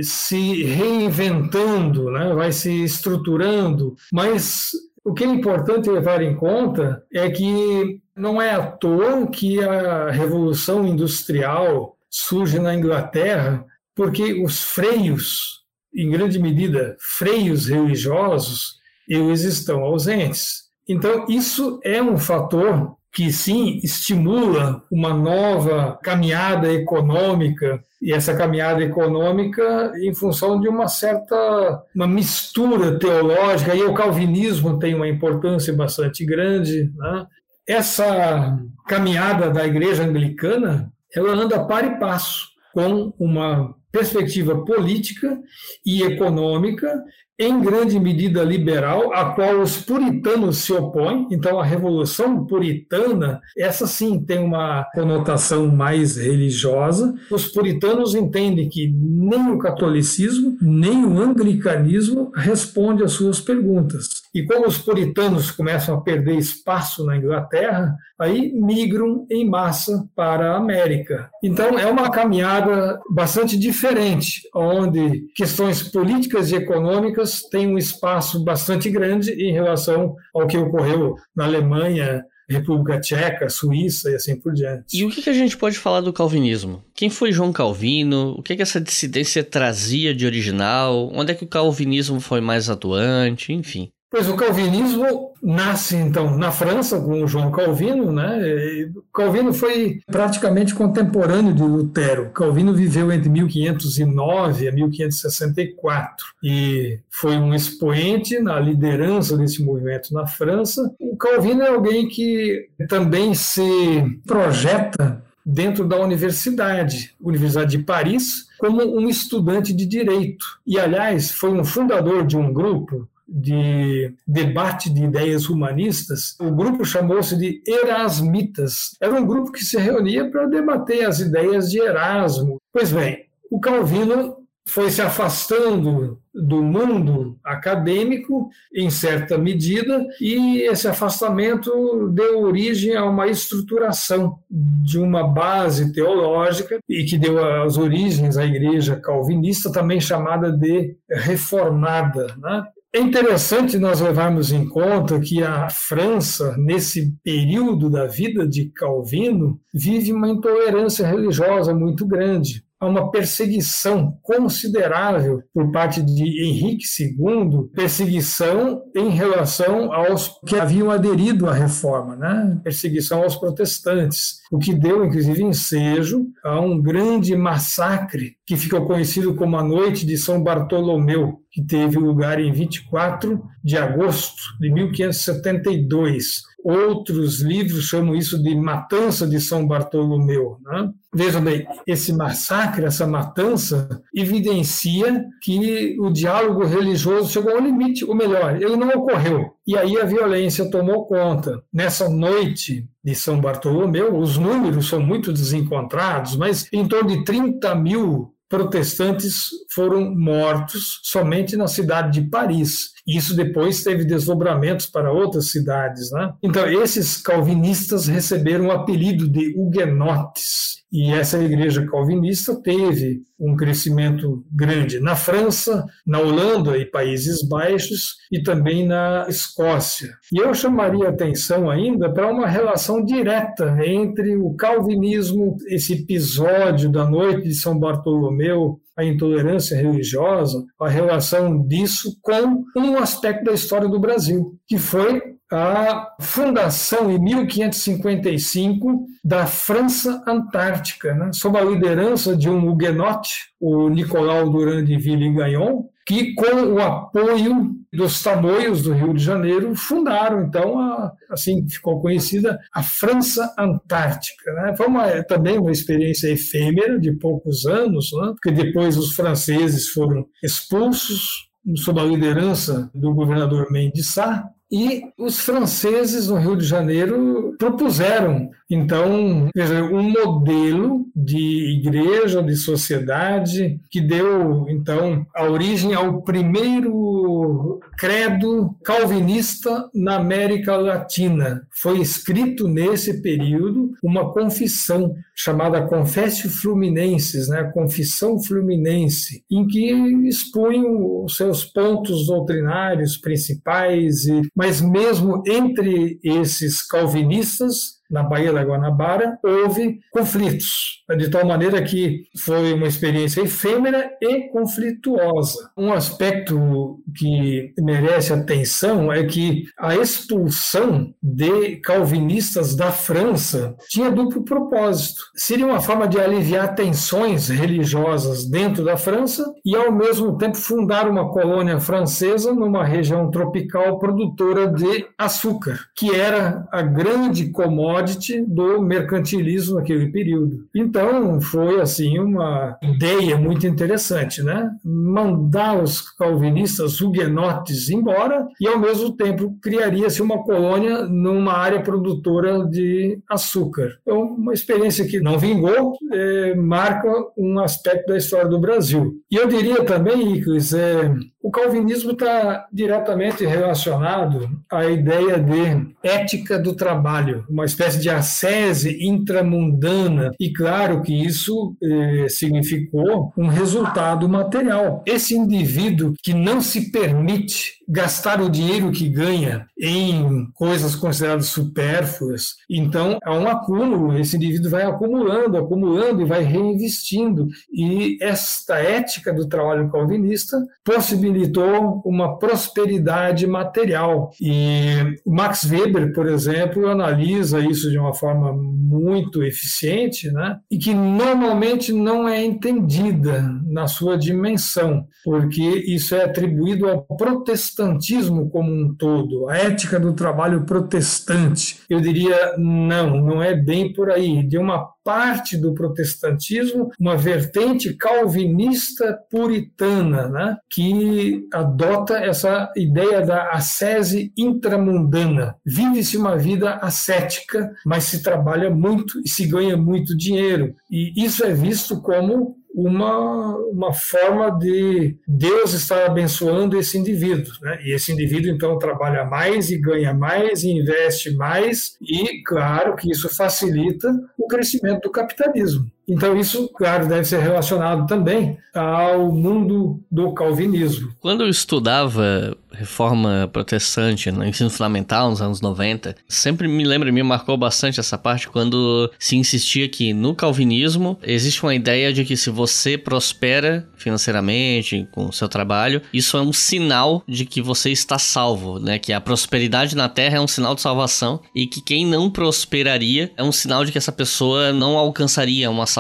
se 0.03 0.63
reinventando, 0.63 2.11
né? 2.11 2.35
vai 2.35 2.53
se 2.53 2.85
estruturando, 2.85 3.97
mas 4.13 4.71
o 5.03 5.15
que 5.15 5.25
é 5.25 5.27
importante 5.27 5.89
levar 5.89 6.21
em 6.21 6.37
conta 6.37 7.03
é 7.11 7.31
que 7.31 7.99
não 8.15 8.43
é 8.43 8.51
à 8.51 8.67
toa 8.67 9.27
que 9.29 9.63
a 9.65 10.11
Revolução 10.11 10.87
Industrial 10.87 11.97
surge 12.11 12.59
na 12.59 12.75
Inglaterra, 12.75 13.65
porque 13.95 14.35
os 14.45 14.63
freios, 14.63 15.65
em 15.95 16.11
grande 16.11 16.39
medida, 16.39 16.95
freios 17.01 17.69
religiosos, 17.69 18.77
eles 19.09 19.45
estão 19.45 19.81
ausentes. 19.83 20.69
Então, 20.87 21.25
isso 21.27 21.81
é 21.83 22.03
um 22.03 22.19
fator 22.19 22.98
que 23.13 23.33
sim 23.33 23.81
estimula 23.83 24.83
uma 24.91 25.15
nova 25.15 25.99
caminhada 26.03 26.73
econômica 26.73 27.83
e 28.01 28.13
essa 28.13 28.37
caminhada 28.37 28.83
econômica 28.83 29.93
em 30.01 30.15
função 30.15 30.61
de 30.61 30.69
uma 30.69 30.89
certa 30.89 31.83
uma 31.95 32.07
mistura 32.07 32.99
teológica 32.99 33.75
e 33.75 33.83
o 33.83 33.95
calvinismo 33.95 34.79
tem 34.79 34.95
uma 34.95 35.09
importância 35.09 35.73
bastante 35.73 36.25
grande 36.25 36.93
né? 36.97 37.27
essa 37.67 38.59
caminhada 38.87 39.51
da 39.51 39.67
igreja 39.67 40.05
anglicana 40.05 40.93
ela 41.15 41.33
anda 41.33 41.65
par 41.65 41.85
e 41.85 41.99
passo 41.99 42.47
com 42.73 43.13
uma 43.19 43.75
perspectiva 43.91 44.65
política 44.65 45.39
e 45.85 46.03
econômica 46.03 47.03
em 47.39 47.61
grande 47.61 48.01
medida 48.01 48.43
liberal, 48.43 49.13
a 49.15 49.27
qual 49.27 49.61
os 49.61 49.77
puritanos 49.77 50.59
se 50.59 50.73
opõem. 50.73 51.29
Então, 51.31 51.61
a 51.61 51.65
Revolução 51.65 52.45
Puritana, 52.45 53.41
essa 53.57 53.87
sim 53.87 54.21
tem 54.25 54.41
uma 54.41 54.85
conotação 54.93 55.69
mais 55.69 56.17
religiosa. 56.17 57.15
Os 57.31 57.47
puritanos 57.47 58.17
entendem 58.17 58.69
que 58.69 58.93
nem 58.93 59.53
o 59.53 59.59
catolicismo, 59.59 60.57
nem 60.61 61.05
o 61.05 61.17
anglicanismo 61.21 62.33
responde 62.35 63.05
às 63.05 63.13
suas 63.13 63.41
perguntas. 63.41 64.09
E 64.35 64.45
como 64.45 64.67
os 64.67 64.79
puritanos 64.79 65.51
começam 65.51 65.95
a 65.95 66.01
perder 66.01 66.37
espaço 66.37 67.05
na 67.07 67.17
Inglaterra, 67.17 67.97
aí 68.19 68.53
migram 68.53 69.27
em 69.31 69.49
massa 69.49 70.05
para 70.15 70.53
a 70.53 70.57
América. 70.57 71.31
Então, 71.43 71.79
é 71.79 71.87
uma 71.87 72.11
caminhada 72.11 73.01
bastante 73.11 73.57
diferente, 73.57 74.43
onde 74.55 75.25
questões 75.37 75.83
políticas 75.83 76.51
e 76.51 76.57
econômicas 76.57 77.28
tem 77.51 77.67
um 77.67 77.79
espaço 77.79 78.43
bastante 78.43 78.91
grande 78.91 79.33
em 79.33 79.53
relação 79.53 80.15
ao 80.35 80.47
que 80.47 80.57
ocorreu 80.57 81.15
na 81.35 81.45
Alemanha, 81.45 82.25
República 82.49 82.99
Tcheca, 82.99 83.49
Suíça 83.49 84.11
e 84.11 84.15
assim 84.15 84.41
por 84.41 84.55
diante. 84.55 84.97
E 84.97 85.05
o 85.05 85.11
que 85.11 85.29
a 85.29 85.33
gente 85.33 85.57
pode 85.57 85.79
falar 85.79 86.01
do 86.01 86.13
calvinismo? 86.13 86.83
Quem 86.95 87.11
foi 87.11 87.31
João 87.31 87.53
Calvino? 87.53 88.35
O 88.39 88.43
que 88.43 88.61
essa 88.61 88.81
dissidência 88.81 89.45
trazia 89.45 90.15
de 90.15 90.25
original? 90.25 91.11
Onde 91.13 91.33
é 91.33 91.35
que 91.35 91.45
o 91.45 91.49
calvinismo 91.49 92.21
foi 92.21 92.41
mais 92.41 92.71
atuante? 92.71 93.53
Enfim. 93.53 93.91
Pois 94.11 94.27
o 94.27 94.37
calvinismo 94.37 95.35
nasce 95.43 95.95
então 95.95 96.37
na 96.37 96.51
França 96.51 96.99
com 96.99 97.23
o 97.23 97.29
João 97.29 97.51
Calvino, 97.51 98.11
né? 98.11 98.91
Calvino 99.13 99.53
foi 99.53 100.01
praticamente 100.07 100.75
contemporâneo 100.75 101.53
de 101.53 101.63
Lutero. 101.63 102.31
Calvino 102.31 102.73
viveu 102.73 103.13
entre 103.13 103.29
1509 103.29 104.69
a 104.69 104.73
1564 104.73 106.27
e 106.43 106.99
foi 107.11 107.37
um 107.37 107.55
expoente 107.55 108.39
na 108.41 108.59
liderança 108.59 109.37
desse 109.37 109.63
movimento 109.63 110.15
na 110.15 110.27
França. 110.27 110.91
O 110.99 111.15
Calvino 111.17 111.63
é 111.63 111.69
alguém 111.69 112.09
que 112.09 112.67
também 112.89 113.35
se 113.35 114.21
projeta 114.27 115.23
dentro 115.45 115.87
da 115.87 115.99
universidade, 115.99 117.15
Universidade 117.21 117.77
de 117.77 117.83
Paris, 117.83 118.49
como 118.59 118.83
um 118.85 119.09
estudante 119.09 119.73
de 119.73 119.87
direito. 119.87 120.45
E 120.67 120.79
aliás, 120.79 121.31
foi 121.31 121.51
um 121.51 121.65
fundador 121.65 122.27
de 122.27 122.37
um 122.37 122.53
grupo 122.53 123.09
de 123.29 124.15
debate 124.27 124.89
de 124.89 125.05
ideias 125.05 125.51
humanistas, 125.51 126.35
o 126.41 126.51
grupo 126.51 126.85
chamou-se 126.85 127.37
de 127.37 127.63
Erasmitas. 127.67 128.97
Era 129.01 129.15
um 129.15 129.27
grupo 129.27 129.53
que 129.53 129.65
se 129.65 129.77
reunia 129.77 130.31
para 130.31 130.47
debater 130.47 131.05
as 131.05 131.21
ideias 131.21 131.71
de 131.71 131.79
Erasmo. 131.79 132.57
Pois 132.73 132.91
bem, 132.91 133.27
o 133.51 133.61
Calvino 133.61 134.39
foi 134.69 134.91
se 134.91 135.01
afastando 135.01 136.21
do 136.35 136.63
mundo 136.63 137.39
acadêmico 137.43 138.51
em 138.73 138.91
certa 138.91 139.39
medida 139.39 140.07
e 140.21 140.61
esse 140.63 140.87
afastamento 140.87 142.09
deu 142.11 142.41
origem 142.43 142.95
a 142.95 143.05
uma 143.05 143.27
estruturação 143.27 144.39
de 144.51 144.99
uma 144.99 145.27
base 145.27 145.93
teológica 145.93 146.79
e 146.89 147.05
que 147.05 147.17
deu 147.17 147.43
as 147.63 147.79
origens 147.79 148.37
à 148.37 148.45
igreja 148.45 148.97
calvinista 148.97 149.73
também 149.73 150.01
chamada 150.01 150.53
de 150.53 150.97
reformada, 151.11 152.37
né? 152.39 152.65
É 152.95 153.01
interessante 153.01 153.79
nós 153.79 154.01
levarmos 154.01 154.51
em 154.51 154.67
conta 154.67 155.21
que 155.21 155.43
a 155.43 155.69
França, 155.69 156.57
nesse 156.57 157.15
período 157.23 157.91
da 157.91 158.07
vida 158.07 158.49
de 158.49 158.71
Calvino, 158.71 159.61
vive 159.73 160.13
uma 160.13 160.29
intolerância 160.29 161.07
religiosa 161.07 161.75
muito 161.75 162.07
grande 162.07 162.67
a 162.81 162.87
uma 162.87 163.11
perseguição 163.11 164.19
considerável 164.23 165.43
por 165.53 165.73
parte 165.73 166.01
de 166.01 166.45
Henrique 166.45 166.85
II, 167.01 167.69
perseguição 167.75 168.83
em 168.95 169.09
relação 169.09 169.93
aos 169.93 170.39
que 170.47 170.57
haviam 170.57 170.91
aderido 170.91 171.49
à 171.49 171.53
reforma, 171.53 172.15
né? 172.17 172.61
perseguição 172.63 173.23
aos 173.23 173.37
protestantes, 173.37 174.39
o 174.51 174.59
que 174.59 174.75
deu, 174.75 175.05
inclusive, 175.05 175.43
ensejo 175.43 176.27
a 176.45 176.61
um 176.61 176.81
grande 176.81 177.37
massacre 177.37 178.37
que 178.47 178.57
ficou 178.57 178.87
conhecido 178.87 179.35
como 179.35 179.57
a 179.57 179.65
Noite 179.65 180.07
de 180.07 180.17
São 180.17 180.43
Bartolomeu, 180.43 181.41
que 181.51 181.65
teve 181.65 181.99
lugar 181.99 182.41
em 182.41 182.53
24 182.53 183.43
de 183.63 183.77
agosto 183.77 184.43
de 184.61 184.73
1572. 184.73 186.48
Outros 186.63 187.41
livros 187.41 187.85
chamam 187.85 188.17
isso 188.17 188.43
de 188.43 188.55
Matança 188.55 189.27
de 189.27 189.41
São 189.41 189.67
Bartolomeu. 189.67 190.59
Né? 190.63 190.91
Vejam 191.15 191.43
bem, 191.43 191.67
esse 191.87 192.13
massacre, 192.13 192.85
essa 192.85 193.07
matança, 193.07 194.03
evidencia 194.15 195.25
que 195.43 195.97
o 196.01 196.11
diálogo 196.11 196.65
religioso 196.65 197.31
chegou 197.31 197.53
ao 197.53 197.61
limite, 197.61 198.05
ou 198.05 198.15
melhor, 198.15 198.61
ele 198.61 198.77
não 198.77 198.89
ocorreu. 198.89 199.53
E 199.67 199.77
aí 199.77 199.99
a 199.99 200.05
violência 200.05 200.71
tomou 200.71 201.07
conta. 201.07 201.63
Nessa 201.73 202.09
noite 202.09 202.87
de 203.03 203.15
São 203.15 203.41
Bartolomeu, 203.41 204.17
os 204.19 204.37
números 204.37 204.89
são 204.89 205.01
muito 205.01 205.33
desencontrados, 205.33 206.37
mas 206.37 206.69
em 206.73 206.87
torno 206.87 207.09
de 207.11 207.25
30 207.25 207.75
mil 207.77 208.35
protestantes 208.49 209.49
foram 209.75 210.15
mortos 210.15 211.01
somente 211.03 211.57
na 211.57 211.69
cidade 211.69 212.21
de 212.21 212.29
Paris. 212.29 212.91
Isso 213.07 213.37
depois 213.37 213.83
teve 213.83 214.05
desdobramentos 214.05 214.87
para 214.87 215.13
outras 215.13 215.51
cidades. 215.51 216.11
Né? 216.11 216.33
Então, 216.43 216.67
esses 216.67 217.19
calvinistas 217.19 218.07
receberam 218.07 218.67
o 218.67 218.73
apelido 218.73 219.29
de 219.29 219.55
huguenotes. 219.57 220.78
E 220.91 221.13
essa 221.13 221.39
igreja 221.39 221.87
calvinista 221.87 222.61
teve 222.63 223.21
um 223.39 223.55
crescimento 223.55 224.45
grande 224.51 224.99
na 225.01 225.15
França, 225.15 225.85
na 226.07 226.19
Holanda 226.19 226.79
e 226.79 226.87
Países 226.87 227.47
Baixos 227.47 228.17
e 228.33 228.43
também 228.43 228.87
na 228.87 229.27
Escócia. 229.29 230.09
E 230.33 230.39
eu 230.39 230.53
chamaria 230.55 231.09
atenção 231.09 231.71
ainda 231.71 232.13
para 232.13 232.33
uma 232.33 232.47
relação 232.47 233.05
direta 233.05 233.77
entre 233.85 234.37
o 234.37 234.55
calvinismo, 234.55 235.57
esse 235.69 235.93
episódio 235.93 236.91
da 236.91 237.05
noite 237.05 237.49
de 237.49 237.55
São 237.55 237.79
Bartolomeu, 237.79 238.81
a 238.99 239.05
intolerância 239.05 239.77
religiosa, 239.77 240.67
a 240.81 240.89
relação 240.89 241.65
disso 241.65 242.19
com 242.21 242.65
um 242.77 242.99
aspecto 242.99 243.45
da 243.45 243.53
história 243.53 243.89
do 243.89 244.01
Brasil, 244.01 244.59
que 244.67 244.77
foi 244.77 245.23
a 245.53 246.09
fundação 246.21 247.09
em 247.11 247.19
1555 247.19 249.07
da 249.25 249.47
França 249.47 250.23
Antártica, 250.27 251.15
né, 251.15 251.31
sob 251.33 251.57
a 251.57 251.65
liderança 251.65 252.37
de 252.37 252.51
um 252.51 252.69
huguenote, 252.69 253.53
o 253.61 253.89
Nicolau 253.89 254.51
Durand 254.51 254.85
de 254.85 254.99
Villegagnon, 254.99 255.85
que, 256.09 256.33
com 256.33 256.73
o 256.73 256.81
apoio 256.81 257.71
dos 257.93 258.23
tamoios 258.23 258.81
do 258.81 258.95
Rio 258.95 259.13
de 259.13 259.23
Janeiro, 259.23 259.75
fundaram, 259.77 260.43
então, 260.43 260.81
a, 260.81 261.13
assim 261.29 261.69
ficou 261.69 262.01
conhecida 262.01 262.59
a 262.73 262.83
França 262.83 263.55
Antártica. 263.59 264.51
Né? 264.55 264.75
Foi 264.75 264.87
uma, 264.87 265.23
também 265.25 265.59
uma 265.59 265.71
experiência 265.71 266.29
efêmera, 266.29 266.99
de 266.99 267.13
poucos 267.13 267.67
anos, 267.67 268.09
né? 268.15 268.29
porque 268.29 268.51
depois 268.51 268.97
os 268.97 269.13
franceses 269.15 269.89
foram 269.89 270.27
expulsos 270.43 271.51
sob 271.77 272.01
a 272.01 272.05
liderança 272.05 272.91
do 272.95 273.13
governador 273.13 273.71
Mendes 273.71 274.09
Sá, 274.09 274.49
e 274.71 275.03
os 275.17 275.41
franceses 275.41 276.29
no 276.29 276.37
Rio 276.37 276.57
de 276.57 276.65
Janeiro 276.65 277.55
propuseram, 277.59 278.51
então, 278.71 279.49
um 279.93 280.03
modelo 280.03 281.07
de 281.17 281.79
igreja, 281.79 282.43
de 282.43 282.55
sociedade, 282.55 283.81
que 283.91 284.01
deu, 284.01 284.67
então, 284.69 285.27
a 285.35 285.45
origem 285.45 285.95
ao 285.95 286.23
primeiro 286.23 287.81
credo 287.97 288.77
calvinista 288.85 289.89
na 289.95 290.17
América 290.17 290.77
Latina. 290.77 291.67
Foi 291.71 292.01
escrito 292.01 292.69
nesse 292.69 293.23
período 293.23 293.93
uma 294.03 294.33
confissão 294.33 295.15
chamada 295.35 295.87
Confessio 295.87 296.51
Fluminenses, 296.51 297.49
né, 297.49 297.65
Confissão 297.73 298.43
Fluminense, 298.43 299.43
em 299.51 299.67
que 299.67 299.91
expunham 300.29 301.25
os 301.25 301.37
seus 301.37 301.65
pontos 301.65 302.27
doutrinários 302.27 303.17
principais, 303.17 304.27
e, 304.27 304.43
mas 304.59 304.81
mesmo 304.81 305.41
entre 305.47 306.19
esses 306.21 306.83
calvinistas 306.83 307.98
na 308.11 308.23
Baía 308.23 308.53
da 308.53 308.65
Guanabara, 308.65 309.39
houve 309.43 310.01
conflitos, 310.11 311.05
de 311.17 311.31
tal 311.31 311.47
maneira 311.47 311.83
que 311.83 312.25
foi 312.39 312.73
uma 312.73 312.87
experiência 312.87 313.43
efêmera 313.43 314.11
e 314.21 314.49
conflituosa. 314.51 315.71
Um 315.77 315.93
aspecto 315.93 317.01
que 317.17 317.73
merece 317.79 318.33
atenção 318.33 319.13
é 319.13 319.25
que 319.25 319.65
a 319.79 319.97
expulsão 319.97 321.13
de 321.23 321.77
calvinistas 321.77 322.75
da 322.75 322.91
França 322.91 323.77
tinha 323.89 324.11
duplo 324.11 324.45
propósito. 324.45 325.21
Seria 325.35 325.67
uma 325.67 325.81
forma 325.81 326.09
de 326.09 326.19
aliviar 326.19 326.75
tensões 326.75 327.49
religiosas 327.49 328.49
dentro 328.49 328.85
da 328.85 328.97
França 328.97 329.45
e, 329.65 329.75
ao 329.77 329.93
mesmo 329.93 330.37
tempo, 330.39 330.57
fundar 330.57 331.09
uma 331.09 331.31
colônia 331.31 331.79
francesa 331.81 332.53
numa 332.53 332.85
região 332.85 333.31
tropical 333.31 333.99
produtora 333.99 334.69
de 334.69 335.07
açúcar, 335.17 335.79
que 335.97 336.15
era 336.15 336.67
a 336.73 336.83
grande 336.83 337.51
commodity 337.51 337.98
commodity 337.99 338.45
do 338.47 338.81
mercantilismo 338.81 339.77
naquele 339.77 340.11
período. 340.11 340.67
Então, 340.75 341.41
foi 341.41 341.81
assim 341.81 342.19
uma 342.19 342.79
ideia 342.83 343.37
muito 343.37 343.67
interessante, 343.67 344.43
né? 344.43 344.71
Mandar 344.85 345.83
os 345.83 346.01
calvinistas 346.01 347.01
huguenotes 347.01 347.91
embora 347.91 348.47
e, 348.61 348.67
ao 348.67 348.79
mesmo 348.79 349.17
tempo, 349.17 349.57
criaria-se 349.63 350.23
uma 350.23 350.43
colônia 350.43 351.05
numa 351.05 351.53
área 351.53 351.83
produtora 351.83 352.65
de 352.67 353.21
açúcar. 353.29 353.99
Então, 354.03 354.23
uma 354.23 354.53
experiência 354.53 355.07
que 355.07 355.21
não 355.21 355.39
vingou, 355.39 355.95
é, 356.13 356.55
marca 356.55 357.09
um 357.37 357.59
aspecto 357.59 358.09
da 358.09 358.17
história 358.17 358.49
do 358.49 358.61
Brasil. 358.61 359.15
E 359.31 359.37
eu 359.37 359.49
diria 359.49 359.85
também, 359.85 360.37
Iclis, 360.37 360.73
é, 360.73 361.15
o 361.41 361.51
calvinismo 361.51 362.13
está 362.13 362.67
diretamente 362.73 363.47
relacionado 363.47 364.51
à 364.71 364.85
ideia 364.87 365.39
de 365.39 365.95
ética 366.03 366.59
do 366.59 366.75
trabalho, 366.75 367.45
uma 367.49 367.65
espécie 367.65 368.01
de 368.01 368.11
ascese 368.11 368.99
intramundana, 369.01 370.33
e 370.39 370.53
claro 370.53 371.01
que 371.03 371.15
isso 371.15 371.77
eh, 371.83 372.27
significou 372.29 373.33
um 373.37 373.47
resultado 373.47 374.29
material. 374.29 375.03
Esse 375.07 375.35
indivíduo 375.35 376.15
que 376.23 376.35
não 376.35 376.61
se 376.61 376.91
permite 376.91 377.78
gastar 377.89 378.41
o 378.43 378.51
dinheiro 378.51 378.93
que 378.93 379.09
ganha 379.09 379.67
em 379.81 380.47
coisas 380.55 380.95
consideradas 380.95 381.47
supérfluas. 381.47 382.57
Então, 382.69 383.19
há 383.25 383.35
um 383.35 383.49
acúmulo, 383.49 384.19
esse 384.19 384.37
indivíduo 384.37 384.71
vai 384.71 384.83
acumulando, 384.83 385.57
acumulando 385.57 386.21
e 386.21 386.27
vai 386.27 386.43
reinvestindo. 386.43 387.49
E 387.73 388.19
esta 388.21 388.79
ética 388.79 389.33
do 389.33 389.49
trabalho 389.49 389.91
calvinista 389.91 390.59
possibilitou 390.85 392.03
uma 392.05 392.39
prosperidade 392.39 393.47
material. 393.47 394.31
E 394.41 395.17
Max 395.27 395.65
Weber, 395.65 396.13
por 396.13 396.27
exemplo, 396.27 396.89
analisa 396.89 397.61
isso 397.61 397.91
de 397.91 397.99
uma 397.99 398.13
forma 398.13 398.53
muito 398.53 399.43
eficiente, 399.43 400.31
né? 400.31 400.59
e 400.71 400.77
que 400.77 400.93
normalmente 400.93 401.93
não 401.93 402.29
é 402.29 402.45
entendida 402.45 403.43
na 403.65 403.87
sua 403.87 404.19
dimensão, 404.19 405.07
porque 405.25 405.63
isso 405.63 406.15
é 406.15 406.25
atribuído 406.25 406.89
ao 406.89 407.03
protestantismo 407.03 407.78
protestantismo 407.79 408.51
como 408.51 408.73
um 408.73 408.95
todo, 408.95 409.49
a 409.49 409.57
ética 409.57 410.01
do 410.01 410.13
trabalho 410.13 410.65
protestante. 410.65 411.81
Eu 411.89 412.01
diria, 412.01 412.57
não, 412.59 413.21
não 413.21 413.43
é 413.43 413.55
bem 413.55 413.93
por 413.93 414.11
aí. 414.11 414.47
De 414.47 414.59
uma 414.59 414.91
parte 415.05 415.57
do 415.57 415.73
protestantismo, 415.73 416.91
uma 417.01 417.17
vertente 417.17 417.95
calvinista 417.95 419.19
puritana, 419.31 420.29
né, 420.29 420.57
que 420.69 421.47
adota 421.53 422.19
essa 422.19 422.71
ideia 422.77 423.25
da 423.25 423.51
ascese 423.53 424.33
intramundana. 424.37 425.57
Vive-se 425.65 426.17
uma 426.17 426.37
vida 426.37 426.75
ascética, 426.83 427.73
mas 427.87 428.05
se 428.05 428.23
trabalha 428.23 428.69
muito 428.69 429.19
e 429.25 429.29
se 429.31 429.47
ganha 429.47 429.79
muito 429.79 430.15
dinheiro. 430.15 430.75
E 430.91 431.25
isso 431.25 431.43
é 431.43 431.55
visto 431.55 432.03
como 432.03 432.58
uma, 432.75 433.57
uma 433.57 433.93
forma 433.93 434.51
de 434.51 435.17
Deus 435.27 435.73
estar 435.73 436.07
abençoando 436.07 436.79
esse 436.79 436.97
indivíduo. 436.99 437.53
Né? 437.63 437.81
E 437.85 437.95
esse 437.95 438.13
indivíduo, 438.13 438.51
então, 438.51 438.79
trabalha 438.79 439.25
mais 439.25 439.71
e 439.71 439.79
ganha 439.79 440.15
mais 440.15 440.63
e 440.63 440.71
investe 440.71 441.35
mais, 441.35 441.97
e 442.01 442.43
claro 442.45 442.95
que 442.97 443.11
isso 443.11 443.29
facilita 443.35 444.09
o 444.37 444.47
crescimento 444.47 445.03
do 445.03 445.11
capitalismo. 445.11 445.91
Então, 446.09 446.37
isso, 446.39 446.69
claro, 446.69 447.07
deve 447.07 447.25
ser 447.25 447.41
relacionado 447.41 448.07
também 448.07 448.57
ao 448.75 449.31
mundo 449.31 450.01
do 450.11 450.33
calvinismo. 450.33 451.13
Quando 451.21 451.43
eu 451.43 451.51
estudava 451.51 452.57
reforma 452.73 453.51
protestante 453.53 454.31
no 454.31 454.45
ensino 454.45 454.71
fundamental, 454.71 455.31
nos 455.31 455.43
anos 455.43 455.61
90, 455.61 456.15
sempre 456.29 456.69
me 456.69 456.85
lembro, 456.85 457.13
me 457.13 457.23
marcou 457.23 457.57
bastante 457.57 457.99
essa 457.99 458.17
parte 458.17 458.49
quando 458.49 459.11
se 459.19 459.37
insistia 459.37 459.89
que 459.89 460.13
no 460.13 460.35
calvinismo 460.35 461.19
existe 461.23 461.63
uma 461.63 461.75
ideia 461.75 462.13
de 462.13 462.25
que 462.25 462.37
se 462.37 462.51
você 462.51 462.97
prospera 462.97 463.89
financeiramente 463.97 465.09
com 465.11 465.27
o 465.27 465.33
seu 465.33 465.49
trabalho, 465.49 466.01
isso 466.13 466.37
é 466.37 466.41
um 466.41 466.53
sinal 466.53 467.23
de 467.27 467.45
que 467.45 467.61
você 467.61 467.91
está 467.91 468.19
salvo, 468.19 468.79
né? 468.79 468.99
Que 468.99 469.13
a 469.13 469.21
prosperidade 469.21 469.97
na 469.97 470.09
terra 470.09 470.37
é 470.37 470.41
um 470.41 470.47
sinal 470.47 470.75
de 470.75 470.81
salvação 470.81 471.41
e 471.55 471.67
que 471.67 471.81
quem 471.81 472.07
não 472.07 472.31
prosperaria 472.31 473.33
é 473.37 473.43
um 473.43 473.53
sinal 473.53 473.85
de 473.85 473.91
que 473.91 473.99
essa 473.99 474.13
pessoa 474.13 474.73
não 474.73 474.97
alcançaria 474.97 475.71
uma 475.71 475.87
salvação 475.87 475.98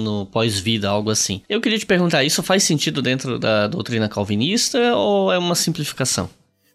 no 0.00 0.26
pós-vida, 0.26 0.88
algo 0.88 1.10
assim. 1.10 1.42
Eu 1.48 1.60
queria 1.60 1.78
te 1.78 1.86
perguntar, 1.86 2.24
isso 2.24 2.42
faz 2.42 2.62
sentido 2.62 3.00
dentro 3.00 3.38
da 3.38 3.66
doutrina 3.66 4.08
calvinista 4.08 4.94
ou 4.96 5.32
é 5.32 5.38
uma 5.38 5.54
simplificação? 5.54 6.28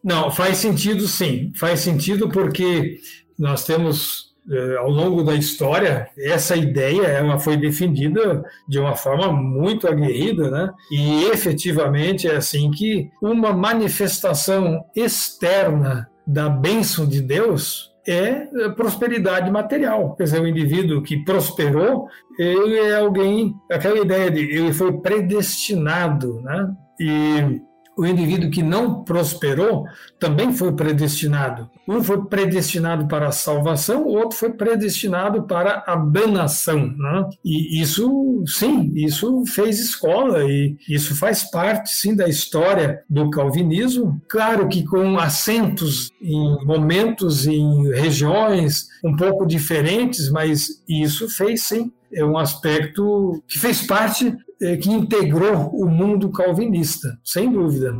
Não, 0.03 0.29
faz 0.29 0.57
sentido 0.57 1.07
sim. 1.07 1.51
Faz 1.55 1.79
sentido 1.79 2.29
porque 2.29 2.99
nós 3.37 3.65
temos 3.65 4.25
eh, 4.51 4.77
ao 4.77 4.89
longo 4.89 5.23
da 5.23 5.33
história, 5.33 6.07
essa 6.17 6.55
ideia 6.55 7.01
ela 7.01 7.39
foi 7.39 7.57
defendida 7.57 8.43
de 8.69 8.77
uma 8.77 8.95
forma 8.95 9.31
muito 9.31 9.87
aguerrida, 9.87 10.51
né? 10.51 10.71
E 10.91 11.23
efetivamente 11.25 12.27
é 12.27 12.35
assim 12.35 12.69
que 12.69 13.09
uma 13.19 13.51
manifestação 13.51 14.85
externa 14.95 16.07
da 16.27 16.47
bênção 16.47 17.07
de 17.07 17.21
Deus 17.21 17.94
é 18.07 18.47
prosperidade 18.75 19.49
material. 19.51 20.15
Quer 20.15 20.23
dizer, 20.23 20.41
o 20.41 20.47
indivíduo 20.47 21.01
que 21.01 21.23
prosperou, 21.23 22.07
ele 22.37 22.77
é 22.77 22.97
alguém, 22.97 23.55
aquela 23.71 23.99
ideia 23.99 24.29
de 24.29 24.41
ele 24.41 24.73
foi 24.73 24.93
predestinado, 25.01 26.41
né? 26.41 26.71
E 26.99 27.61
o 27.97 28.05
indivíduo 28.05 28.49
que 28.49 28.61
não 28.61 29.03
prosperou 29.03 29.85
também 30.19 30.51
foi 30.51 30.73
predestinado. 30.73 31.69
Um 31.87 32.03
foi 32.03 32.25
predestinado 32.25 33.07
para 33.07 33.27
a 33.27 33.31
salvação, 33.31 34.03
o 34.03 34.15
outro 34.15 34.37
foi 34.37 34.51
predestinado 34.51 35.43
para 35.43 35.83
a 35.87 35.95
danação. 35.95 36.93
Né? 36.97 37.29
E 37.43 37.81
isso, 37.81 38.43
sim, 38.47 38.91
isso 38.95 39.43
fez 39.47 39.79
escola 39.79 40.43
e 40.43 40.77
isso 40.89 41.15
faz 41.15 41.43
parte, 41.49 41.91
sim, 41.91 42.15
da 42.15 42.27
história 42.27 43.01
do 43.09 43.29
calvinismo. 43.29 44.21
Claro 44.27 44.67
que 44.67 44.83
com 44.83 45.17
acentos 45.17 46.11
em 46.21 46.65
momentos, 46.65 47.47
em 47.47 47.89
regiões 47.93 48.87
um 49.03 49.15
pouco 49.15 49.45
diferentes, 49.45 50.29
mas 50.29 50.83
isso 50.87 51.29
fez, 51.29 51.63
sim, 51.63 51.91
é 52.13 52.23
um 52.23 52.37
aspecto 52.37 53.43
que 53.47 53.59
fez 53.59 53.85
parte 53.85 54.35
que 54.77 54.89
integrou 54.89 55.69
o 55.73 55.89
mundo 55.89 56.31
calvinista, 56.31 57.19
sem 57.23 57.51
dúvida. 57.51 57.95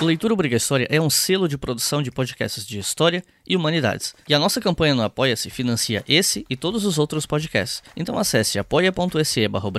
Leitura 0.00 0.32
Obriga 0.32 0.56
História 0.56 0.86
é 0.88 0.98
um 1.00 1.10
selo 1.10 1.46
de 1.46 1.58
produção 1.58 2.02
de 2.02 2.10
podcasts 2.10 2.64
de 2.66 2.78
história 2.78 3.22
e 3.46 3.54
humanidades. 3.54 4.14
E 4.26 4.32
a 4.32 4.38
nossa 4.38 4.60
campanha 4.60 4.94
no 4.94 5.02
Apoia-se 5.02 5.50
financia 5.50 6.02
esse 6.08 6.46
e 6.48 6.56
todos 6.56 6.86
os 6.86 6.98
outros 6.98 7.26
podcasts. 7.26 7.82
Então 7.94 8.18
acesse 8.18 8.58
apoia.se 8.58 9.48
barra 9.48 9.70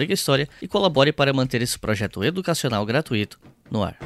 e 0.61 0.67
colabore 0.67 1.11
para 1.11 1.34
manter 1.34 1.61
esse 1.61 1.78
projeto 1.80 2.24
educacional 2.24 2.86
gratuito 2.86 3.39
no 3.69 3.84
ar. 3.84 3.97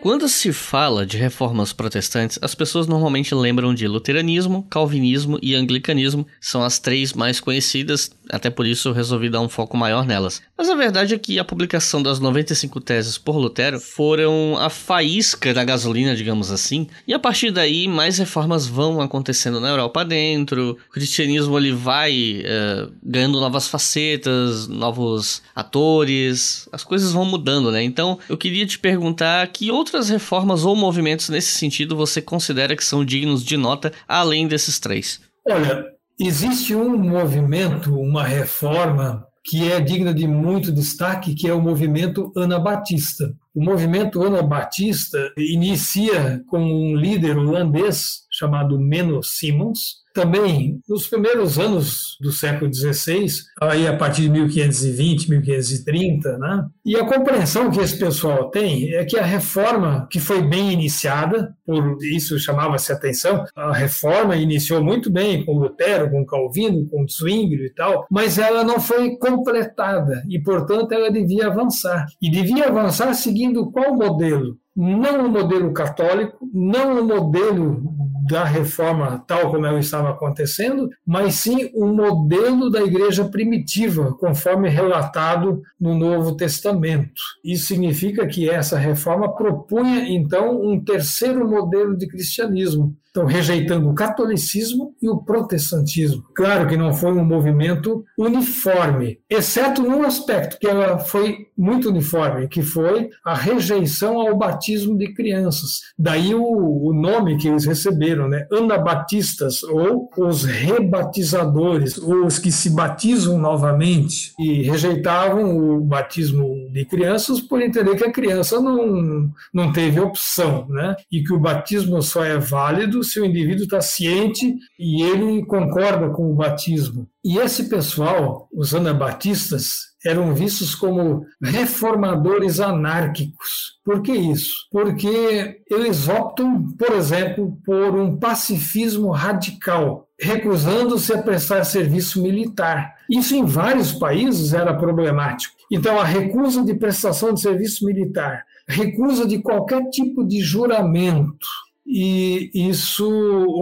Quando 0.00 0.28
se 0.28 0.52
fala 0.52 1.04
de 1.04 1.16
reformas 1.16 1.72
protestantes, 1.72 2.38
as 2.40 2.54
pessoas 2.54 2.86
normalmente 2.86 3.34
lembram 3.34 3.74
de 3.74 3.88
luteranismo, 3.88 4.62
calvinismo 4.70 5.40
e 5.42 5.56
anglicanismo, 5.56 6.24
são 6.40 6.62
as 6.62 6.78
três 6.78 7.12
mais 7.12 7.40
conhecidas, 7.40 8.08
até 8.30 8.50
por 8.50 8.66
isso 8.66 8.88
eu 8.88 8.92
resolvi 8.92 9.28
dar 9.28 9.40
um 9.40 9.48
foco 9.48 9.76
maior 9.76 10.04
nelas. 10.06 10.42
Mas 10.56 10.68
a 10.68 10.74
verdade 10.74 11.14
é 11.14 11.18
que 11.18 11.38
a 11.38 11.44
publicação 11.44 12.02
das 12.02 12.20
95 12.20 12.80
teses 12.80 13.18
por 13.18 13.36
Lutero 13.36 13.80
foram 13.80 14.56
a 14.58 14.70
faísca 14.70 15.52
da 15.54 15.64
gasolina, 15.64 16.14
digamos 16.14 16.50
assim, 16.50 16.86
e 17.06 17.14
a 17.14 17.18
partir 17.18 17.50
daí 17.50 17.88
mais 17.88 18.18
reformas 18.18 18.66
vão 18.66 19.00
acontecendo 19.00 19.60
na 19.60 19.68
Europa 19.68 20.04
dentro, 20.04 20.78
o 20.88 20.92
cristianismo 20.92 21.58
ele 21.58 21.72
vai 21.72 22.42
uh, 22.42 22.92
ganhando 23.02 23.40
novas 23.40 23.68
facetas, 23.68 24.68
novos 24.68 25.42
atores, 25.54 26.68
as 26.72 26.84
coisas 26.84 27.12
vão 27.12 27.24
mudando, 27.24 27.70
né? 27.70 27.82
Então 27.82 28.18
eu 28.28 28.36
queria 28.36 28.66
te 28.66 28.78
perguntar 28.78 29.46
que 29.48 29.70
outras 29.70 30.08
reformas 30.08 30.64
ou 30.64 30.76
movimentos 30.76 31.28
nesse 31.28 31.52
sentido 31.52 31.96
você 31.96 32.20
considera 32.20 32.76
que 32.76 32.84
são 32.84 33.04
dignos 33.04 33.44
de 33.44 33.56
nota, 33.56 33.92
além 34.06 34.46
desses 34.46 34.78
três? 34.78 35.20
Olha, 35.46 35.97
existe 36.18 36.74
um 36.74 36.98
movimento, 36.98 37.94
uma 37.98 38.24
reforma 38.24 39.26
que 39.44 39.70
é 39.70 39.80
digna 39.80 40.12
de 40.12 40.26
muito 40.26 40.70
destaque, 40.70 41.34
que 41.34 41.48
é 41.48 41.54
o 41.54 41.60
movimento 41.60 42.30
anabatista. 42.36 43.34
O 43.54 43.64
movimento 43.64 44.22
anabatista 44.22 45.32
inicia 45.38 46.42
com 46.48 46.58
um 46.58 46.94
líder 46.94 47.38
holandês 47.38 48.26
chamado 48.38 48.78
Menno 48.78 49.22
Simons, 49.22 49.98
também 50.18 50.80
nos 50.88 51.06
primeiros 51.06 51.58
anos 51.58 52.16
do 52.20 52.32
século 52.32 52.72
XVI, 52.74 53.26
aí 53.60 53.86
a 53.86 53.96
partir 53.96 54.22
de 54.22 54.30
1520, 54.30 55.30
1530, 55.30 56.38
né? 56.38 56.66
E 56.84 56.96
a 56.96 57.04
compreensão 57.04 57.70
que 57.70 57.78
esse 57.78 57.96
pessoal 57.96 58.50
tem 58.50 58.92
é 58.94 59.04
que 59.04 59.16
a 59.16 59.24
reforma 59.24 60.08
que 60.10 60.18
foi 60.18 60.42
bem 60.42 60.72
iniciada, 60.72 61.54
por 61.64 61.98
isso 62.02 62.38
chamava-se 62.38 62.92
atenção, 62.92 63.44
a 63.54 63.72
reforma 63.72 64.34
iniciou 64.34 64.82
muito 64.82 65.08
bem 65.08 65.44
com 65.44 65.58
Lutero, 65.58 66.10
com 66.10 66.26
Calvino, 66.26 66.88
com 66.88 67.06
Zwingli 67.06 67.66
e 67.66 67.74
tal, 67.74 68.04
mas 68.10 68.38
ela 68.38 68.64
não 68.64 68.80
foi 68.80 69.16
completada 69.18 70.24
e, 70.28 70.40
portanto, 70.40 70.90
ela 70.92 71.12
devia 71.12 71.46
avançar. 71.46 72.06
E 72.20 72.28
devia 72.28 72.66
avançar 72.66 73.14
seguindo 73.14 73.70
qual 73.70 73.94
modelo? 73.94 74.56
Não 74.74 75.26
o 75.26 75.28
modelo 75.28 75.72
católico, 75.72 76.38
não 76.54 77.00
o 77.00 77.04
modelo 77.04 77.82
da 78.28 78.44
reforma 78.44 79.24
tal 79.26 79.50
como 79.50 79.66
ela 79.66 79.80
estava 79.80 80.10
acontecendo, 80.10 80.90
mas 81.04 81.36
sim 81.36 81.70
um 81.74 81.92
modelo 81.92 82.70
da 82.70 82.82
igreja 82.82 83.24
primitiva, 83.24 84.12
conforme 84.14 84.68
relatado 84.68 85.62
no 85.80 85.94
Novo 85.96 86.36
Testamento. 86.36 87.20
Isso 87.42 87.66
significa 87.66 88.26
que 88.26 88.48
essa 88.48 88.78
reforma 88.78 89.34
propunha, 89.34 90.08
então, 90.08 90.60
um 90.62 90.78
terceiro 90.78 91.48
modelo 91.48 91.96
de 91.96 92.06
cristianismo, 92.06 92.94
Estão 93.18 93.26
rejeitando 93.26 93.90
o 93.90 93.94
catolicismo 93.94 94.94
e 95.02 95.08
o 95.08 95.16
protestantismo. 95.16 96.22
Claro 96.36 96.68
que 96.68 96.76
não 96.76 96.94
foi 96.94 97.12
um 97.12 97.24
movimento 97.24 98.04
uniforme, 98.16 99.18
exceto 99.28 99.82
num 99.82 100.04
aspecto 100.04 100.56
que 100.56 100.68
ela 100.68 101.00
foi 101.00 101.48
muito 101.56 101.88
uniforme, 101.88 102.46
que 102.46 102.62
foi 102.62 103.10
a 103.24 103.34
rejeição 103.34 104.20
ao 104.20 104.36
batismo 104.36 104.96
de 104.96 105.12
crianças. 105.12 105.80
Daí 105.98 106.32
o, 106.32 106.44
o 106.44 106.92
nome 106.92 107.38
que 107.38 107.48
eles 107.48 107.64
receberam, 107.64 108.28
né? 108.28 108.46
Anabatistas, 108.52 109.64
ou 109.64 110.08
os 110.16 110.44
rebatizadores, 110.44 111.98
ou 111.98 112.24
os 112.24 112.38
que 112.38 112.52
se 112.52 112.70
batizam 112.70 113.36
novamente 113.36 114.32
e 114.38 114.62
rejeitavam 114.62 115.58
o 115.58 115.80
batismo 115.80 116.70
de 116.70 116.84
crianças 116.84 117.40
por 117.40 117.60
entender 117.60 117.96
que 117.96 118.04
a 118.04 118.12
criança 118.12 118.60
não, 118.60 119.28
não 119.52 119.72
teve 119.72 119.98
opção, 119.98 120.68
né? 120.68 120.94
E 121.10 121.24
que 121.24 121.32
o 121.32 121.40
batismo 121.40 122.00
só 122.00 122.22
é 122.22 122.38
válido 122.38 123.02
se 123.08 123.20
o 123.20 123.24
indivíduo 123.24 123.64
está 123.64 123.80
ciente 123.80 124.54
e 124.78 125.02
ele 125.02 125.44
concorda 125.46 126.10
com 126.10 126.30
o 126.30 126.34
batismo. 126.34 127.08
E 127.24 127.38
esse 127.38 127.68
pessoal, 127.68 128.48
os 128.52 128.74
anabatistas, 128.74 129.88
eram 130.04 130.34
vistos 130.34 130.74
como 130.74 131.26
reformadores 131.42 132.60
anárquicos. 132.60 133.78
Por 133.84 134.02
que 134.02 134.12
isso? 134.12 134.54
Porque 134.70 135.60
eles 135.70 136.08
optam, 136.08 136.72
por 136.78 136.92
exemplo, 136.92 137.58
por 137.64 137.98
um 137.98 138.16
pacifismo 138.16 139.10
radical, 139.10 140.08
recusando-se 140.20 141.12
a 141.12 141.22
prestar 141.22 141.64
serviço 141.64 142.22
militar. 142.22 142.94
Isso 143.10 143.34
em 143.34 143.44
vários 143.44 143.92
países 143.92 144.52
era 144.52 144.74
problemático. 144.74 145.54
Então, 145.70 145.98
a 146.00 146.04
recusa 146.04 146.64
de 146.64 146.74
prestação 146.74 147.34
de 147.34 147.40
serviço 147.40 147.84
militar, 147.84 148.44
recusa 148.66 149.26
de 149.26 149.40
qualquer 149.40 149.88
tipo 149.90 150.26
de 150.26 150.40
juramento, 150.40 151.46
e 151.88 152.50
isso 152.52 153.08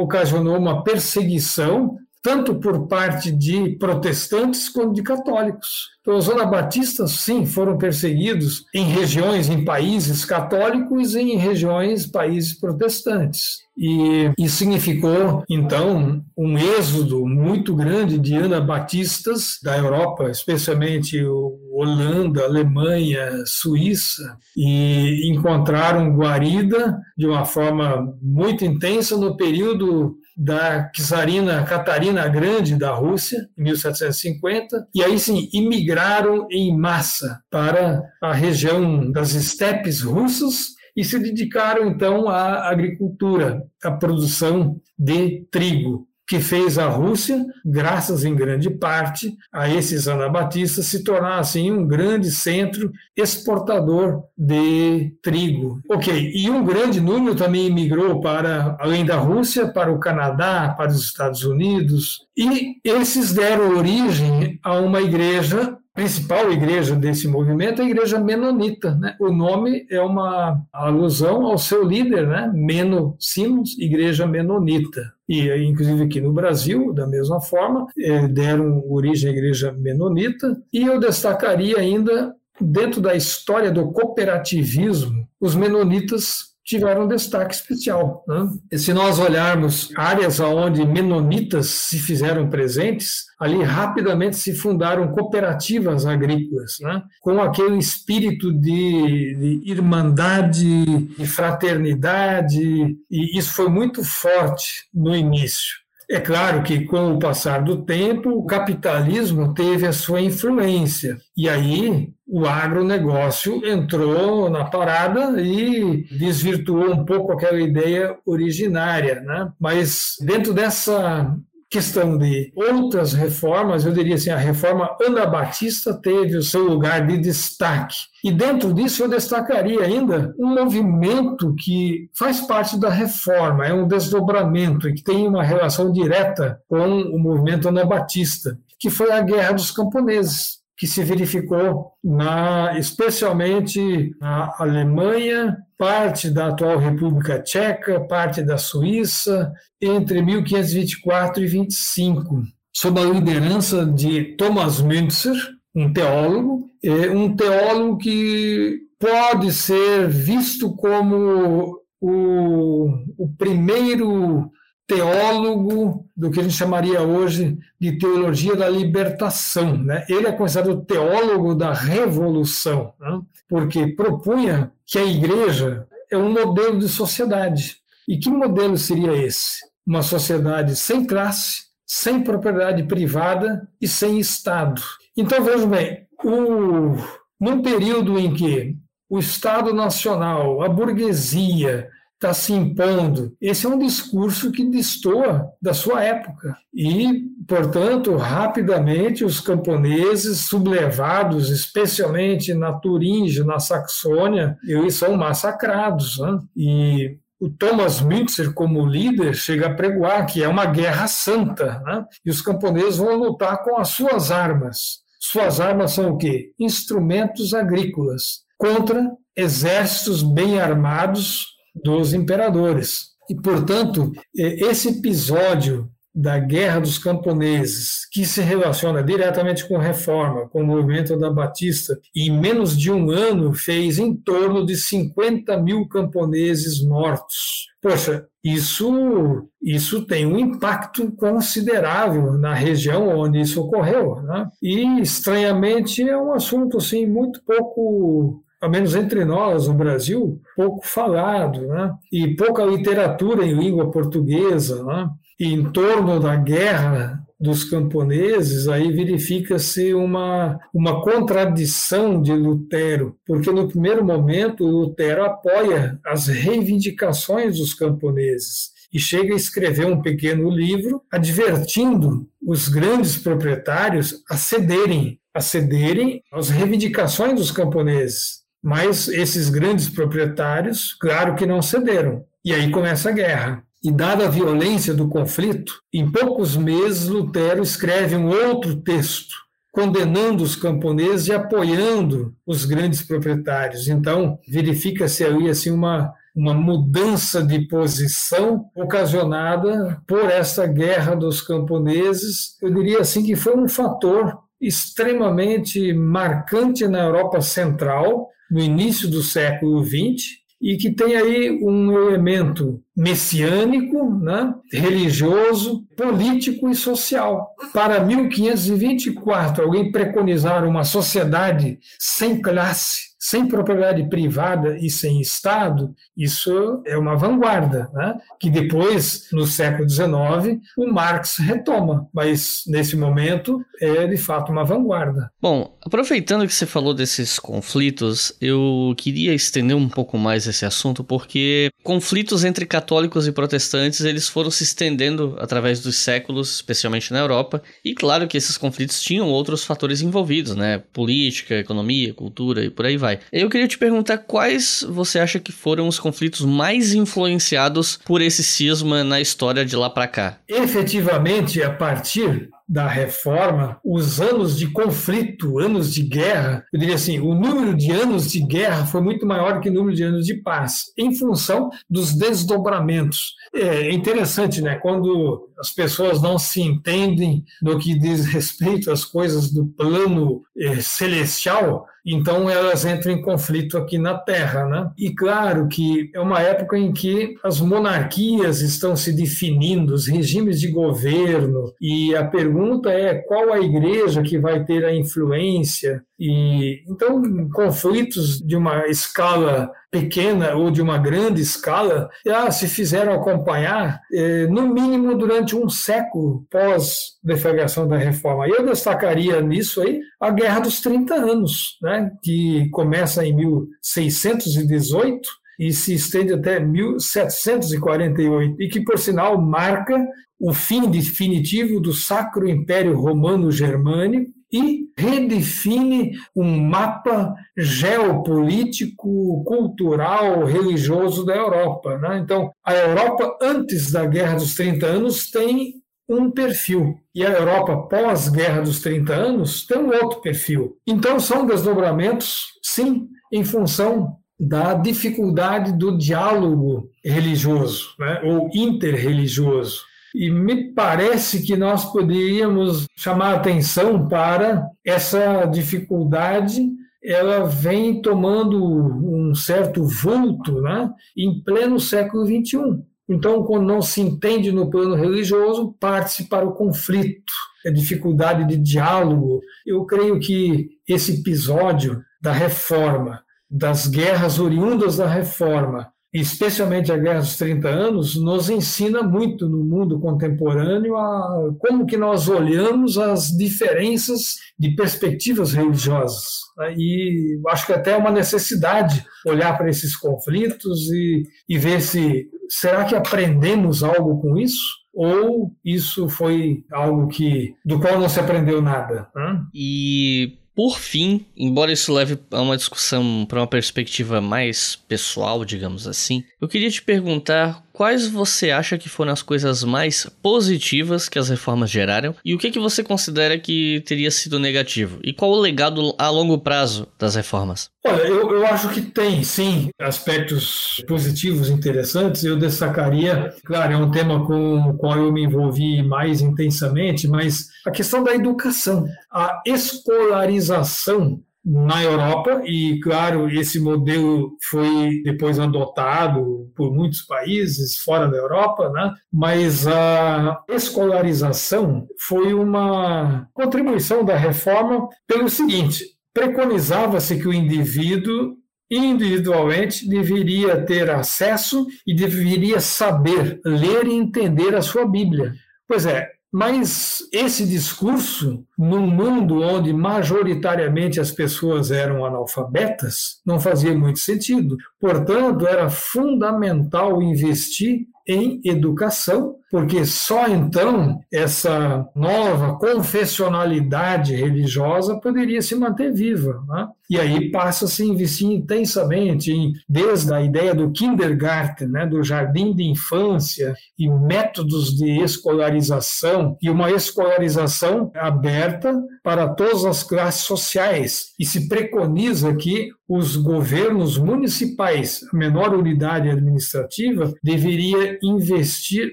ocasionou 0.00 0.58
uma 0.58 0.82
perseguição 0.82 1.96
tanto 2.26 2.56
por 2.56 2.88
parte 2.88 3.30
de 3.30 3.76
protestantes 3.78 4.68
quanto 4.68 4.94
de 4.94 5.02
católicos. 5.04 5.90
Então, 6.00 6.16
os 6.16 6.28
anabatistas, 6.28 7.12
sim, 7.12 7.46
foram 7.46 7.78
perseguidos 7.78 8.64
em 8.74 8.82
regiões, 8.84 9.48
em 9.48 9.64
países 9.64 10.24
católicos 10.24 11.14
e 11.14 11.20
em 11.20 11.36
regiões, 11.36 12.04
países 12.04 12.58
protestantes. 12.58 13.58
E 13.78 14.32
isso 14.36 14.56
significou, 14.56 15.44
então, 15.48 16.20
um 16.36 16.58
êxodo 16.58 17.24
muito 17.24 17.76
grande 17.76 18.18
de 18.18 18.34
anabatistas 18.34 19.58
da 19.62 19.78
Europa, 19.78 20.28
especialmente 20.28 21.24
Holanda, 21.72 22.42
Alemanha, 22.42 23.44
Suíça, 23.44 24.36
e 24.56 25.30
encontraram 25.30 26.16
guarida 26.16 26.98
de 27.16 27.24
uma 27.24 27.44
forma 27.44 28.16
muito 28.20 28.64
intensa 28.64 29.16
no 29.16 29.36
período 29.36 30.16
da 30.36 30.90
czarina 30.92 31.64
Catarina 31.64 32.28
Grande 32.28 32.76
da 32.76 32.92
Rússia, 32.92 33.48
em 33.56 33.62
1750, 33.62 34.88
e 34.94 35.02
aí 35.02 35.18
sim 35.18 35.48
imigraram 35.52 36.46
em 36.50 36.76
massa 36.76 37.40
para 37.50 38.02
a 38.22 38.32
região 38.32 39.10
das 39.10 39.32
estepes 39.32 40.02
russas 40.02 40.76
e 40.96 41.04
se 41.04 41.18
dedicaram 41.18 41.86
então 41.88 42.28
à 42.28 42.68
agricultura, 42.68 43.62
à 43.82 43.90
produção 43.90 44.80
de 44.98 45.46
trigo 45.50 46.06
que 46.26 46.40
fez 46.40 46.76
a 46.76 46.88
Rússia, 46.88 47.44
graças 47.64 48.24
em 48.24 48.34
grande 48.34 48.68
parte 48.68 49.36
a 49.52 49.68
esses 49.68 50.08
anabatistas, 50.08 50.86
se 50.86 51.04
tornar 51.04 51.38
assim 51.38 51.70
um 51.70 51.86
grande 51.86 52.30
centro 52.30 52.90
exportador 53.16 54.24
de 54.36 55.14
trigo. 55.22 55.80
Ok, 55.88 56.32
e 56.34 56.50
um 56.50 56.64
grande 56.64 57.00
número 57.00 57.36
também 57.36 57.72
migrou 57.72 58.20
para, 58.20 58.76
além 58.80 59.04
da 59.04 59.16
Rússia, 59.16 59.68
para 59.68 59.92
o 59.92 60.00
Canadá, 60.00 60.74
para 60.76 60.90
os 60.90 61.00
Estados 61.02 61.44
Unidos, 61.44 62.26
e 62.36 62.76
esses 62.84 63.32
deram 63.32 63.76
origem 63.76 64.58
a 64.62 64.74
uma 64.78 65.00
igreja 65.00 65.76
principal 65.96 66.52
igreja 66.52 66.94
desse 66.94 67.26
movimento 67.26 67.80
é 67.80 67.86
a 67.86 67.88
igreja 67.88 68.20
menonita. 68.20 68.94
Né? 68.94 69.16
O 69.18 69.32
nome 69.32 69.86
é 69.90 69.98
uma 69.98 70.62
alusão 70.70 71.46
ao 71.46 71.56
seu 71.56 71.82
líder, 71.82 72.28
né? 72.28 72.52
Meno 72.54 73.16
Simons, 73.18 73.76
igreja 73.78 74.26
menonita. 74.26 75.10
E, 75.26 75.48
inclusive, 75.64 76.04
aqui 76.04 76.20
no 76.20 76.34
Brasil, 76.34 76.92
da 76.92 77.06
mesma 77.06 77.40
forma, 77.40 77.86
é, 77.98 78.28
deram 78.28 78.84
origem 78.86 79.30
à 79.30 79.32
igreja 79.32 79.72
menonita. 79.72 80.54
E 80.70 80.82
eu 80.82 81.00
destacaria 81.00 81.78
ainda, 81.78 82.34
dentro 82.60 83.00
da 83.00 83.14
história 83.14 83.72
do 83.72 83.90
cooperativismo, 83.90 85.26
os 85.40 85.54
menonitas 85.54 86.55
tiveram 86.66 87.06
destaque 87.06 87.54
especial. 87.54 88.24
Né? 88.26 88.50
E 88.72 88.78
se 88.78 88.92
nós 88.92 89.20
olharmos 89.20 89.92
áreas 89.96 90.40
onde 90.40 90.84
menonitas 90.84 91.68
se 91.68 91.98
fizeram 91.98 92.50
presentes, 92.50 93.24
ali 93.40 93.62
rapidamente 93.62 94.36
se 94.36 94.52
fundaram 94.52 95.12
cooperativas 95.12 96.04
agrícolas, 96.04 96.78
né? 96.80 97.02
com 97.20 97.40
aquele 97.40 97.78
espírito 97.78 98.52
de, 98.52 99.60
de 99.62 99.70
irmandade, 99.70 100.84
de 101.16 101.26
fraternidade, 101.26 102.96
e 103.08 103.38
isso 103.38 103.54
foi 103.54 103.68
muito 103.68 104.02
forte 104.02 104.88
no 104.92 105.14
início. 105.14 105.85
É 106.08 106.20
claro 106.20 106.62
que, 106.62 106.84
com 106.84 107.14
o 107.14 107.18
passar 107.18 107.62
do 107.64 107.84
tempo, 107.84 108.30
o 108.30 108.46
capitalismo 108.46 109.52
teve 109.54 109.86
a 109.86 109.92
sua 109.92 110.20
influência. 110.20 111.18
E 111.36 111.48
aí, 111.48 112.12
o 112.28 112.46
agronegócio 112.46 113.66
entrou 113.66 114.48
na 114.48 114.64
parada 114.64 115.40
e 115.42 116.04
desvirtuou 116.16 116.92
um 116.92 117.04
pouco 117.04 117.32
aquela 117.32 117.60
ideia 117.60 118.16
originária. 118.24 119.20
Né? 119.20 119.50
Mas, 119.58 120.14
dentro 120.20 120.54
dessa 120.54 121.36
questão 121.70 122.16
de 122.16 122.52
outras 122.54 123.12
reformas, 123.12 123.84
eu 123.84 123.92
diria 123.92 124.14
assim, 124.14 124.30
a 124.30 124.36
reforma 124.36 124.96
anabatista 125.04 125.94
teve 125.94 126.36
o 126.36 126.42
seu 126.42 126.64
lugar 126.64 127.06
de 127.06 127.18
destaque. 127.18 127.96
E 128.22 128.30
dentro 128.30 128.72
disso 128.72 129.02
eu 129.02 129.08
destacaria 129.08 129.82
ainda 129.82 130.34
um 130.38 130.46
movimento 130.46 131.54
que 131.54 132.08
faz 132.16 132.40
parte 132.40 132.78
da 132.78 132.88
reforma, 132.88 133.66
é 133.66 133.72
um 133.72 133.86
desdobramento 133.86 134.88
e 134.88 134.94
que 134.94 135.02
tem 135.02 135.26
uma 135.26 135.42
relação 135.42 135.90
direta 135.90 136.60
com 136.68 136.78
o 136.78 137.18
movimento 137.18 137.68
anabatista, 137.68 138.58
que 138.78 138.90
foi 138.90 139.10
a 139.10 139.20
Guerra 139.20 139.52
dos 139.52 139.70
Camponeses 139.70 140.55
que 140.76 140.86
se 140.86 141.02
verificou 141.02 141.92
na, 142.04 142.78
especialmente 142.78 144.14
na 144.20 144.54
Alemanha, 144.58 145.56
parte 145.78 146.30
da 146.30 146.48
atual 146.48 146.78
República 146.78 147.40
Tcheca, 147.42 148.00
parte 148.00 148.42
da 148.42 148.58
Suíça, 148.58 149.52
entre 149.80 150.20
1524 150.22 151.42
e 151.42 151.46
25, 151.46 152.42
sob 152.74 153.00
a 153.00 153.04
liderança 153.04 153.86
de 153.86 154.36
Thomas 154.36 154.80
Müntzer, 154.80 155.36
um 155.74 155.92
teólogo, 155.92 156.70
um 157.14 157.34
teólogo 157.34 157.98
que 157.98 158.80
pode 158.98 159.52
ser 159.52 160.08
visto 160.08 160.74
como 160.76 161.80
o, 162.00 162.88
o 163.18 163.28
primeiro 163.38 164.50
teólogo 164.86 166.08
do 166.16 166.30
que 166.30 166.40
a 166.40 166.42
gente 166.42 166.54
chamaria 166.54 167.02
hoje 167.02 167.58
de 167.78 167.98
teologia 167.98 168.54
da 168.54 168.68
libertação. 168.68 169.76
Né? 169.76 170.04
Ele 170.08 170.26
é 170.26 170.32
considerado 170.32 170.84
teólogo 170.84 171.54
da 171.54 171.72
revolução, 171.72 172.92
né? 173.00 173.20
porque 173.48 173.88
propunha 173.88 174.72
que 174.86 174.98
a 174.98 175.04
igreja 175.04 175.86
é 176.10 176.16
um 176.16 176.30
modelo 176.30 176.78
de 176.78 176.88
sociedade. 176.88 177.78
E 178.08 178.16
que 178.16 178.30
modelo 178.30 178.78
seria 178.78 179.12
esse? 179.12 179.66
Uma 179.84 180.02
sociedade 180.02 180.76
sem 180.76 181.04
classe, 181.04 181.64
sem 181.84 182.22
propriedade 182.22 182.84
privada 182.84 183.68
e 183.80 183.88
sem 183.88 184.18
Estado. 184.18 184.80
Então, 185.16 185.42
veja 185.42 185.66
bem, 185.66 186.06
o, 186.24 186.96
num 187.40 187.62
período 187.62 188.18
em 188.18 188.32
que 188.32 188.76
o 189.08 189.18
Estado 189.18 189.72
Nacional, 189.72 190.62
a 190.62 190.68
burguesia, 190.68 191.88
está 192.16 192.32
se 192.32 192.52
impondo. 192.52 193.36
Esse 193.40 193.66
é 193.66 193.68
um 193.68 193.78
discurso 193.78 194.50
que 194.50 194.64
destoa 194.64 195.50
da 195.60 195.72
sua 195.74 196.02
época. 196.02 196.56
E, 196.74 197.24
portanto, 197.46 198.16
rapidamente 198.16 199.24
os 199.24 199.38
camponeses 199.38 200.48
sublevados, 200.48 201.50
especialmente 201.50 202.52
na 202.54 202.72
Turingia, 202.72 203.44
na 203.44 203.58
Saxônia, 203.58 204.56
eles 204.64 204.94
são 204.94 205.14
massacrados. 205.16 206.18
Né? 206.18 206.38
E 206.56 207.18
o 207.38 207.50
Thomas 207.50 208.00
Müntzer, 208.00 208.52
como 208.54 208.86
líder, 208.86 209.34
chega 209.34 209.66
a 209.66 209.74
pregoar 209.74 210.26
que 210.26 210.42
é 210.42 210.48
uma 210.48 210.64
guerra 210.64 211.06
santa, 211.06 211.80
né? 211.84 212.04
e 212.24 212.30
os 212.30 212.40
camponeses 212.40 212.96
vão 212.96 213.14
lutar 213.14 213.62
com 213.62 213.78
as 213.78 213.88
suas 213.88 214.30
armas. 214.30 215.04
Suas 215.20 215.60
armas 215.60 215.92
são 215.92 216.12
o 216.12 216.16
quê? 216.16 216.52
Instrumentos 216.58 217.52
agrícolas 217.52 218.46
contra 218.56 219.10
exércitos 219.36 220.22
bem 220.22 220.58
armados 220.58 221.55
dos 221.82 222.14
imperadores. 222.14 223.16
E, 223.28 223.34
portanto, 223.34 224.12
esse 224.34 224.88
episódio 224.88 225.90
da 226.16 226.38
Guerra 226.38 226.80
dos 226.80 226.96
Camponeses, 226.96 228.08
que 228.10 228.24
se 228.24 228.40
relaciona 228.40 229.02
diretamente 229.02 229.68
com 229.68 229.76
a 229.76 229.82
reforma, 229.82 230.48
com 230.48 230.62
o 230.62 230.66
movimento 230.66 231.14
da 231.18 231.30
Batista, 231.30 231.98
em 232.14 232.30
menos 232.30 232.74
de 232.74 232.90
um 232.90 233.10
ano 233.10 233.52
fez 233.52 233.98
em 233.98 234.16
torno 234.16 234.64
de 234.64 234.76
50 234.76 235.60
mil 235.60 235.86
camponeses 235.86 236.82
mortos. 236.82 237.66
Poxa, 237.82 238.26
isso, 238.42 239.46
isso 239.62 240.06
tem 240.06 240.24
um 240.24 240.38
impacto 240.38 241.12
considerável 241.12 242.32
na 242.38 242.54
região 242.54 243.08
onde 243.08 243.40
isso 243.40 243.60
ocorreu. 243.60 244.22
Né? 244.22 244.48
E, 244.62 245.02
estranhamente, 245.02 246.02
é 246.08 246.16
um 246.16 246.32
assunto 246.32 246.78
assim, 246.78 247.04
muito 247.04 247.42
pouco 247.44 248.42
ao 248.60 248.70
menos 248.70 248.94
entre 248.94 249.24
nós, 249.24 249.68
no 249.68 249.74
Brasil, 249.74 250.40
pouco 250.54 250.86
falado, 250.86 251.66
né? 251.66 251.92
e 252.10 252.34
pouca 252.34 252.64
literatura 252.64 253.44
em 253.44 253.54
língua 253.54 253.90
portuguesa. 253.90 254.82
Né? 254.84 255.08
E 255.38 255.52
em 255.52 255.70
torno 255.70 256.18
da 256.18 256.36
guerra 256.36 257.22
dos 257.38 257.64
camponeses, 257.64 258.66
aí 258.66 258.90
verifica-se 258.90 259.92
uma, 259.92 260.58
uma 260.72 261.02
contradição 261.02 262.20
de 262.20 262.32
Lutero, 262.32 263.16
porque 263.26 263.50
no 263.50 263.68
primeiro 263.68 264.02
momento 264.02 264.64
Lutero 264.64 265.22
apoia 265.22 266.00
as 266.04 266.28
reivindicações 266.28 267.58
dos 267.58 267.74
camponeses 267.74 268.74
e 268.92 268.98
chega 268.98 269.34
a 269.34 269.36
escrever 269.36 269.86
um 269.86 270.00
pequeno 270.00 270.48
livro 270.48 271.02
advertindo 271.12 272.26
os 272.40 272.68
grandes 272.68 273.18
proprietários 273.18 274.22
a 274.30 274.36
cederem, 274.36 275.20
a 275.34 275.40
cederem 275.42 276.22
às 276.32 276.48
reivindicações 276.48 277.34
dos 277.34 277.50
camponeses. 277.50 278.45
Mas 278.66 279.06
esses 279.06 279.48
grandes 279.48 279.88
proprietários, 279.88 280.92
claro 281.00 281.36
que 281.36 281.46
não 281.46 281.62
cederam. 281.62 282.24
E 282.44 282.52
aí 282.52 282.68
começa 282.68 283.10
a 283.10 283.12
guerra. 283.12 283.62
E 283.80 283.92
dada 283.92 284.26
a 284.26 284.28
violência 284.28 284.92
do 284.92 285.08
conflito, 285.08 285.72
em 285.94 286.10
poucos 286.10 286.56
meses 286.56 287.06
Lutero 287.06 287.62
escreve 287.62 288.16
um 288.16 288.28
outro 288.28 288.74
texto 288.74 289.36
condenando 289.70 290.42
os 290.42 290.56
camponeses 290.56 291.28
e 291.28 291.32
apoiando 291.32 292.34
os 292.44 292.64
grandes 292.64 293.02
proprietários. 293.02 293.88
Então, 293.88 294.38
verifica-se 294.48 295.22
ali 295.22 295.48
assim 295.48 295.70
uma 295.70 296.12
uma 296.34 296.52
mudança 296.52 297.42
de 297.42 297.60
posição 297.66 298.66
ocasionada 298.76 300.02
por 300.06 300.24
essa 300.24 300.66
guerra 300.66 301.14
dos 301.14 301.40
camponeses. 301.40 302.58
Eu 302.60 302.74
diria 302.74 303.00
assim 303.00 303.24
que 303.24 303.34
foi 303.34 303.56
um 303.56 303.66
fator 303.66 304.38
extremamente 304.60 305.94
marcante 305.94 306.86
na 306.86 307.04
Europa 307.04 307.40
Central, 307.40 308.28
no 308.50 308.60
início 308.60 309.08
do 309.08 309.22
século 309.22 309.84
XX 309.84 310.46
e 310.60 310.76
que 310.76 310.90
tem 310.90 311.16
aí 311.16 311.50
um 311.62 311.92
elemento 311.92 312.82
messiânico, 312.96 314.10
né, 314.18 314.54
religioso, 314.72 315.84
político 315.96 316.70
e 316.70 316.74
social. 316.74 317.48
Para 317.74 318.02
1524, 318.02 319.64
alguém 319.64 319.92
preconizar 319.92 320.66
uma 320.66 320.82
sociedade 320.82 321.78
sem 321.98 322.40
classe, 322.40 323.05
sem 323.18 323.46
propriedade 323.46 324.08
privada 324.08 324.76
e 324.78 324.90
sem 324.90 325.20
Estado, 325.20 325.94
isso 326.16 326.82
é 326.86 326.96
uma 326.96 327.16
vanguarda, 327.16 327.90
né? 327.92 328.14
que 328.38 328.50
depois, 328.50 329.28
no 329.32 329.46
século 329.46 329.88
XIX, 329.88 330.60
o 330.76 330.86
Marx 330.92 331.36
retoma, 331.38 332.08
mas 332.12 332.62
nesse 332.66 332.96
momento 332.96 333.64
é 333.80 334.06
de 334.06 334.16
fato 334.16 334.52
uma 334.52 334.64
vanguarda. 334.64 335.30
Bom, 335.40 335.76
aproveitando 335.84 336.46
que 336.46 336.54
você 336.54 336.66
falou 336.66 336.92
desses 336.92 337.38
conflitos, 337.38 338.32
eu 338.40 338.94
queria 338.96 339.34
estender 339.34 339.76
um 339.76 339.88
pouco 339.88 340.18
mais 340.18 340.46
esse 340.46 340.64
assunto, 340.64 341.02
porque 341.02 341.70
conflitos 341.82 342.44
entre 342.44 342.66
católicos 342.66 343.26
e 343.26 343.32
protestantes 343.32 344.00
eles 344.00 344.28
foram 344.28 344.50
se 344.50 344.64
estendendo 344.64 345.36
através 345.38 345.80
dos 345.80 345.96
séculos, 345.96 346.56
especialmente 346.56 347.12
na 347.12 347.18
Europa, 347.18 347.62
e 347.84 347.94
claro 347.94 348.28
que 348.28 348.36
esses 348.36 348.58
conflitos 348.58 349.00
tinham 349.00 349.28
outros 349.28 349.64
fatores 349.64 350.02
envolvidos, 350.02 350.54
né? 350.54 350.78
Política, 350.92 351.54
economia, 351.54 352.12
cultura 352.12 352.64
e 352.64 352.70
por 352.70 352.84
aí 352.84 352.96
vai. 352.96 353.05
Eu 353.32 353.48
queria 353.48 353.68
te 353.68 353.78
perguntar 353.78 354.18
quais 354.18 354.84
você 354.88 355.18
acha 355.18 355.38
que 355.38 355.52
foram 355.52 355.88
os 355.88 355.98
conflitos 355.98 356.40
mais 356.40 356.94
influenciados 356.94 357.98
por 358.04 358.20
esse 358.20 358.42
cisma 358.42 359.04
na 359.04 359.20
história 359.20 359.64
de 359.64 359.76
lá 359.76 359.90
para 359.90 360.08
cá? 360.08 360.38
Efetivamente, 360.48 361.62
a 361.62 361.70
partir 361.70 362.50
da 362.68 362.88
reforma, 362.88 363.78
os 363.84 364.20
anos 364.20 364.58
de 364.58 364.66
conflito, 364.68 365.58
anos 365.58 365.94
de 365.94 366.02
guerra, 366.02 366.64
eu 366.72 366.80
diria 366.80 366.96
assim, 366.96 367.20
o 367.20 367.32
número 367.32 367.76
de 367.76 367.92
anos 367.92 368.30
de 368.30 368.40
guerra 368.40 368.84
foi 368.86 369.00
muito 369.00 369.24
maior 369.24 369.60
que 369.60 369.68
o 369.68 369.72
número 369.72 369.94
de 369.94 370.02
anos 370.02 370.26
de 370.26 370.34
paz, 370.34 370.92
em 370.98 371.14
função 371.14 371.70
dos 371.88 372.12
desdobramentos. 372.12 373.34
É 373.54 373.92
interessante, 373.92 374.60
né? 374.60 374.76
Quando 374.76 375.48
as 375.58 375.70
pessoas 375.70 376.20
não 376.20 376.38
se 376.38 376.60
entendem 376.60 377.44
no 377.62 377.78
que 377.78 377.96
diz 377.96 378.26
respeito 378.26 378.90
às 378.90 379.04
coisas 379.04 379.52
do 379.52 379.66
plano 379.66 380.42
eh, 380.58 380.80
celestial, 380.80 381.86
então 382.06 382.48
elas 382.48 382.84
entram 382.84 383.12
em 383.12 383.20
conflito 383.20 383.76
aqui 383.76 383.98
na 383.98 384.14
Terra, 384.14 384.64
né? 384.66 384.90
E 384.96 385.12
claro 385.12 385.66
que 385.66 386.10
é 386.14 386.20
uma 386.20 386.40
época 386.40 386.78
em 386.78 386.92
que 386.92 387.34
as 387.42 387.60
monarquias 387.60 388.60
estão 388.60 388.94
se 388.94 389.12
definindo, 389.12 389.92
os 389.92 390.06
regimes 390.06 390.60
de 390.60 390.68
governo, 390.68 391.72
e 391.80 392.14
a 392.14 392.24
pergunta 392.24 392.90
é 392.90 393.14
qual 393.14 393.52
a 393.52 393.60
igreja 393.60 394.22
que 394.22 394.38
vai 394.38 394.64
ter 394.64 394.84
a 394.84 394.94
influência 394.94 396.04
e 396.18 396.82
então 396.88 397.20
conflitos 397.50 398.38
de 398.40 398.56
uma 398.56 398.86
escala 398.86 399.70
pequena 399.90 400.54
ou 400.54 400.70
de 400.70 400.80
uma 400.82 400.98
grande 400.98 401.40
escala 401.40 402.10
já 402.24 402.48
se 402.50 402.68
fizeram 402.68 403.12
acompanhar 403.12 404.00
eh, 404.12 404.46
no 404.48 404.68
mínimo 404.72 405.16
durante 405.16 405.56
um 405.56 405.68
século 405.68 406.44
pós 406.50 407.16
deflagração 407.22 407.86
da 407.88 407.96
reforma. 407.96 408.48
Eu 408.48 408.66
destacaria 408.66 409.40
nisso 409.40 409.80
aí 409.80 410.00
a 410.20 410.30
Guerra 410.30 410.60
dos 410.60 410.80
30 410.80 411.14
anos, 411.14 411.78
né, 411.82 412.10
que 412.22 412.68
começa 412.70 413.24
em 413.24 413.34
1618 413.34 415.28
e 415.58 415.72
se 415.72 415.94
estende 415.94 416.34
até 416.34 416.60
1748 416.60 418.60
e 418.60 418.68
que 418.68 418.84
por 418.84 418.98
sinal 418.98 419.40
marca 419.40 419.98
o 420.38 420.52
fim 420.52 420.90
definitivo 420.90 421.80
do 421.80 421.94
Sacro 421.94 422.46
Império 422.48 422.94
Romano 422.94 423.50
Germânico 423.50 424.35
e 424.56 424.88
redefine 424.96 426.12
um 426.34 426.60
mapa 426.60 427.34
geopolítico, 427.56 429.44
cultural, 429.44 430.44
religioso 430.44 431.24
da 431.24 431.34
Europa. 431.34 431.98
Né? 431.98 432.18
Então, 432.18 432.50
a 432.64 432.74
Europa, 432.74 433.36
antes 433.42 433.92
da 433.92 434.06
Guerra 434.06 434.36
dos 434.36 434.54
30 434.54 434.86
Anos, 434.86 435.30
tem 435.30 435.74
um 436.08 436.30
perfil. 436.30 436.98
E 437.14 437.24
a 437.24 437.30
Europa 437.30 437.76
pós-Guerra 437.88 438.62
dos 438.62 438.80
30 438.80 439.12
Anos 439.12 439.66
tem 439.66 439.78
um 439.78 439.92
outro 439.92 440.20
perfil. 440.20 440.76
Então, 440.86 441.20
são 441.20 441.46
desdobramentos, 441.46 442.52
sim, 442.62 443.08
em 443.32 443.44
função 443.44 444.16
da 444.38 444.74
dificuldade 444.74 445.72
do 445.72 445.96
diálogo 445.96 446.90
religioso, 447.04 447.94
né? 447.98 448.20
ou 448.22 448.50
interreligioso. 448.54 449.82
E 450.18 450.30
me 450.30 450.72
parece 450.72 451.42
que 451.42 451.58
nós 451.58 451.92
poderíamos 451.92 452.86
chamar 452.96 453.34
atenção 453.34 454.08
para 454.08 454.66
essa 454.82 455.44
dificuldade. 455.44 456.66
Ela 457.04 457.44
vem 457.44 458.00
tomando 458.00 458.64
um 458.64 459.34
certo 459.34 459.84
vulto 459.84 460.62
né, 460.62 460.90
em 461.14 461.42
pleno 461.42 461.78
século 461.78 462.24
XXI. 462.24 462.82
Então, 463.06 463.44
quando 463.44 463.66
não 463.66 463.82
se 463.82 464.00
entende 464.00 464.50
no 464.50 464.70
plano 464.70 464.94
religioso, 464.94 465.76
parte-se 465.78 466.30
para 466.30 466.46
o 466.46 466.54
conflito, 466.54 467.32
a 467.66 467.70
dificuldade 467.70 468.46
de 468.46 468.56
diálogo. 468.56 469.42
Eu 469.66 469.84
creio 469.84 470.18
que 470.18 470.70
esse 470.88 471.20
episódio 471.20 472.02
da 472.22 472.32
reforma, 472.32 473.22
das 473.50 473.86
guerras 473.86 474.38
oriundas 474.38 474.96
da 474.96 475.06
reforma, 475.06 475.92
especialmente 476.20 476.92
a 476.92 476.96
Guerra 476.96 477.20
dos 477.20 477.36
30 477.36 477.68
Anos, 477.68 478.16
nos 478.16 478.48
ensina 478.48 479.02
muito 479.02 479.48
no 479.48 479.64
mundo 479.64 479.98
contemporâneo 479.98 480.96
a 480.96 481.54
como 481.58 481.86
que 481.86 481.96
nós 481.96 482.28
olhamos 482.28 482.96
as 482.96 483.28
diferenças 483.28 484.36
de 484.58 484.74
perspectivas 484.74 485.52
religiosas. 485.52 486.40
Né? 486.56 486.74
E 486.76 487.40
acho 487.48 487.66
que 487.66 487.72
até 487.72 487.92
é 487.92 487.96
uma 487.96 488.10
necessidade 488.10 489.04
olhar 489.26 489.56
para 489.56 489.68
esses 489.68 489.96
conflitos 489.96 490.90
e, 490.90 491.22
e 491.48 491.58
ver 491.58 491.80
se 491.80 492.28
será 492.48 492.84
que 492.84 492.94
aprendemos 492.94 493.82
algo 493.82 494.20
com 494.20 494.36
isso? 494.36 494.86
Ou 494.94 495.52
isso 495.62 496.08
foi 496.08 496.64
algo 496.72 497.08
que 497.08 497.54
do 497.64 497.78
qual 497.78 498.00
não 498.00 498.08
se 498.08 498.18
aprendeu 498.18 498.62
nada? 498.62 499.08
Né? 499.14 499.42
E 499.54 500.38
por 500.56 500.80
fim, 500.80 501.26
embora 501.36 501.70
isso 501.70 501.92
leve 501.92 502.18
a 502.30 502.40
uma 502.40 502.56
discussão 502.56 503.26
para 503.28 503.40
uma 503.40 503.46
perspectiva 503.46 504.22
mais 504.22 504.74
pessoal, 504.74 505.44
digamos 505.44 505.86
assim, 505.86 506.24
eu 506.40 506.48
queria 506.48 506.70
te 506.70 506.80
perguntar 506.80 507.62
quais 507.76 508.08
você 508.08 508.50
acha 508.50 508.78
que 508.78 508.88
foram 508.88 509.12
as 509.12 509.20
coisas 509.20 509.62
mais 509.62 510.08
positivas 510.22 511.10
que 511.10 511.18
as 511.18 511.28
reformas 511.28 511.68
geraram 511.68 512.14
e 512.24 512.34
o 512.34 512.38
que, 512.38 512.50
que 512.50 512.58
você 512.58 512.82
considera 512.82 513.38
que 513.38 513.82
teria 513.86 514.10
sido 514.10 514.38
negativo? 514.38 514.98
E 515.04 515.12
qual 515.12 515.30
o 515.30 515.38
legado 515.38 515.94
a 515.98 516.08
longo 516.08 516.38
prazo 516.38 516.88
das 516.98 517.16
reformas? 517.16 517.68
Olha, 517.86 518.00
eu, 518.00 518.30
eu 518.32 518.46
acho 518.46 518.70
que 518.70 518.80
tem, 518.80 519.22
sim, 519.22 519.68
aspectos 519.78 520.82
positivos 520.88 521.50
interessantes. 521.50 522.24
Eu 522.24 522.38
destacaria, 522.38 523.34
claro, 523.44 523.74
é 523.74 523.76
um 523.76 523.90
tema 523.90 524.26
com 524.26 524.70
o 524.70 524.74
qual 524.78 524.96
eu 524.96 525.12
me 525.12 525.24
envolvi 525.24 525.82
mais 525.82 526.22
intensamente, 526.22 527.06
mas 527.06 527.48
a 527.66 527.70
questão 527.70 528.02
da 528.02 528.14
educação, 528.14 528.86
a 529.12 529.42
escolarização 529.46 531.20
na 531.46 531.80
Europa, 531.80 532.42
e 532.44 532.80
claro, 532.80 533.30
esse 533.30 533.60
modelo 533.60 534.36
foi 534.50 535.00
depois 535.04 535.38
adotado 535.38 536.50
por 536.56 536.74
muitos 536.74 537.02
países 537.02 537.76
fora 537.76 538.08
da 538.08 538.16
Europa, 538.16 538.68
né? 538.70 538.92
mas 539.12 539.64
a 539.68 540.42
escolarização 540.48 541.86
foi 542.00 542.34
uma 542.34 543.28
contribuição 543.32 544.04
da 544.04 544.16
reforma 544.16 544.88
pelo 545.06 545.28
seguinte: 545.28 545.84
preconizava-se 546.12 547.16
que 547.16 547.28
o 547.28 547.32
indivíduo 547.32 548.34
individualmente 548.68 549.88
deveria 549.88 550.64
ter 550.64 550.90
acesso 550.90 551.64
e 551.86 551.94
deveria 551.94 552.58
saber 552.58 553.40
ler 553.44 553.86
e 553.86 553.94
entender 553.94 554.56
a 554.56 554.62
sua 554.62 554.84
Bíblia. 554.84 555.32
Pois 555.68 555.86
é, 555.86 556.08
mas 556.38 556.98
esse 557.10 557.46
discurso, 557.46 558.44
num 558.58 558.86
mundo 558.86 559.40
onde 559.40 559.72
majoritariamente 559.72 561.00
as 561.00 561.10
pessoas 561.10 561.70
eram 561.70 562.04
analfabetas, 562.04 563.22
não 563.24 563.40
fazia 563.40 563.74
muito 563.74 564.00
sentido. 564.00 564.54
Portanto, 564.78 565.46
era 565.46 565.70
fundamental 565.70 567.00
investir 567.00 567.86
em 568.06 568.38
educação, 568.44 569.36
porque 569.50 569.84
só 569.84 570.26
então 570.28 571.00
essa 571.12 571.86
nova 571.94 572.58
confessionalidade 572.58 574.14
religiosa 574.14 574.98
poderia 575.00 575.40
se 575.40 575.54
manter 575.54 575.92
viva. 575.92 576.42
Né? 576.48 576.68
E 576.88 576.98
aí 576.98 577.30
passa-se 577.30 577.82
a 577.82 577.86
investir 577.86 578.28
intensamente 578.28 579.32
em, 579.32 579.52
desde 579.68 580.12
a 580.12 580.22
ideia 580.22 580.54
do 580.54 580.70
kindergarten, 580.70 581.68
né, 581.68 581.84
do 581.84 582.02
jardim 582.02 582.54
de 582.54 582.62
infância, 582.64 583.54
e 583.78 583.88
métodos 583.88 584.76
de 584.76 585.00
escolarização, 585.02 586.36
e 586.40 586.48
uma 586.48 586.70
escolarização 586.70 587.90
aberta 587.94 588.72
para 589.02 589.28
todas 589.28 589.64
as 589.64 589.82
classes 589.82 590.22
sociais. 590.22 591.06
E 591.18 591.24
se 591.24 591.48
preconiza 591.48 592.34
que 592.34 592.70
os 592.88 593.16
governos 593.16 593.98
municipais, 593.98 595.00
a 595.12 595.16
menor 595.16 595.54
unidade 595.54 596.08
administrativa, 596.08 597.12
deveria 597.22 597.98
investir 598.00 598.92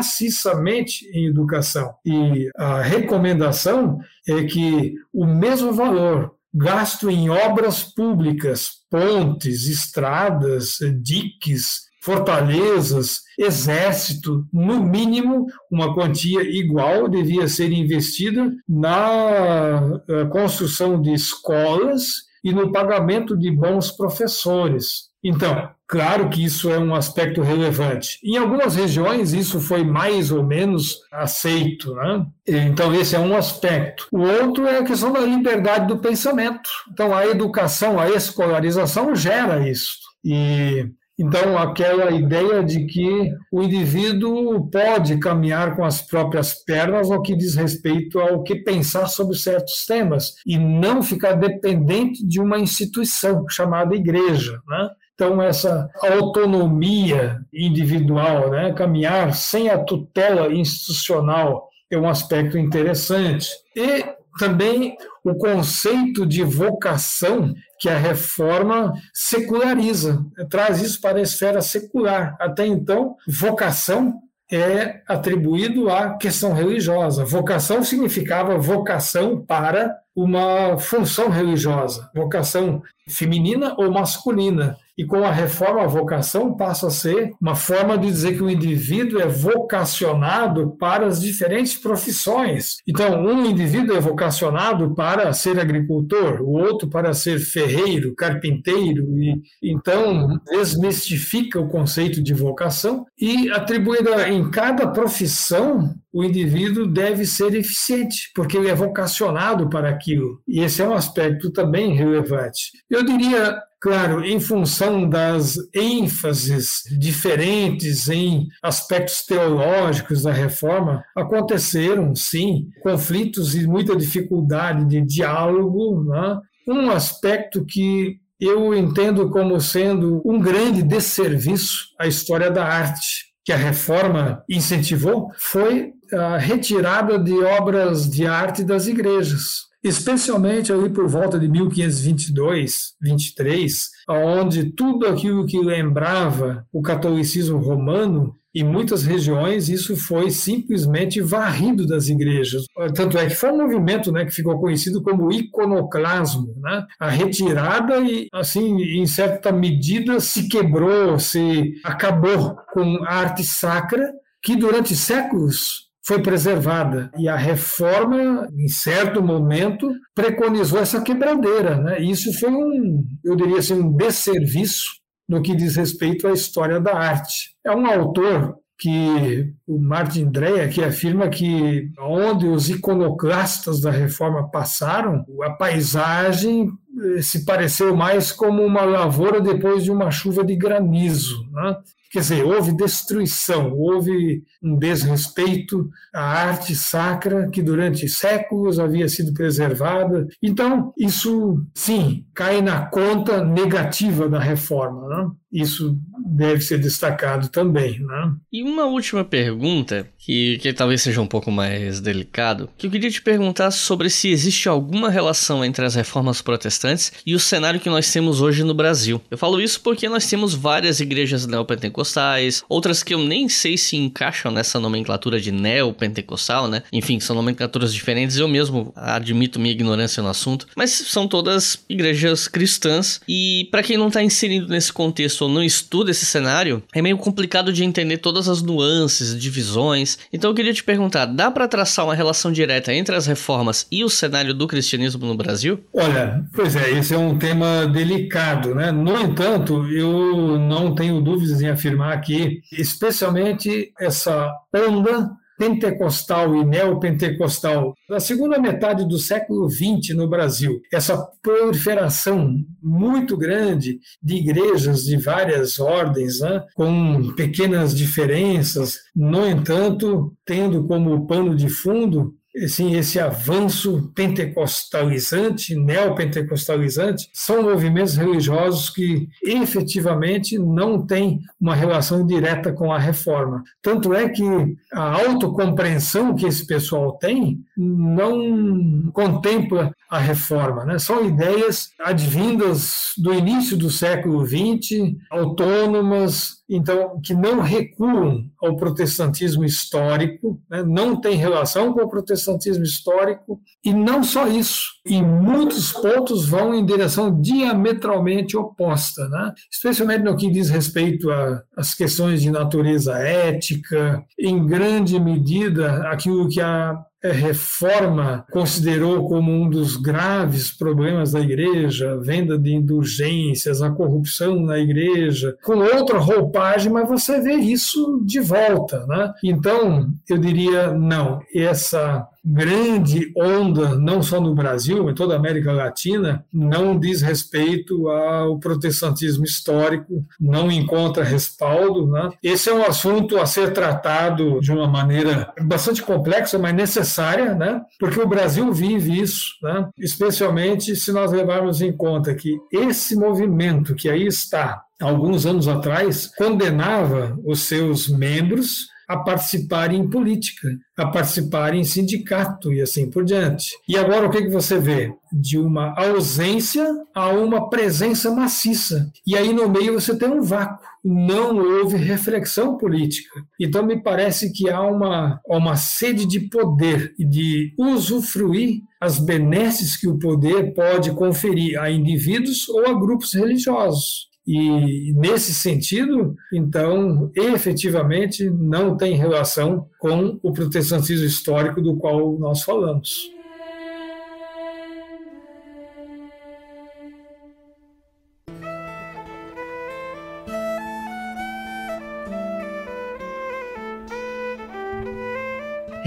maciçamente 0.00 1.06
em 1.12 1.26
educação. 1.26 1.94
E 2.04 2.50
a 2.56 2.80
recomendação 2.80 3.98
é 4.26 4.44
que 4.44 4.94
o 5.12 5.26
mesmo 5.26 5.72
valor 5.72 6.34
gasto 6.52 7.10
em 7.10 7.28
obras 7.28 7.84
públicas, 7.84 8.70
pontes, 8.90 9.68
estradas, 9.68 10.78
diques, 11.02 11.90
fortalezas, 12.02 13.20
exército, 13.38 14.46
no 14.50 14.82
mínimo 14.82 15.46
uma 15.70 15.94
quantia 15.94 16.40
igual 16.42 17.08
devia 17.08 17.46
ser 17.46 17.70
investida 17.70 18.50
na 18.66 20.00
eh, 20.08 20.24
construção 20.32 21.00
de 21.00 21.12
escolas 21.12 22.04
e 22.42 22.52
no 22.52 22.72
pagamento 22.72 23.36
de 23.36 23.50
bons 23.50 23.90
professores. 23.90 25.10
Então, 25.22 25.70
claro 25.90 26.30
que 26.30 26.44
isso 26.44 26.70
é 26.70 26.78
um 26.78 26.94
aspecto 26.94 27.42
relevante. 27.42 28.18
Em 28.22 28.36
algumas 28.36 28.76
regiões, 28.76 29.32
isso 29.32 29.60
foi 29.60 29.82
mais 29.82 30.30
ou 30.30 30.44
menos 30.44 31.00
aceito. 31.12 31.94
Né? 31.94 32.26
Então, 32.46 32.94
esse 32.94 33.16
é 33.16 33.18
um 33.18 33.36
aspecto. 33.36 34.06
O 34.12 34.20
outro 34.20 34.66
é 34.66 34.78
a 34.78 34.84
questão 34.84 35.12
da 35.12 35.20
liberdade 35.20 35.88
do 35.88 35.98
pensamento. 35.98 36.70
Então, 36.92 37.14
a 37.14 37.26
educação, 37.26 37.98
a 37.98 38.08
escolarização 38.08 39.14
gera 39.14 39.68
isso. 39.68 39.98
E 40.24 40.88
então, 41.20 41.58
aquela 41.58 42.10
ideia 42.10 42.64
de 42.64 42.86
que 42.86 43.30
o 43.52 43.62
indivíduo 43.62 44.70
pode 44.70 45.18
caminhar 45.18 45.76
com 45.76 45.84
as 45.84 46.00
próprias 46.00 46.54
pernas 46.64 47.10
no 47.10 47.20
que 47.20 47.36
diz 47.36 47.56
respeito 47.56 48.18
ao 48.18 48.42
que 48.42 48.54
pensar 48.54 49.06
sobre 49.06 49.36
certos 49.36 49.84
temas 49.84 50.32
e 50.46 50.56
não 50.56 51.02
ficar 51.02 51.34
dependente 51.34 52.26
de 52.26 52.40
uma 52.40 52.58
instituição 52.58 53.44
chamada 53.50 53.94
igreja. 53.94 54.62
Né? 54.66 54.88
Então, 55.20 55.42
essa 55.42 55.90
autonomia 56.02 57.42
individual, 57.52 58.48
né? 58.48 58.72
caminhar 58.72 59.34
sem 59.34 59.68
a 59.68 59.76
tutela 59.76 60.50
institucional, 60.50 61.68
é 61.90 61.98
um 61.98 62.08
aspecto 62.08 62.56
interessante. 62.56 63.46
E 63.76 64.02
também 64.38 64.96
o 65.22 65.34
conceito 65.34 66.24
de 66.24 66.42
vocação 66.42 67.52
que 67.78 67.90
a 67.90 67.98
reforma 67.98 68.94
seculariza, 69.12 70.24
traz 70.48 70.80
isso 70.80 70.98
para 71.02 71.18
a 71.18 71.22
esfera 71.22 71.60
secular. 71.60 72.34
Até 72.40 72.66
então, 72.66 73.14
vocação 73.28 74.22
é 74.50 75.02
atribuído 75.06 75.90
à 75.90 76.16
questão 76.16 76.54
religiosa. 76.54 77.26
Vocação 77.26 77.84
significava 77.84 78.56
vocação 78.56 79.38
para 79.44 79.96
uma 80.16 80.76
função 80.78 81.28
religiosa, 81.28 82.10
vocação 82.14 82.82
feminina 83.08 83.74
ou 83.78 83.90
masculina. 83.90 84.76
E 85.00 85.04
com 85.06 85.24
a 85.24 85.32
reforma, 85.32 85.82
a 85.82 85.86
vocação 85.86 86.54
passa 86.54 86.88
a 86.88 86.90
ser 86.90 87.32
uma 87.40 87.54
forma 87.54 87.96
de 87.96 88.06
dizer 88.06 88.36
que 88.36 88.42
o 88.42 88.50
indivíduo 88.50 89.18
é 89.18 89.26
vocacionado 89.26 90.76
para 90.78 91.06
as 91.06 91.18
diferentes 91.18 91.74
profissões. 91.78 92.76
Então, 92.86 93.18
um 93.24 93.46
indivíduo 93.46 93.96
é 93.96 94.00
vocacionado 94.00 94.94
para 94.94 95.32
ser 95.32 95.58
agricultor, 95.58 96.42
o 96.42 96.50
outro 96.50 96.86
para 96.86 97.14
ser 97.14 97.38
ferreiro, 97.38 98.14
carpinteiro, 98.14 99.18
e 99.18 99.40
então 99.62 100.38
desmistifica 100.50 101.58
o 101.58 101.68
conceito 101.68 102.22
de 102.22 102.34
vocação 102.34 103.06
e 103.18 103.50
atribuída 103.50 104.28
em 104.28 104.50
cada 104.50 104.86
profissão 104.86 105.94
o 106.12 106.24
indivíduo 106.24 106.86
deve 106.86 107.24
ser 107.24 107.54
eficiente, 107.54 108.30
porque 108.34 108.56
ele 108.56 108.68
é 108.68 108.74
vocacionado 108.74 109.68
para 109.68 109.88
aquilo. 109.88 110.40
E 110.46 110.60
esse 110.60 110.82
é 110.82 110.88
um 110.88 110.94
aspecto 110.94 111.50
também 111.52 111.94
relevante. 111.94 112.72
Eu 112.90 113.04
diria, 113.04 113.60
claro, 113.80 114.24
em 114.24 114.40
função 114.40 115.08
das 115.08 115.56
ênfases 115.74 116.82
diferentes 116.98 118.08
em 118.08 118.48
aspectos 118.62 119.24
teológicos 119.24 120.22
da 120.22 120.32
reforma, 120.32 121.02
aconteceram, 121.16 122.14
sim, 122.14 122.68
conflitos 122.82 123.54
e 123.54 123.66
muita 123.66 123.96
dificuldade 123.96 124.86
de 124.86 125.00
diálogo. 125.02 126.04
Né? 126.04 126.40
Um 126.66 126.90
aspecto 126.90 127.64
que 127.64 128.18
eu 128.40 128.74
entendo 128.74 129.30
como 129.30 129.60
sendo 129.60 130.22
um 130.24 130.40
grande 130.40 130.82
desserviço 130.82 131.88
à 131.98 132.06
história 132.06 132.50
da 132.50 132.64
arte 132.64 133.30
que 133.44 133.52
a 133.52 133.56
reforma 133.56 134.44
incentivou 134.48 135.30
foi 135.36 135.92
a 136.12 136.36
retirada 136.36 137.18
de 137.18 137.32
obras 137.32 138.08
de 138.08 138.26
arte 138.26 138.62
das 138.64 138.86
igrejas, 138.86 139.68
especialmente 139.82 140.72
ali 140.72 140.90
por 140.90 141.08
volta 141.08 141.38
de 141.38 141.48
1522, 141.48 142.94
23, 143.00 143.90
onde 144.08 144.72
tudo 144.72 145.06
aquilo 145.06 145.46
que 145.46 145.58
lembrava 145.58 146.66
o 146.72 146.82
catolicismo 146.82 147.58
romano 147.58 148.36
em 148.54 148.64
muitas 148.64 149.04
regiões 149.04 149.68
isso 149.68 149.96
foi 149.96 150.30
simplesmente 150.30 151.20
varrido 151.20 151.86
das 151.86 152.08
igrejas. 152.08 152.64
Tanto 152.94 153.16
é 153.16 153.26
que 153.26 153.34
foi 153.34 153.52
um 153.52 153.58
movimento 153.58 154.10
né, 154.10 154.24
que 154.24 154.32
ficou 154.32 154.58
conhecido 154.58 155.02
como 155.02 155.32
iconoclasmo. 155.32 156.54
Né? 156.60 156.84
A 156.98 157.08
retirada 157.08 158.00
e, 158.00 158.26
assim, 158.32 158.82
em 158.82 159.06
certa 159.06 159.52
medida, 159.52 160.18
se 160.18 160.48
quebrou, 160.48 161.18
se 161.18 161.74
acabou 161.84 162.56
com 162.72 162.98
a 163.04 163.14
arte 163.14 163.44
sacra 163.44 164.12
que 164.42 164.56
durante 164.56 164.96
séculos 164.96 165.89
foi 166.10 166.20
preservada. 166.20 167.08
E 167.16 167.28
a 167.28 167.36
reforma, 167.36 168.48
em 168.58 168.66
certo 168.66 169.22
momento, 169.22 169.88
preconizou 170.12 170.80
essa 170.80 171.00
quebradeira. 171.00 171.76
Né? 171.76 172.00
Isso 172.00 172.36
foi 172.40 172.50
um, 172.50 173.04
eu 173.24 173.36
diria 173.36 173.60
assim, 173.60 173.74
um 173.74 173.96
desserviço 173.96 174.86
no 175.28 175.40
que 175.40 175.54
diz 175.54 175.76
respeito 175.76 176.26
à 176.26 176.32
história 176.32 176.80
da 176.80 176.96
arte. 176.96 177.54
É 177.64 177.70
um 177.70 177.86
autor 177.86 178.56
que 178.76 179.54
o 179.68 179.78
Martin 179.78 180.24
Dreyer 180.32 180.68
que 180.72 180.82
afirma 180.82 181.28
que 181.28 181.88
onde 182.00 182.48
os 182.48 182.68
iconoclastas 182.68 183.80
da 183.80 183.92
reforma 183.92 184.50
passaram, 184.50 185.24
a 185.44 185.50
paisagem 185.50 186.70
eh, 187.16 187.22
se 187.22 187.44
pareceu 187.44 187.94
mais 187.94 188.32
como 188.32 188.64
uma 188.64 188.82
lavoura 188.82 189.40
depois 189.40 189.84
de 189.84 189.92
uma 189.92 190.10
chuva 190.10 190.42
de 190.42 190.56
granizo. 190.56 191.46
Né? 191.52 191.76
Quer 192.10 192.20
dizer, 192.20 192.44
houve 192.44 192.72
destruição, 192.72 193.72
houve 193.72 194.42
um 194.60 194.76
desrespeito 194.76 195.88
à 196.12 196.20
arte 196.20 196.74
sacra 196.74 197.48
que 197.48 197.62
durante 197.62 198.08
séculos 198.08 198.80
havia 198.80 199.08
sido 199.08 199.32
preservada. 199.32 200.26
Então, 200.42 200.92
isso, 200.98 201.64
sim, 201.72 202.26
cai 202.34 202.60
na 202.60 202.86
conta 202.86 203.44
negativa 203.44 204.28
da 204.28 204.40
reforma. 204.40 205.08
Né? 205.08 205.30
Isso 205.52 205.98
deve 206.26 206.60
ser 206.60 206.78
destacado 206.78 207.48
também. 207.48 208.00
Né? 208.00 208.34
E 208.52 208.62
uma 208.62 208.84
última 208.84 209.24
pergunta, 209.24 210.06
que, 210.18 210.58
que 210.58 210.72
talvez 210.72 211.02
seja 211.02 211.20
um 211.20 211.26
pouco 211.26 211.50
mais 211.50 212.00
delicado, 212.00 212.68
que 212.78 212.86
eu 212.86 212.90
queria 212.90 213.10
te 213.10 213.22
perguntar 213.22 213.70
sobre 213.70 214.08
se 214.08 214.28
existe 214.28 214.68
alguma 214.68 215.10
relação 215.10 215.64
entre 215.64 215.84
as 215.84 215.94
reformas 215.94 216.40
protestantes 216.40 217.12
e 217.26 217.34
o 217.34 217.40
cenário 217.40 217.80
que 217.80 217.90
nós 217.90 218.12
temos 218.12 218.40
hoje 218.40 218.62
no 218.62 218.74
Brasil. 218.74 219.20
Eu 219.30 219.38
falo 219.38 219.60
isso 219.60 219.80
porque 219.80 220.08
nós 220.08 220.28
temos 220.28 220.54
várias 220.54 221.00
igrejas 221.00 221.46
neopentecostais 221.46 221.80
pentecostais, 221.90 222.62
outras 222.68 223.02
que 223.02 223.14
eu 223.14 223.18
nem 223.18 223.48
sei 223.48 223.76
se 223.76 223.96
encaixam 223.96 224.50
nessa 224.50 224.78
nomenclatura 224.78 225.40
de 225.40 225.52
neopentecostal, 225.52 226.68
né? 226.68 226.82
Enfim, 226.92 227.20
são 227.20 227.34
nomenclaturas 227.36 227.92
diferentes, 227.92 228.36
eu 228.36 228.48
mesmo 228.48 228.92
admito 228.96 229.58
minha 229.58 229.72
ignorância 229.72 230.22
no 230.22 230.28
assunto, 230.28 230.66
mas 230.76 230.90
são 230.90 231.26
todas 231.26 231.84
igrejas 231.88 232.48
cristãs 232.48 233.20
e 233.28 233.68
para 233.70 233.82
quem 233.82 233.96
não 233.96 234.08
está 234.08 234.22
inserido 234.22 234.68
nesse 234.68 234.92
contexto 234.92 235.39
ou 235.44 235.50
não 235.50 235.62
estuda 235.62 236.10
esse 236.10 236.26
cenário, 236.26 236.82
é 236.94 237.02
meio 237.02 237.16
complicado 237.16 237.72
de 237.72 237.84
entender 237.84 238.18
todas 238.18 238.48
as 238.48 238.62
nuances, 238.62 239.38
divisões. 239.38 240.18
Então 240.32 240.50
eu 240.50 240.54
queria 240.54 240.72
te 240.72 240.84
perguntar, 240.84 241.26
dá 241.26 241.50
para 241.50 241.68
traçar 241.68 242.04
uma 242.04 242.14
relação 242.14 242.52
direta 242.52 242.92
entre 242.92 243.14
as 243.14 243.26
reformas 243.26 243.86
e 243.90 244.04
o 244.04 244.08
cenário 244.08 244.54
do 244.54 244.66
cristianismo 244.66 245.26
no 245.26 245.36
Brasil? 245.36 245.80
Olha, 245.92 246.44
pois 246.54 246.76
é, 246.76 246.90
esse 246.92 247.14
é 247.14 247.18
um 247.18 247.38
tema 247.38 247.86
delicado, 247.86 248.74
né? 248.74 248.90
No 248.90 249.16
entanto, 249.18 249.86
eu 249.88 250.58
não 250.58 250.94
tenho 250.94 251.20
dúvidas 251.20 251.60
em 251.60 251.68
afirmar 251.68 252.12
aqui, 252.12 252.62
especialmente 252.72 253.92
essa 253.98 254.50
onda 254.74 255.30
pentecostal 255.60 256.56
e 256.56 256.64
neopentecostal 256.64 257.92
da 258.08 258.18
segunda 258.18 258.58
metade 258.58 259.06
do 259.06 259.18
século 259.18 259.68
XX 259.68 260.16
no 260.16 260.26
Brasil. 260.26 260.80
Essa 260.90 261.22
proliferação 261.42 262.64
muito 262.82 263.36
grande 263.36 264.00
de 264.22 264.36
igrejas 264.36 265.04
de 265.04 265.18
várias 265.18 265.78
ordens, 265.78 266.40
né, 266.40 266.64
com 266.74 267.34
pequenas 267.34 267.94
diferenças, 267.94 268.96
no 269.14 269.46
entanto, 269.46 270.32
tendo 270.46 270.84
como 270.86 271.26
pano 271.26 271.54
de 271.54 271.68
fundo 271.68 272.34
assim, 272.56 272.96
esse 272.96 273.18
avanço 273.20 274.10
pentecostalizante, 274.14 275.74
neopentecostalizante, 275.74 277.28
são 277.32 277.62
movimentos 277.62 278.16
religiosos 278.16 278.90
que 278.90 279.28
efetivamente 279.42 280.58
não 280.58 281.06
têm 281.06 281.40
uma 281.60 281.74
relação 281.74 282.26
direta 282.26 282.72
com 282.72 282.92
a 282.92 282.98
reforma. 282.98 283.62
Tanto 283.82 284.12
é 284.14 284.28
que 284.28 284.44
a 284.92 285.22
autocompreensão 285.22 286.34
que 286.34 286.46
esse 286.46 286.66
pessoal 286.66 287.12
tem 287.18 287.60
não 287.76 289.10
contempla 289.12 289.92
a 290.10 290.18
reforma. 290.18 290.84
Né? 290.84 290.98
São 290.98 291.26
ideias 291.26 291.90
advindas 292.00 293.12
do 293.16 293.32
início 293.32 293.76
do 293.76 293.90
século 293.90 294.44
XX, 294.44 295.14
autônomas, 295.30 296.59
então, 296.72 297.20
que 297.20 297.34
não 297.34 297.60
recuam 297.60 298.44
ao 298.62 298.76
protestantismo 298.76 299.64
histórico, 299.64 300.62
né? 300.70 300.84
não 300.84 301.20
tem 301.20 301.34
relação 301.34 301.92
com 301.92 302.02
o 302.02 302.08
protestantismo 302.08 302.84
histórico, 302.84 303.60
e 303.84 303.92
não 303.92 304.22
só 304.22 304.46
isso, 304.46 304.84
em 305.04 305.20
muitos 305.20 305.92
pontos 305.92 306.46
vão 306.46 306.72
em 306.72 306.86
direção 306.86 307.40
diametralmente 307.40 308.56
oposta, 308.56 309.28
né? 309.28 309.52
especialmente 309.68 310.22
no 310.22 310.36
que 310.36 310.48
diz 310.48 310.70
respeito 310.70 311.28
às 311.76 311.92
questões 311.92 312.40
de 312.40 312.52
natureza 312.52 313.18
ética, 313.18 314.24
em 314.38 314.64
grande 314.64 315.18
medida 315.18 316.08
aquilo 316.08 316.48
que 316.48 316.60
a 316.60 316.96
reforma 317.28 318.46
considerou 318.50 319.28
como 319.28 319.52
um 319.52 319.68
dos 319.68 319.96
graves 319.96 320.70
problemas 320.70 321.32
da 321.32 321.40
igreja, 321.40 322.18
venda 322.20 322.58
de 322.58 322.74
indulgências, 322.74 323.82
a 323.82 323.90
corrupção 323.90 324.60
na 324.60 324.78
igreja, 324.78 325.56
com 325.62 325.76
outra 325.76 326.18
roupagem, 326.18 326.92
mas 326.92 327.08
você 327.08 327.40
vê 327.40 327.54
isso 327.54 328.22
de 328.24 328.40
volta, 328.40 329.06
né? 329.06 329.32
Então, 329.44 330.10
eu 330.28 330.38
diria 330.38 330.92
não, 330.92 331.40
essa 331.54 332.26
grande 332.44 333.32
onda, 333.36 333.96
não 333.98 334.22
só 334.22 334.40
no 334.40 334.54
Brasil, 334.54 335.02
mas 335.04 335.12
em 335.12 335.14
toda 335.14 335.34
a 335.34 335.36
América 335.36 335.72
Latina, 335.72 336.44
não 336.52 336.98
diz 336.98 337.20
respeito 337.20 338.08
ao 338.08 338.58
protestantismo 338.58 339.44
histórico, 339.44 340.24
não 340.40 340.70
encontra 340.70 341.22
respaldo. 341.22 342.06
Né? 342.06 342.30
Esse 342.42 342.70
é 342.70 342.74
um 342.74 342.84
assunto 342.84 343.38
a 343.38 343.46
ser 343.46 343.72
tratado 343.72 344.60
de 344.60 344.72
uma 344.72 344.88
maneira 344.88 345.52
bastante 345.60 346.02
complexa, 346.02 346.58
mas 346.58 346.74
necessária, 346.74 347.54
né? 347.54 347.82
porque 347.98 348.20
o 348.20 348.28
Brasil 348.28 348.72
vive 348.72 349.20
isso, 349.20 349.56
né? 349.62 349.88
especialmente 349.98 350.96
se 350.96 351.12
nós 351.12 351.32
levarmos 351.32 351.82
em 351.82 351.92
conta 351.92 352.34
que 352.34 352.58
esse 352.72 353.14
movimento 353.16 353.94
que 353.94 354.08
aí 354.08 354.26
está, 354.26 354.82
alguns 355.00 355.46
anos 355.46 355.68
atrás, 355.68 356.30
condenava 356.36 357.38
os 357.44 357.60
seus 357.60 358.08
membros 358.08 358.88
a 359.10 359.16
participar 359.16 359.92
em 359.92 360.08
política, 360.08 360.68
a 360.96 361.04
participar 361.04 361.74
em 361.74 361.82
sindicato 361.82 362.72
e 362.72 362.80
assim 362.80 363.10
por 363.10 363.24
diante. 363.24 363.72
E 363.88 363.98
agora 363.98 364.28
o 364.28 364.30
que, 364.30 364.48
você 364.48 364.78
vê? 364.78 365.12
De 365.32 365.58
uma 365.58 365.92
ausência 365.98 366.86
a 367.12 367.28
uma 367.30 367.68
presença 367.68 368.30
maciça. 368.30 369.10
E 369.26 369.36
aí 369.36 369.52
no 369.52 369.68
meio 369.68 369.94
você 369.94 370.16
tem 370.16 370.28
um 370.28 370.42
vácuo. 370.42 370.88
Não 371.04 371.56
houve 371.56 371.96
reflexão 371.96 372.78
política. 372.78 373.40
Então 373.60 373.84
me 373.84 374.00
parece 374.00 374.52
que 374.52 374.70
há 374.70 374.80
uma, 374.80 375.40
uma 375.44 375.74
sede 375.74 376.24
de 376.24 376.48
poder 376.48 377.12
e 377.18 377.24
de 377.26 377.74
usufruir 377.76 378.80
as 379.00 379.18
benesses 379.18 379.96
que 379.96 380.06
o 380.06 380.18
poder 380.20 380.72
pode 380.72 381.10
conferir 381.14 381.80
a 381.80 381.90
indivíduos 381.90 382.68
ou 382.68 382.86
a 382.86 382.92
grupos 382.92 383.34
religiosos. 383.34 384.29
E 384.46 385.12
nesse 385.14 385.52
sentido, 385.54 386.34
então, 386.52 387.30
efetivamente 387.34 388.48
não 388.48 388.96
tem 388.96 389.14
relação 389.14 389.86
com 389.98 390.38
o 390.42 390.52
protestantismo 390.52 391.26
histórico 391.26 391.80
do 391.80 391.96
qual 391.96 392.38
nós 392.38 392.62
falamos. 392.62 393.30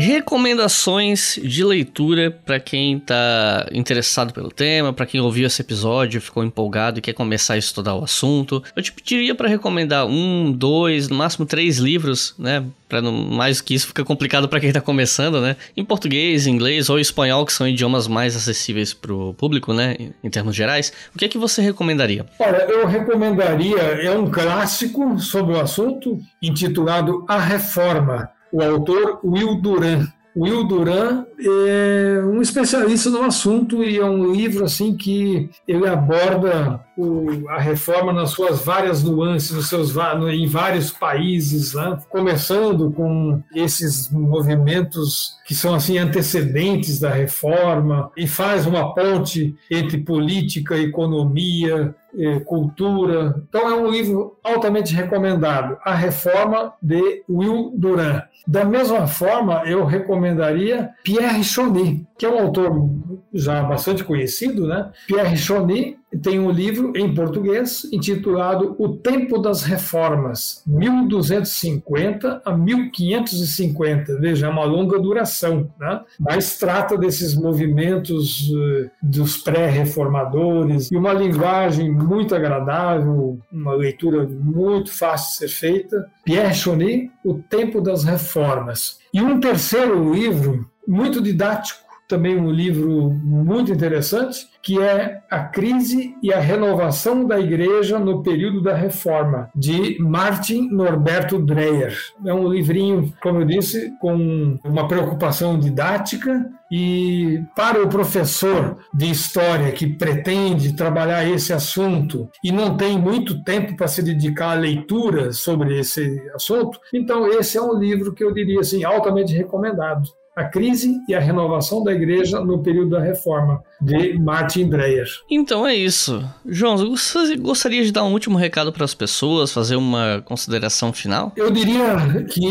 Recomendações 0.04 1.39
de 1.41 1.64
leitura 1.64 2.30
para 2.30 2.60
quem 2.60 2.97
está 2.97 3.66
interessado 3.72 4.34
pelo 4.34 4.51
tema, 4.51 4.91
para 4.91 5.06
quem 5.06 5.22
ouviu 5.22 5.47
esse 5.47 5.62
episódio, 5.62 6.20
ficou 6.20 6.43
empolgado 6.43 6.99
e 6.99 7.01
quer 7.01 7.14
começar 7.14 7.54
a 7.54 7.58
estudar 7.58 7.95
o 7.95 8.04
assunto. 8.04 8.62
Eu 8.76 8.84
te 8.84 8.91
pediria 8.91 9.34
para 9.34 9.47
recomendar 9.47 10.06
um, 10.06 10.51
dois, 10.51 11.08
no 11.08 11.16
máximo 11.16 11.45
três 11.45 11.78
livros, 11.78 12.36
né? 12.38 12.66
Para 12.89 13.01
mais 13.01 13.62
que 13.62 13.74
isso 13.74 13.88
fica 13.88 14.04
complicado 14.04 14.49
para 14.49 14.60
quem 14.60 14.68
está 14.68 14.82
começando, 14.82 15.39
né? 15.39 15.56
Em 15.76 15.86
português, 15.86 16.47
inglês 16.47 16.89
ou 16.89 16.99
espanhol, 16.99 17.45
que 17.45 17.54
são 17.54 17.66
idiomas 17.66 18.06
mais 18.06 18.36
acessíveis 18.36 18.93
para 18.93 19.14
o 19.14 19.34
público, 19.34 19.74
né? 19.74 19.95
Em 20.22 20.30
termos 20.30 20.54
gerais, 20.54 20.91
o 21.16 21.18
que 21.18 21.24
é 21.24 21.30
que 21.30 21.38
você 21.38 21.62
recomendaria? 21.62 22.26
Olha, 22.39 22.58
eu 22.70 22.86
recomendaria 22.86 23.80
é 23.80 24.12
um 24.12 24.30
clássico 24.30 25.18
sobre 25.18 25.56
o 25.56 25.62
assunto 25.62 26.20
intitulado 26.41 27.24
A 27.26 27.39
Reforma 27.39 28.30
o 28.54 28.62
autor 28.62 29.20
Will 29.24 29.56
Duran. 29.56 30.08
Will 30.36 30.64
Duran 30.64 31.26
é 31.39 32.22
um 32.24 32.41
especialista 32.41 33.10
no 33.10 33.24
assunto 33.24 33.84
e 33.84 33.97
é 33.97 34.06
um 34.06 34.32
livro 34.32 34.64
assim 34.64 34.95
que 34.95 35.49
ele 35.68 35.88
aborda 35.88 36.80
o, 36.98 37.50
a 37.50 37.60
reforma 37.60 38.14
nas 38.14 38.32
suas 38.32 38.64
várias 38.64 39.04
nuances, 39.04 39.52
nos 39.52 39.70
seus, 39.70 39.96
no, 39.96 40.30
em 40.30 40.48
vários 40.48 40.91
países, 40.91 41.74
né? 41.74 41.98
começando 42.10 42.91
com 42.91 43.41
esses 43.54 44.12
movimentos 44.12 45.38
que 45.46 45.56
são 45.56 45.74
assim 45.74 45.98
antecedentes 45.98 47.00
da 47.00 47.10
reforma 47.10 48.12
e 48.16 48.28
faz 48.28 48.66
uma 48.66 48.94
ponte 48.94 49.56
entre 49.70 49.98
política, 49.98 50.78
economia, 50.78 51.96
eh, 52.18 52.39
cultura. 52.41 53.44
Então 53.50 53.70
é 53.70 53.76
um 53.76 53.89
livro 53.89 54.38
altamente 54.44 54.94
recomendado, 54.94 55.78
A 55.84 55.96
Reforma 55.96 56.74
de 56.82 57.24
Will 57.28 57.72
Duran. 57.76 58.22
Da 58.46 58.66
mesma 58.66 59.08
forma, 59.08 59.64
eu 59.66 59.86
recomendaria 59.86 60.89
Pierre 61.04 61.44
Choni, 61.44 62.06
que 62.18 62.26
é 62.26 62.30
um 62.30 62.39
autor 62.39 62.89
já 63.34 63.64
bastante 63.64 64.04
conhecido, 64.04 64.68
né? 64.68 64.91
Pierre 65.08 65.38
Choni 65.38 65.98
tem 66.22 66.39
um 66.39 66.51
livro 66.51 66.93
em 66.95 67.14
português 67.14 67.88
intitulado 67.91 68.76
O 68.78 68.89
Tempo 68.89 69.38
das 69.38 69.64
Reformas, 69.64 70.64
1250 70.68 72.41
a 72.45 72.57
1550. 72.57 74.20
Veja, 74.20 74.47
é 74.47 74.49
uma 74.49 74.66
longa 74.66 74.99
duração, 74.99 75.70
né? 75.80 76.01
mas 76.20 76.57
trata 76.57 76.97
desses 76.97 77.36
movimentos 77.36 78.49
uh, 78.49 78.89
dos 79.01 79.38
pré-reformadores 79.38 80.91
e 80.91 80.95
uma 80.95 81.14
linguagem 81.14 81.91
muito 81.91 82.36
agradável, 82.36 83.39
uma 83.51 83.74
leitura 83.74 84.28
muito 84.28 84.91
fácil 84.91 85.30
de 85.30 85.38
ser 85.38 85.47
feita. 85.47 86.11
Pierre 86.24 86.53
Choni, 86.53 87.11
O 87.24 87.36
Tempo 87.36 87.82
das 87.82 88.03
Reformas. 88.03 88.99
E 89.14 89.22
um 89.22 89.39
terceiro 89.39 90.14
livro, 90.14 90.68
muito 90.88 91.22
didático, 91.22 91.83
também 92.08 92.38
um 92.38 92.51
livro 92.51 93.10
muito 93.12 93.72
interessante, 93.72 94.47
que 94.62 94.82
é 94.82 95.20
A 95.30 95.39
Crise 95.39 96.16
e 96.22 96.34
a 96.34 96.39
Renovação 96.39 97.26
da 97.26 97.39
Igreja 97.39 97.99
no 97.99 98.24
Período 98.24 98.62
da 98.62 98.74
Reforma, 98.74 99.49
de 99.56 99.97
Martin 99.99 100.70
Norberto 100.70 101.38
Dreyer. 101.39 101.97
É 102.26 102.34
um 102.34 102.47
livrinho, 102.47 103.14
como 103.22 103.41
eu 103.41 103.45
disse, 103.45 103.91
com 103.99 104.58
uma 104.64 104.88
preocupação 104.88 105.60
didática 105.60 106.49
e 106.72 107.41
para 107.56 107.84
o 107.84 107.89
professor 107.89 108.78
de 108.93 109.12
história 109.12 109.72
que 109.72 109.86
pretende 109.86 110.76
trabalhar 110.76 111.28
esse 111.28 111.54
assunto 111.54 112.30
e 112.43 112.51
não 112.51 112.76
tem 112.78 112.97
muito 112.97 113.43
tempo 113.43 113.76
para 113.76 113.88
se 113.88 114.01
dedicar 114.01 114.51
à 114.51 114.60
leitura 114.60 115.32
sobre 115.32 115.80
esse 115.80 116.20
assunto, 116.34 116.80
então 116.93 117.28
esse 117.28 117.58
é 117.58 117.62
um 117.62 117.78
livro 117.78 118.14
que 118.14 118.24
eu 118.24 118.34
diria 118.34 118.62
assim 118.62 118.84
altamente 118.84 119.34
recomendado 119.34 120.10
a 120.36 120.46
crise 120.46 121.02
e 121.08 121.14
a 121.14 121.20
renovação 121.20 121.84
da 121.84 121.94
igreja 121.94 122.40
no 122.40 122.64
período 122.64 122.92
da 122.92 123.00
reforma, 123.00 123.64
de 123.84 124.18
Martin 124.20 124.70
Dreyer. 124.70 125.08
Então 125.30 125.68
é 125.68 125.76
isso. 125.76 126.24
João, 126.46 126.78
você 126.78 127.36
gostaria 127.36 127.84
de 127.84 127.92
dar 127.92 128.04
um 128.04 128.14
último 128.14 128.38
recado 128.38 128.72
para 128.72 128.86
as 128.86 128.94
pessoas, 128.94 129.52
fazer 129.52 129.76
uma 129.76 130.22
consideração 130.26 130.94
final? 130.94 131.32
Eu 131.36 131.52
diria 131.52 132.24
que 132.30 132.42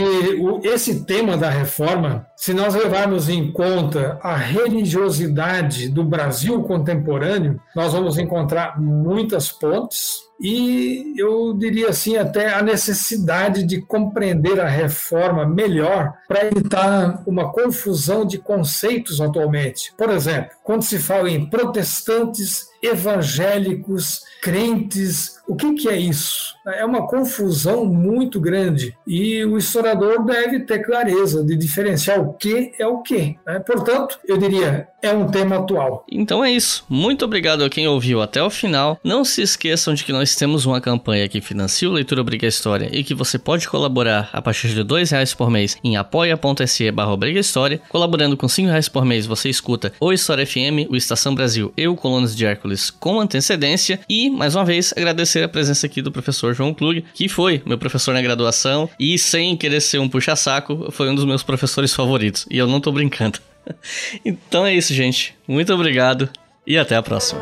esse 0.64 1.05
tema 1.05 1.37
da 1.37 1.51
reforma, 1.51 2.26
se 2.37 2.53
nós 2.53 2.74
levarmos 2.74 3.28
em 3.28 3.51
conta 3.53 4.18
a 4.22 4.37
religiosidade 4.37 5.89
do 5.89 6.05
Brasil 6.05 6.62
contemporâneo, 6.62 7.61
nós 7.74 7.93
vamos 7.93 8.18
encontrar 8.18 8.80
muitas 8.80 9.51
pontes 9.51 10.33
e 10.43 11.14
eu 11.16 11.55
diria 11.57 11.91
assim 11.91 12.16
até 12.16 12.53
a 12.53 12.61
necessidade 12.61 13.62
de 13.62 13.80
compreender 13.80 14.61
a 14.61 14.68
reforma 14.68 15.47
melhor 15.47 16.14
para 16.26 16.47
evitar 16.47 17.22
uma 17.24 17.53
confusão 17.53 18.26
de 18.26 18.39
conceitos 18.39 19.20
atualmente. 19.20 19.95
Por 19.97 20.11
exemplo, 20.11 20.51
quando 20.64 20.83
se 20.83 20.99
fala 20.99 21.22
em 21.27 21.47
protestantes, 21.47 22.72
evangélicos, 22.83 24.22
crentes, 24.43 25.41
o 25.47 25.55
que, 25.55 25.74
que 25.74 25.89
é 25.89 25.97
isso? 25.97 26.55
É 26.66 26.85
uma 26.85 27.07
confusão 27.07 27.85
muito 27.85 28.41
grande 28.41 28.97
e 29.07 29.45
o 29.45 29.59
historiador 29.59 30.24
deve 30.24 30.61
ter 30.61 30.80
clareza 30.80 31.45
de 31.45 31.57
diferenciar 31.57 32.20
o 32.20 32.33
que 32.33 32.72
é 32.78 32.87
o 32.87 33.03
que. 33.03 33.37
Né? 33.47 33.59
Portanto, 33.61 34.18
eu 34.26 34.39
diria, 34.39 34.89
é 35.03 35.12
um 35.12 35.28
tema 35.28 35.59
atual. 35.59 36.07
Então 36.11 36.45
é 36.45 36.51
isso. 36.51 36.85
Muito 36.89 37.24
obrigado 37.24 37.64
a 37.64 37.70
quem 37.70 37.87
ouviu 37.89 38.22
até 38.22 38.43
o 38.43 38.51
final. 38.51 38.99
Não 39.03 39.24
se 39.24 39.43
esqueçam 39.43 39.95
de 39.95 40.05
que 40.05 40.12
nós 40.12 40.35
temos 40.37 40.64
uma 40.64 40.80
campanha 40.80 41.28
que 41.28 41.41
financia 41.41 41.89
o 41.89 41.93
Leitura 41.93 42.20
Obriga 42.20 42.47
História 42.47 42.89
e 42.93 43.05
que 43.05 43.14
você 43.14 43.39
pode 43.39 43.68
colaborar 43.68 44.30
a 44.33 44.41
partir 44.41 44.68
de 44.68 44.83
dois 44.83 45.11
reais 45.11 45.35
por 45.35 45.51
mês 45.51 45.76
em 45.83 45.97
apoia.se 45.97 46.91
barra 46.93 47.12
História. 47.28 47.80
Colaborando 47.89 48.37
com 48.37 48.49
cinco 48.49 48.70
reais 48.70 48.89
por 48.89 49.05
mês, 49.05 49.26
você 49.26 49.49
escuta 49.49 49.93
o 50.01 50.12
História 50.12 50.47
FM, 50.47 50.89
o 50.89 50.97
Estação 50.97 51.35
Brasil 51.35 51.72
e 51.76 51.87
o 51.87 51.97
Colunas 51.97 52.35
de 52.35 52.47
Hércules 52.47 52.72
com 52.91 53.20
antecedência. 53.20 54.01
E, 54.09 54.31
mais 54.31 54.55
uma 54.55 54.64
vez, 54.64 54.93
agradecer 54.97 55.43
a 55.43 55.49
presença 55.49 55.87
aqui 55.87 56.01
do 56.01 56.12
professor 56.12 56.55
João 56.55 56.75
Klug, 56.75 57.05
que 57.14 57.29
foi 57.29 57.62
meu 57.66 57.79
professor 57.79 58.14
na 58.14 58.23
graduação 58.23 58.89
e, 58.99 59.18
sem 59.18 59.57
querer 59.57 59.81
ser 59.81 59.99
um 59.99 60.09
puxa-saco, 60.09 60.91
foi 60.91 61.09
um 61.09 61.14
dos 61.14 61.25
meus 61.25 61.43
professores 61.43 61.95
favoritos. 61.95 62.47
E 62.51 62.59
eu 62.59 62.66
não 62.66 62.81
tô 62.81 62.93
brincando. 62.93 63.39
então 64.25 64.66
é 64.66 64.75
isso, 64.75 64.93
gente. 64.95 65.35
Muito 65.47 65.73
obrigado 65.73 66.29
e 66.66 66.79
até 66.79 66.97
a 66.97 67.03
próxima. 67.03 67.41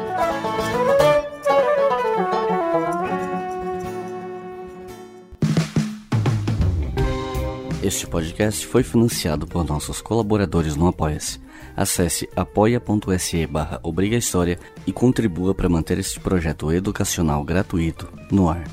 Este 7.82 8.06
podcast 8.06 8.66
foi 8.66 8.82
financiado 8.82 9.46
por 9.46 9.64
nossos 9.64 10.02
colaboradores 10.02 10.76
no 10.76 10.86
Apoia-se. 10.86 11.40
Acesse 11.80 12.28
apoia.se 12.36 13.46
barra 13.46 13.80
e 14.86 14.92
contribua 14.92 15.54
para 15.54 15.66
manter 15.66 15.98
este 15.98 16.20
projeto 16.20 16.70
educacional 16.70 17.42
gratuito 17.42 18.06
no 18.30 18.50
ar. 18.50 18.64